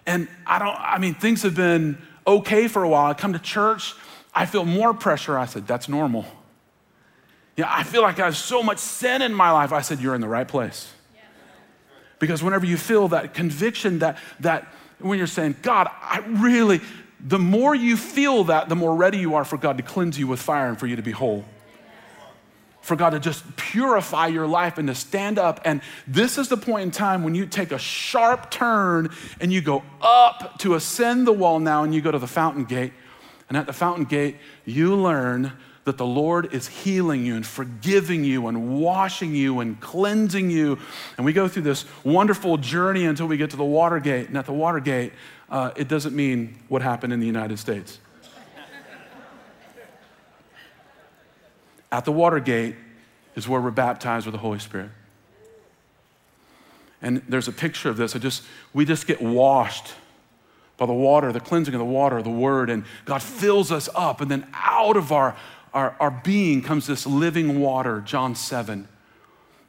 And 0.07 0.29
I 0.47 0.59
don't, 0.59 0.77
I 0.79 0.99
mean, 0.99 1.15
things 1.15 1.43
have 1.43 1.55
been 1.55 1.99
okay 2.27 2.69
for 2.69 2.83
a 2.83 2.89
while. 2.89 3.07
I 3.07 3.15
come 3.15 3.33
to 3.33 3.39
church, 3.39 3.95
I 4.35 4.47
feel 4.47 4.65
more 4.65 4.93
pressure. 4.93 5.39
I 5.39 5.47
said, 5.47 5.67
that's 5.67 5.89
normal. 5.89 6.27
Yeah, 7.61 7.67
I 7.69 7.83
feel 7.83 8.01
like 8.01 8.19
I 8.19 8.25
have 8.25 8.39
so 8.39 8.63
much 8.63 8.79
sin 8.79 9.21
in 9.21 9.35
my 9.35 9.51
life. 9.51 9.71
I 9.71 9.83
said, 9.83 10.01
You're 10.01 10.15
in 10.15 10.23
the 10.23 10.29
right 10.29 10.49
place. 10.49 10.91
Because 12.19 12.43
whenever 12.43 12.65
you 12.65 12.79
feel 12.79 13.09
that 13.09 13.35
conviction, 13.35 13.99
that, 13.99 14.17
that 14.41 14.67
when 14.99 15.19
you're 15.19 15.27
saying, 15.27 15.57
God, 15.61 15.91
I 16.01 16.21
really, 16.27 16.81
the 17.23 17.39
more 17.39 17.75
you 17.75 17.99
feel 17.99 18.45
that, 18.45 18.71
the 18.71 18.77
more 18.77 18.97
ready 18.97 19.19
you 19.19 19.35
are 19.35 19.45
for 19.45 19.59
God 19.59 19.77
to 19.77 19.83
cleanse 19.83 20.19
you 20.19 20.27
with 20.27 20.41
fire 20.41 20.69
and 20.71 20.81
for 20.81 20.87
you 20.87 20.97
to 20.97 21.03
be 21.03 21.11
whole. 21.11 21.45
For 22.81 22.97
God 22.97 23.11
to 23.11 23.21
just 23.21 23.45
purify 23.57 24.29
your 24.29 24.47
life 24.47 24.79
and 24.79 24.89
to 24.89 24.95
stand 24.95 25.39
up. 25.39 25.61
And 25.67 25.83
this 26.07 26.39
is 26.39 26.49
the 26.49 26.57
point 26.57 26.85
in 26.85 26.91
time 26.91 27.25
when 27.25 27.35
you 27.35 27.45
take 27.45 27.73
a 27.73 27.79
sharp 27.79 28.51
turn 28.51 29.11
and 29.39 29.53
you 29.53 29.61
go 29.61 29.83
up 30.01 30.59
to 30.61 30.77
ascend 30.77 31.27
the 31.27 31.33
wall 31.33 31.59
now 31.59 31.85
and 31.85 31.95
you 31.95 32.01
go 32.01 32.11
to 32.11 32.19
the 32.19 32.27
fountain 32.27 32.65
gate. 32.65 32.95
And 33.51 33.59
at 33.59 33.67
the 33.67 33.75
fountain 33.75 34.07
gate, 34.07 34.39
you 34.65 34.97
learn 34.97 35.53
that 35.85 35.97
the 35.97 36.07
Lord 36.07 36.53
is 36.53 36.69
healing 36.69 37.25
you 37.25 37.37
and 37.37 37.47
forgiving 37.47 38.23
you 38.23 38.47
and 38.49 38.81
washing 38.81 39.35
you 39.35 39.61
and 39.61 39.81
cleansing 39.81 40.51
you. 40.51 40.79
And 41.17 41.25
we 41.25 41.33
go 41.33 41.49
through 41.49 41.63
this 41.63 41.85
wonderful 42.05 42.59
journey 42.59 43.07
until 43.07 43.27
we 43.27 43.37
get 43.37 43.51
to 43.51 43.57
the 43.57 43.65
Watergate. 43.65 44.29
And 44.29 44.37
at 44.37 44.47
the 44.47 44.53
Watergate, 44.53 45.13
uh, 45.49 45.71
it 45.77 45.89
doesn't 45.89 46.15
mean 46.15 46.59
what 46.69 46.83
happened 46.83 47.13
in 47.13 47.21
the 47.21 47.27
United 47.27 47.59
States. 47.59 47.99
at 51.91 52.05
the 52.05 52.13
Watergate 52.13 52.77
is 53.35 53.49
where 53.49 53.61
we're 53.61 53.71
baptized 53.71 54.27
with 54.27 54.33
the 54.33 54.39
Holy 54.39 54.59
Spirit. 54.59 54.91
And 57.03 57.23
there's 57.29 57.49
a 57.49 57.53
picture 57.53 57.89
of 57.89 57.97
this. 57.97 58.15
I 58.15 58.19
just, 58.19 58.43
we 58.75 58.85
just 58.85 59.07
get 59.07 59.23
washed 59.23 59.95
by 60.77 60.87
the 60.87 60.93
water, 60.93 61.33
the 61.33 61.41
cleansing 61.41 61.75
of 61.75 61.79
the 61.79 61.85
water, 61.85 62.23
the 62.23 62.31
word, 62.31 62.71
and 62.71 62.85
God 63.05 63.23
fills 63.23 63.73
us 63.73 63.89
up. 63.95 64.21
And 64.21 64.31
then 64.31 64.47
out 64.55 64.97
of 64.97 65.13
our, 65.13 65.37
our, 65.73 65.97
our 66.01 66.11
being 66.11 66.63
comes 66.63 66.87
this 66.87 67.07
living 67.07 67.61
water, 67.61 68.01
John 68.01 68.35
7. 68.35 68.89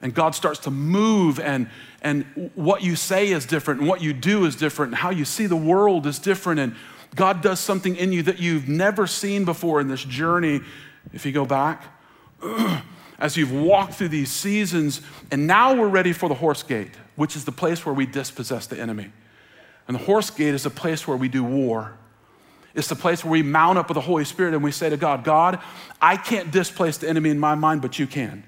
And 0.02 0.14
God 0.14 0.34
starts 0.34 0.60
to 0.62 0.72
move, 0.72 1.40
and, 1.40 1.70
and 2.02 2.52
what 2.56 2.82
you 2.82 2.96
say 2.96 3.30
is 3.30 3.46
different, 3.46 3.82
and 3.82 3.90
what 3.90 4.02
you 4.02 4.14
do 4.14 4.46
is 4.46 4.56
different, 4.56 4.94
and 4.94 4.98
how 4.98 5.12
you 5.12 5.26
see 5.26 5.46
the 5.46 5.56
world 5.56 6.08
is 6.08 6.18
different. 6.18 6.60
And 6.60 6.76
God 7.16 7.42
does 7.42 7.60
something 7.60 7.96
in 7.96 8.12
you 8.12 8.24
that 8.24 8.40
you've 8.40 8.68
never 8.68 9.06
seen 9.06 9.46
before 9.46 9.80
in 9.80 9.88
this 9.88 10.04
journey. 10.04 10.62
If 11.14 11.26
you 11.26 11.32
go 11.32 11.46
back, 11.46 11.84
as 13.20 13.38
you've 13.38 13.52
walked 13.52 13.94
through 13.94 14.10
these 14.10 14.32
seasons, 14.32 15.02
and 15.30 15.46
now 15.46 15.76
we're 15.76 15.88
ready 15.88 16.14
for 16.14 16.28
the 16.28 16.36
horse 16.36 16.64
gate, 16.64 16.92
which 17.16 17.36
is 17.36 17.46
the 17.46 17.52
place 17.52 17.86
where 17.86 17.94
we 17.94 18.08
dispossess 18.08 18.66
the 18.66 18.80
enemy. 18.80 19.12
And 19.88 20.00
the 20.00 20.04
horse 20.04 20.32
gate 20.32 20.56
is 20.56 20.66
a 20.66 20.72
place 20.72 21.08
where 21.08 21.18
we 21.18 21.28
do 21.28 21.44
war. 21.44 21.94
It's 22.74 22.88
the 22.88 22.96
place 22.96 23.24
where 23.24 23.32
we 23.32 23.44
mount 23.44 23.78
up 23.78 23.90
with 23.90 23.96
the 23.96 24.02
Holy 24.02 24.26
Spirit 24.26 24.54
and 24.54 24.64
we 24.64 24.72
say 24.72 24.90
to 24.90 24.98
God, 24.98 25.24
God, 25.24 25.60
I 26.02 26.18
can't 26.18 26.52
displace 26.52 26.98
the 26.98 27.10
enemy 27.10 27.30
in 27.30 27.40
my 27.40 27.56
mind, 27.56 27.82
but 27.82 28.00
you 28.00 28.08
can. 28.08 28.44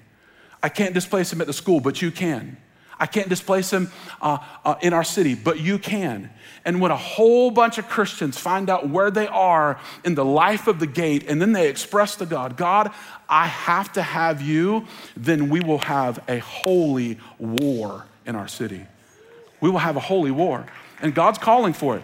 I 0.62 0.70
can't 0.70 0.94
displace 0.94 1.32
him 1.32 1.40
at 1.40 1.46
the 1.46 1.52
school, 1.52 1.80
but 1.80 2.00
you 2.00 2.10
can. 2.10 2.56
I 2.98 3.06
can't 3.06 3.28
displace 3.28 3.72
him 3.72 3.90
uh, 4.22 4.38
uh, 4.64 4.76
in 4.80 4.92
our 4.92 5.04
city, 5.04 5.34
but 5.34 5.60
you 5.60 5.78
can. 5.78 6.30
And 6.64 6.80
when 6.80 6.90
a 6.90 6.96
whole 6.96 7.50
bunch 7.50 7.76
of 7.78 7.88
Christians 7.88 8.38
find 8.38 8.70
out 8.70 8.88
where 8.88 9.10
they 9.10 9.26
are 9.26 9.78
in 10.04 10.14
the 10.14 10.24
life 10.24 10.68
of 10.68 10.80
the 10.80 10.86
gate, 10.86 11.24
and 11.28 11.40
then 11.40 11.52
they 11.52 11.68
express 11.68 12.16
to 12.16 12.26
God, 12.26 12.56
God, 12.56 12.92
I 13.28 13.46
have 13.46 13.92
to 13.94 14.02
have 14.02 14.40
you, 14.40 14.86
then 15.16 15.50
we 15.50 15.60
will 15.60 15.78
have 15.78 16.22
a 16.28 16.38
holy 16.38 17.18
war 17.38 18.06
in 18.24 18.36
our 18.36 18.48
city. 18.48 18.86
We 19.60 19.70
will 19.70 19.78
have 19.78 19.96
a 19.96 20.00
holy 20.00 20.30
war. 20.30 20.64
And 21.02 21.14
God's 21.14 21.38
calling 21.38 21.72
for 21.72 21.96
it. 21.96 22.02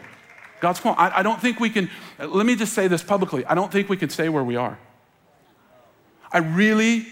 God's 0.61 0.81
calling. 0.81 0.99
I, 0.99 1.19
I 1.19 1.23
don't 1.23 1.41
think 1.41 1.61
we 1.61 1.71
can, 1.71 1.91
let 2.19 2.47
me 2.47 2.57
just 2.57 2.73
say 2.73 2.89
this 2.89 3.03
publicly. 3.03 3.45
I 3.47 3.55
don't 3.55 3.73
think 3.73 3.89
we 3.89 3.97
can 3.97 4.11
stay 4.11 4.29
where 4.29 4.45
we 4.45 4.57
are. 4.57 4.79
I 6.33 6.39
really 6.39 7.07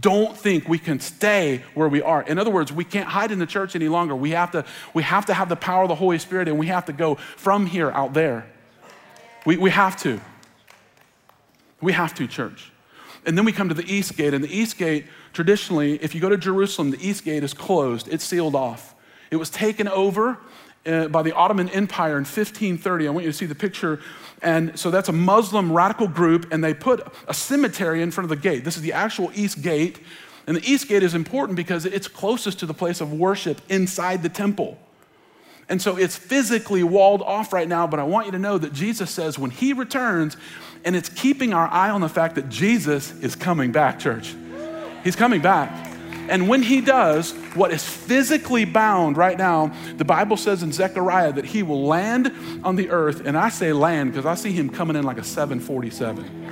don't 0.00 0.36
think 0.36 0.68
we 0.68 0.78
can 0.78 1.00
stay 1.00 1.62
where 1.74 1.88
we 1.88 2.00
are. 2.00 2.22
In 2.22 2.38
other 2.38 2.50
words, 2.50 2.72
we 2.72 2.84
can't 2.84 3.08
hide 3.08 3.30
in 3.30 3.38
the 3.38 3.46
church 3.46 3.76
any 3.76 3.88
longer. 3.88 4.16
We 4.16 4.30
have 4.30 4.50
to, 4.52 4.64
we 4.94 5.02
have, 5.02 5.26
to 5.26 5.34
have 5.34 5.48
the 5.48 5.56
power 5.56 5.82
of 5.82 5.88
the 5.88 5.94
Holy 5.94 6.18
Spirit 6.18 6.48
and 6.48 6.58
we 6.58 6.68
have 6.68 6.86
to 6.86 6.92
go 6.92 7.16
from 7.16 7.66
here 7.66 7.90
out 7.90 8.14
there. 8.14 8.50
We, 9.44 9.56
we 9.58 9.70
have 9.70 9.96
to. 9.98 10.20
We 11.80 11.92
have 11.92 12.14
to, 12.14 12.26
church. 12.26 12.72
And 13.26 13.36
then 13.36 13.44
we 13.44 13.52
come 13.52 13.68
to 13.68 13.74
the 13.74 13.92
east 13.92 14.16
gate, 14.16 14.34
and 14.34 14.42
the 14.42 14.56
east 14.56 14.78
gate, 14.78 15.06
traditionally, 15.32 15.94
if 16.02 16.14
you 16.14 16.20
go 16.20 16.28
to 16.28 16.36
Jerusalem, 16.36 16.90
the 16.90 17.06
east 17.08 17.24
gate 17.24 17.44
is 17.44 17.54
closed, 17.54 18.08
it's 18.08 18.24
sealed 18.24 18.54
off. 18.54 18.94
It 19.30 19.36
was 19.36 19.48
taken 19.48 19.88
over 19.88 20.38
uh, 20.86 21.08
by 21.08 21.22
the 21.22 21.34
Ottoman 21.34 21.68
Empire 21.70 22.12
in 22.12 22.24
1530. 22.24 23.06
I 23.06 23.10
want 23.10 23.24
you 23.24 23.32
to 23.32 23.36
see 23.36 23.46
the 23.46 23.54
picture. 23.54 24.00
And 24.40 24.78
so 24.78 24.90
that's 24.90 25.08
a 25.08 25.12
Muslim 25.12 25.72
radical 25.72 26.08
group, 26.08 26.52
and 26.52 26.62
they 26.62 26.74
put 26.74 27.06
a 27.28 27.34
cemetery 27.34 28.02
in 28.02 28.10
front 28.10 28.24
of 28.24 28.28
the 28.30 28.42
gate. 28.42 28.64
This 28.64 28.76
is 28.76 28.82
the 28.82 28.92
actual 28.92 29.30
east 29.34 29.62
gate. 29.62 30.00
And 30.46 30.56
the 30.56 30.68
east 30.68 30.88
gate 30.88 31.04
is 31.04 31.14
important 31.14 31.56
because 31.56 31.86
it's 31.86 32.08
closest 32.08 32.58
to 32.60 32.66
the 32.66 32.74
place 32.74 33.00
of 33.00 33.12
worship 33.12 33.60
inside 33.68 34.22
the 34.22 34.28
temple. 34.28 34.78
And 35.68 35.80
so 35.80 35.96
it's 35.96 36.16
physically 36.16 36.82
walled 36.82 37.22
off 37.22 37.52
right 37.52 37.68
now, 37.68 37.86
but 37.86 38.00
I 38.00 38.02
want 38.02 38.26
you 38.26 38.32
to 38.32 38.38
know 38.38 38.58
that 38.58 38.72
Jesus 38.72 39.10
says 39.10 39.38
when 39.38 39.50
he 39.50 39.72
returns, 39.72 40.36
and 40.84 40.96
it's 40.96 41.08
keeping 41.08 41.54
our 41.54 41.68
eye 41.68 41.90
on 41.90 42.00
the 42.00 42.08
fact 42.08 42.34
that 42.34 42.48
Jesus 42.48 43.12
is 43.20 43.36
coming 43.36 43.70
back, 43.70 44.00
church. 44.00 44.34
He's 45.04 45.16
coming 45.16 45.40
back. 45.40 45.91
And 46.28 46.48
when 46.48 46.62
he 46.62 46.80
does, 46.80 47.32
what 47.54 47.72
is 47.72 47.84
physically 47.84 48.64
bound 48.64 49.16
right 49.16 49.36
now, 49.36 49.72
the 49.96 50.04
Bible 50.04 50.36
says 50.36 50.62
in 50.62 50.72
Zechariah 50.72 51.32
that 51.32 51.44
he 51.44 51.62
will 51.62 51.84
land 51.84 52.32
on 52.64 52.76
the 52.76 52.90
earth. 52.90 53.26
And 53.26 53.36
I 53.36 53.48
say 53.48 53.72
land 53.72 54.12
because 54.12 54.26
I 54.26 54.34
see 54.34 54.52
him 54.52 54.70
coming 54.70 54.96
in 54.96 55.04
like 55.04 55.18
a 55.18 55.24
747. 55.24 56.42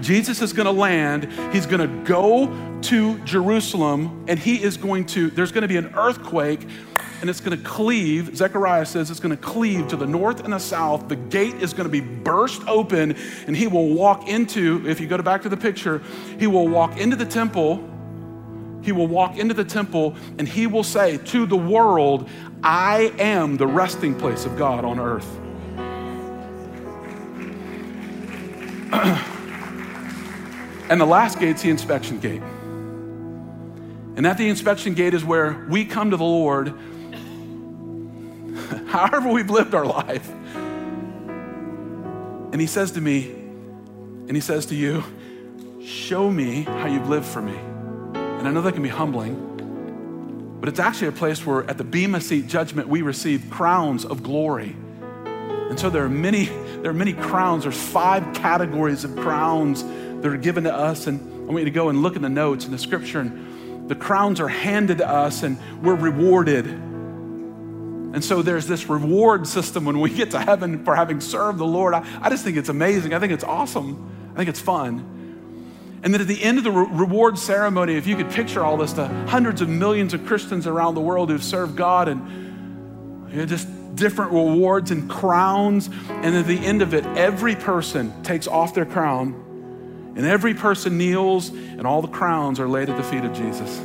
Jesus 0.00 0.42
is 0.42 0.52
going 0.52 0.66
to 0.66 0.72
land. 0.72 1.30
He's 1.52 1.66
going 1.66 1.80
to 1.80 2.04
go 2.04 2.80
to 2.82 3.18
Jerusalem 3.20 4.24
and 4.26 4.38
he 4.38 4.62
is 4.62 4.76
going 4.76 5.06
to, 5.06 5.30
there's 5.30 5.52
going 5.52 5.62
to 5.62 5.68
be 5.68 5.76
an 5.76 5.94
earthquake 5.94 6.66
and 7.20 7.30
it's 7.30 7.40
going 7.40 7.56
to 7.56 7.64
cleave. 7.64 8.36
Zechariah 8.36 8.84
says 8.84 9.08
it's 9.10 9.20
going 9.20 9.36
to 9.36 9.40
cleave 9.40 9.86
to 9.88 9.96
the 9.96 10.06
north 10.06 10.42
and 10.42 10.52
the 10.52 10.58
south. 10.58 11.08
The 11.08 11.14
gate 11.14 11.54
is 11.54 11.72
going 11.72 11.84
to 11.84 11.90
be 11.90 12.00
burst 12.00 12.62
open 12.66 13.14
and 13.46 13.56
he 13.56 13.68
will 13.68 13.94
walk 13.94 14.26
into, 14.26 14.82
if 14.88 15.00
you 15.00 15.06
go 15.06 15.18
back 15.18 15.42
to 15.42 15.48
the 15.48 15.56
picture, 15.56 16.02
he 16.40 16.48
will 16.48 16.66
walk 16.66 16.98
into 16.98 17.14
the 17.14 17.26
temple 17.26 17.88
he 18.82 18.92
will 18.92 19.06
walk 19.06 19.38
into 19.38 19.54
the 19.54 19.64
temple 19.64 20.16
and 20.38 20.48
he 20.48 20.66
will 20.66 20.84
say 20.84 21.16
to 21.18 21.46
the 21.46 21.56
world, 21.56 22.28
I 22.62 23.12
am 23.18 23.56
the 23.56 23.66
resting 23.66 24.14
place 24.14 24.44
of 24.44 24.56
God 24.56 24.84
on 24.84 24.98
earth. 24.98 25.28
and 30.90 31.00
the 31.00 31.06
last 31.06 31.40
gate's 31.40 31.62
the 31.62 31.70
inspection 31.70 32.20
gate. 32.20 32.42
And 34.14 34.26
at 34.26 34.36
the 34.36 34.48
inspection 34.48 34.92
gate 34.94 35.14
is 35.14 35.24
where 35.24 35.66
we 35.70 35.86
come 35.86 36.10
to 36.10 36.16
the 36.18 36.24
Lord, 36.24 36.68
however 38.88 39.30
we've 39.30 39.48
lived 39.48 39.74
our 39.74 39.86
life. 39.86 40.28
And 42.52 42.60
He 42.60 42.66
says 42.66 42.90
to 42.92 43.00
me, 43.00 43.30
and 43.30 44.36
He 44.36 44.40
says 44.40 44.66
to 44.66 44.74
you, 44.74 45.02
Show 45.82 46.30
me 46.30 46.62
how 46.62 46.86
you've 46.86 47.08
lived 47.08 47.26
for 47.26 47.40
me. 47.40 47.58
And 48.42 48.48
I 48.48 48.50
know 48.50 48.62
that 48.62 48.72
can 48.72 48.82
be 48.82 48.88
humbling, 48.88 50.56
but 50.58 50.68
it's 50.68 50.80
actually 50.80 51.06
a 51.06 51.12
place 51.12 51.46
where 51.46 51.62
at 51.70 51.78
the 51.78 51.84
Bema 51.84 52.20
seat 52.20 52.48
judgment 52.48 52.88
we 52.88 53.00
receive 53.00 53.48
crowns 53.50 54.04
of 54.04 54.24
glory. 54.24 54.74
And 55.70 55.78
so 55.78 55.88
there 55.88 56.04
are 56.04 56.08
many, 56.08 56.46
there 56.46 56.90
are 56.90 56.92
many 56.92 57.12
crowns. 57.12 57.62
There's 57.62 57.80
five 57.80 58.34
categories 58.34 59.04
of 59.04 59.14
crowns 59.14 59.84
that 59.84 60.26
are 60.26 60.36
given 60.36 60.64
to 60.64 60.74
us. 60.74 61.06
And 61.06 61.20
I 61.20 61.52
want 61.52 61.60
you 61.60 61.66
to 61.66 61.70
go 61.70 61.88
and 61.88 62.02
look 62.02 62.16
in 62.16 62.22
the 62.22 62.28
notes 62.28 62.64
in 62.64 62.72
the 62.72 62.78
scripture. 62.78 63.20
And 63.20 63.88
the 63.88 63.94
crowns 63.94 64.40
are 64.40 64.48
handed 64.48 64.98
to 64.98 65.08
us 65.08 65.44
and 65.44 65.56
we're 65.80 65.94
rewarded. 65.94 66.66
And 66.66 68.24
so 68.24 68.42
there's 68.42 68.66
this 68.66 68.88
reward 68.88 69.46
system 69.46 69.84
when 69.84 70.00
we 70.00 70.10
get 70.10 70.32
to 70.32 70.40
heaven 70.40 70.84
for 70.84 70.96
having 70.96 71.20
served 71.20 71.58
the 71.58 71.64
Lord. 71.64 71.94
I, 71.94 72.04
I 72.20 72.28
just 72.28 72.42
think 72.42 72.56
it's 72.56 72.70
amazing. 72.70 73.14
I 73.14 73.20
think 73.20 73.32
it's 73.32 73.44
awesome. 73.44 74.32
I 74.32 74.38
think 74.38 74.48
it's 74.48 74.60
fun. 74.60 75.20
And 76.02 76.12
then 76.12 76.20
at 76.20 76.26
the 76.26 76.42
end 76.42 76.58
of 76.58 76.64
the 76.64 76.72
re- 76.72 76.88
reward 76.90 77.38
ceremony, 77.38 77.94
if 77.94 78.06
you 78.06 78.16
could 78.16 78.30
picture 78.30 78.64
all 78.64 78.76
this, 78.76 78.92
the 78.92 79.06
hundreds 79.28 79.60
of 79.60 79.68
millions 79.68 80.14
of 80.14 80.26
Christians 80.26 80.66
around 80.66 80.94
the 80.94 81.00
world 81.00 81.30
who've 81.30 81.42
served 81.42 81.76
God 81.76 82.08
and 82.08 83.30
you 83.30 83.38
know, 83.38 83.46
just 83.46 83.68
different 83.94 84.32
rewards 84.32 84.90
and 84.90 85.08
crowns. 85.08 85.88
And 86.08 86.34
at 86.34 86.46
the 86.46 86.58
end 86.58 86.82
of 86.82 86.92
it, 86.92 87.06
every 87.06 87.54
person 87.54 88.22
takes 88.24 88.48
off 88.48 88.74
their 88.74 88.86
crown 88.86 90.12
and 90.16 90.26
every 90.26 90.54
person 90.54 90.98
kneels 90.98 91.50
and 91.50 91.86
all 91.86 92.02
the 92.02 92.08
crowns 92.08 92.58
are 92.58 92.68
laid 92.68 92.90
at 92.90 92.96
the 92.96 93.04
feet 93.04 93.24
of 93.24 93.32
Jesus. 93.32 93.80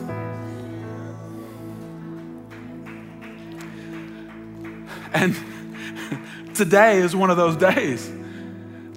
And 5.14 5.36
today 6.56 6.98
is 6.98 7.16
one 7.16 7.30
of 7.30 7.38
those 7.38 7.56
days. 7.56 8.17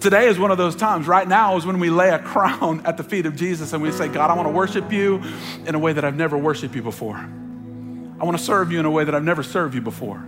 Today 0.00 0.28
is 0.28 0.38
one 0.38 0.50
of 0.50 0.56
those 0.56 0.74
times. 0.74 1.06
Right 1.06 1.28
now 1.28 1.58
is 1.58 1.66
when 1.66 1.78
we 1.78 1.90
lay 1.90 2.08
a 2.08 2.18
crown 2.18 2.86
at 2.86 2.96
the 2.96 3.04
feet 3.04 3.26
of 3.26 3.36
Jesus 3.36 3.74
and 3.74 3.82
we 3.82 3.92
say, 3.92 4.08
God, 4.08 4.30
I 4.30 4.34
want 4.34 4.48
to 4.48 4.52
worship 4.52 4.90
you 4.90 5.22
in 5.66 5.74
a 5.74 5.78
way 5.78 5.92
that 5.92 6.06
I've 6.06 6.16
never 6.16 6.38
worshiped 6.38 6.74
you 6.74 6.82
before. 6.82 7.16
I 7.16 8.24
want 8.24 8.38
to 8.38 8.42
serve 8.42 8.72
you 8.72 8.80
in 8.80 8.86
a 8.86 8.90
way 8.90 9.04
that 9.04 9.14
I've 9.14 9.24
never 9.24 9.42
served 9.42 9.74
you 9.74 9.82
before. 9.82 10.24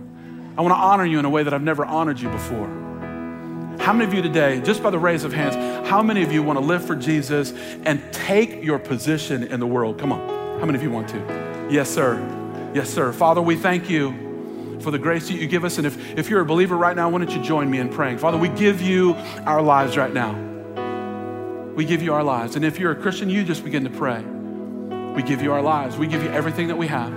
I 0.55 0.61
want 0.61 0.73
to 0.73 0.77
honor 0.79 1.05
you 1.05 1.17
in 1.17 1.25
a 1.25 1.29
way 1.29 1.41
that 1.41 1.55
I've 1.55 1.63
never 1.63 1.83
honored 1.83 2.19
you 2.19 2.29
before. 2.29 2.67
How 3.79 3.93
many 3.93 4.05
of 4.05 4.13
you 4.13 4.21
today, 4.21 4.61
just 4.61 4.83
by 4.83 4.91
the 4.91 4.99
raise 4.99 5.23
of 5.23 5.33
hands, 5.33 5.55
how 5.89 6.03
many 6.03 6.21
of 6.21 6.31
you 6.31 6.43
want 6.43 6.59
to 6.59 6.63
live 6.63 6.85
for 6.85 6.95
Jesus 6.95 7.51
and 7.83 8.01
take 8.13 8.63
your 8.63 8.77
position 8.77 9.41
in 9.41 9.59
the 9.59 9.65
world? 9.65 9.97
Come 9.97 10.11
on. 10.11 10.59
How 10.59 10.67
many 10.67 10.77
of 10.77 10.83
you 10.83 10.91
want 10.91 11.09
to? 11.09 11.67
Yes, 11.71 11.89
sir. 11.89 12.19
Yes, 12.75 12.91
sir. 12.91 13.11
Father, 13.11 13.41
we 13.41 13.55
thank 13.55 13.89
you 13.89 14.32
for 14.83 14.91
the 14.91 14.99
grace 14.99 15.27
that 15.29 15.35
you 15.35 15.47
give 15.47 15.63
us. 15.63 15.77
And 15.77 15.87
if, 15.87 16.17
if 16.17 16.29
you're 16.29 16.41
a 16.41 16.45
believer 16.45 16.75
right 16.75 16.95
now, 16.95 17.09
why 17.09 17.19
don't 17.19 17.31
you 17.31 17.41
join 17.41 17.71
me 17.71 17.79
in 17.79 17.89
praying? 17.89 18.19
Father, 18.19 18.37
we 18.37 18.49
give 18.49 18.81
you 18.81 19.13
our 19.45 19.61
lives 19.61 19.97
right 19.97 20.13
now. 20.13 20.33
We 21.73 21.85
give 21.85 22.03
you 22.03 22.13
our 22.13 22.23
lives. 22.23 22.55
And 22.55 22.63
if 22.63 22.77
you're 22.77 22.91
a 22.91 22.95
Christian, 22.95 23.29
you 23.29 23.43
just 23.43 23.63
begin 23.63 23.83
to 23.85 23.89
pray. 23.89 24.21
We 25.15 25.23
give 25.23 25.41
you 25.41 25.53
our 25.53 25.61
lives. 25.61 25.97
We 25.97 26.07
give 26.07 26.21
you 26.21 26.29
everything 26.29 26.67
that 26.67 26.77
we 26.77 26.87
have. 26.87 27.13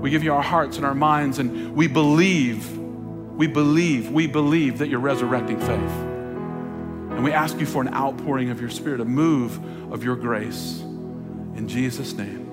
We 0.00 0.10
give 0.10 0.22
you 0.22 0.32
our 0.32 0.42
hearts 0.42 0.76
and 0.76 0.86
our 0.86 0.94
minds, 0.94 1.40
and 1.40 1.74
we 1.74 1.88
believe, 1.88 2.78
we 2.78 3.48
believe, 3.48 4.12
we 4.12 4.28
believe 4.28 4.78
that 4.78 4.88
you're 4.88 5.00
resurrecting 5.00 5.58
faith. 5.58 5.68
And 5.68 7.24
we 7.24 7.32
ask 7.32 7.58
you 7.58 7.66
for 7.66 7.82
an 7.82 7.92
outpouring 7.92 8.50
of 8.50 8.60
your 8.60 8.70
spirit, 8.70 9.00
a 9.00 9.04
move 9.04 9.92
of 9.92 10.04
your 10.04 10.14
grace. 10.14 10.78
In 11.56 11.66
Jesus' 11.66 12.12
name. 12.12 12.47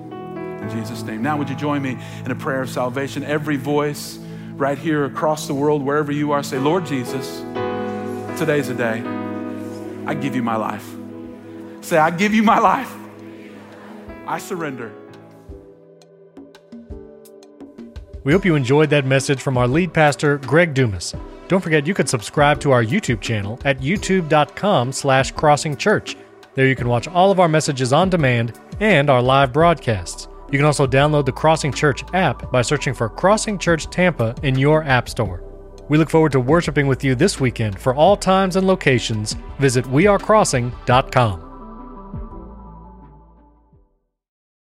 In 0.66 0.78
Jesus' 0.78 1.02
name. 1.02 1.22
Now, 1.22 1.36
would 1.36 1.48
you 1.48 1.54
join 1.54 1.80
me 1.80 1.96
in 2.24 2.30
a 2.30 2.34
prayer 2.34 2.62
of 2.62 2.70
salvation? 2.70 3.22
Every 3.22 3.56
voice 3.56 4.18
right 4.54 4.76
here 4.76 5.04
across 5.04 5.46
the 5.46 5.54
world, 5.54 5.82
wherever 5.82 6.10
you 6.10 6.32
are, 6.32 6.42
say, 6.42 6.58
Lord 6.58 6.84
Jesus, 6.86 7.40
today's 8.36 8.68
a 8.68 8.74
day. 8.74 9.00
I 10.06 10.14
give 10.14 10.34
you 10.34 10.42
my 10.42 10.56
life. 10.56 10.84
Say, 11.82 11.98
I 11.98 12.10
give 12.10 12.34
you 12.34 12.42
my 12.42 12.58
life. 12.58 12.92
I 14.26 14.38
surrender. 14.38 14.92
We 18.24 18.32
hope 18.32 18.44
you 18.44 18.56
enjoyed 18.56 18.90
that 18.90 19.06
message 19.06 19.40
from 19.40 19.56
our 19.56 19.68
lead 19.68 19.94
pastor, 19.94 20.38
Greg 20.38 20.74
Dumas. 20.74 21.14
Don't 21.46 21.60
forget 21.60 21.86
you 21.86 21.94
can 21.94 22.08
subscribe 22.08 22.58
to 22.60 22.72
our 22.72 22.82
YouTube 22.82 23.20
channel 23.20 23.60
at 23.64 23.78
youtube.com 23.78 24.90
slash 24.90 25.32
crossingchurch. 25.32 26.16
There 26.54 26.66
you 26.66 26.74
can 26.74 26.88
watch 26.88 27.06
all 27.06 27.30
of 27.30 27.38
our 27.38 27.48
messages 27.48 27.92
on 27.92 28.10
demand 28.10 28.58
and 28.80 29.08
our 29.08 29.22
live 29.22 29.52
broadcasts. 29.52 30.26
You 30.50 30.58
can 30.58 30.66
also 30.66 30.86
download 30.86 31.26
the 31.26 31.32
Crossing 31.32 31.72
Church 31.72 32.04
app 32.14 32.50
by 32.50 32.62
searching 32.62 32.94
for 32.94 33.08
Crossing 33.08 33.58
Church 33.58 33.88
Tampa 33.88 34.34
in 34.42 34.56
your 34.58 34.84
App 34.84 35.08
Store. 35.08 35.42
We 35.88 35.98
look 35.98 36.10
forward 36.10 36.32
to 36.32 36.40
worshiping 36.40 36.86
with 36.86 37.04
you 37.04 37.14
this 37.14 37.40
weekend. 37.40 37.78
For 37.78 37.94
all 37.94 38.16
times 38.16 38.56
and 38.56 38.66
locations, 38.66 39.36
visit 39.58 39.84
wearecrossing.com. 39.86 41.45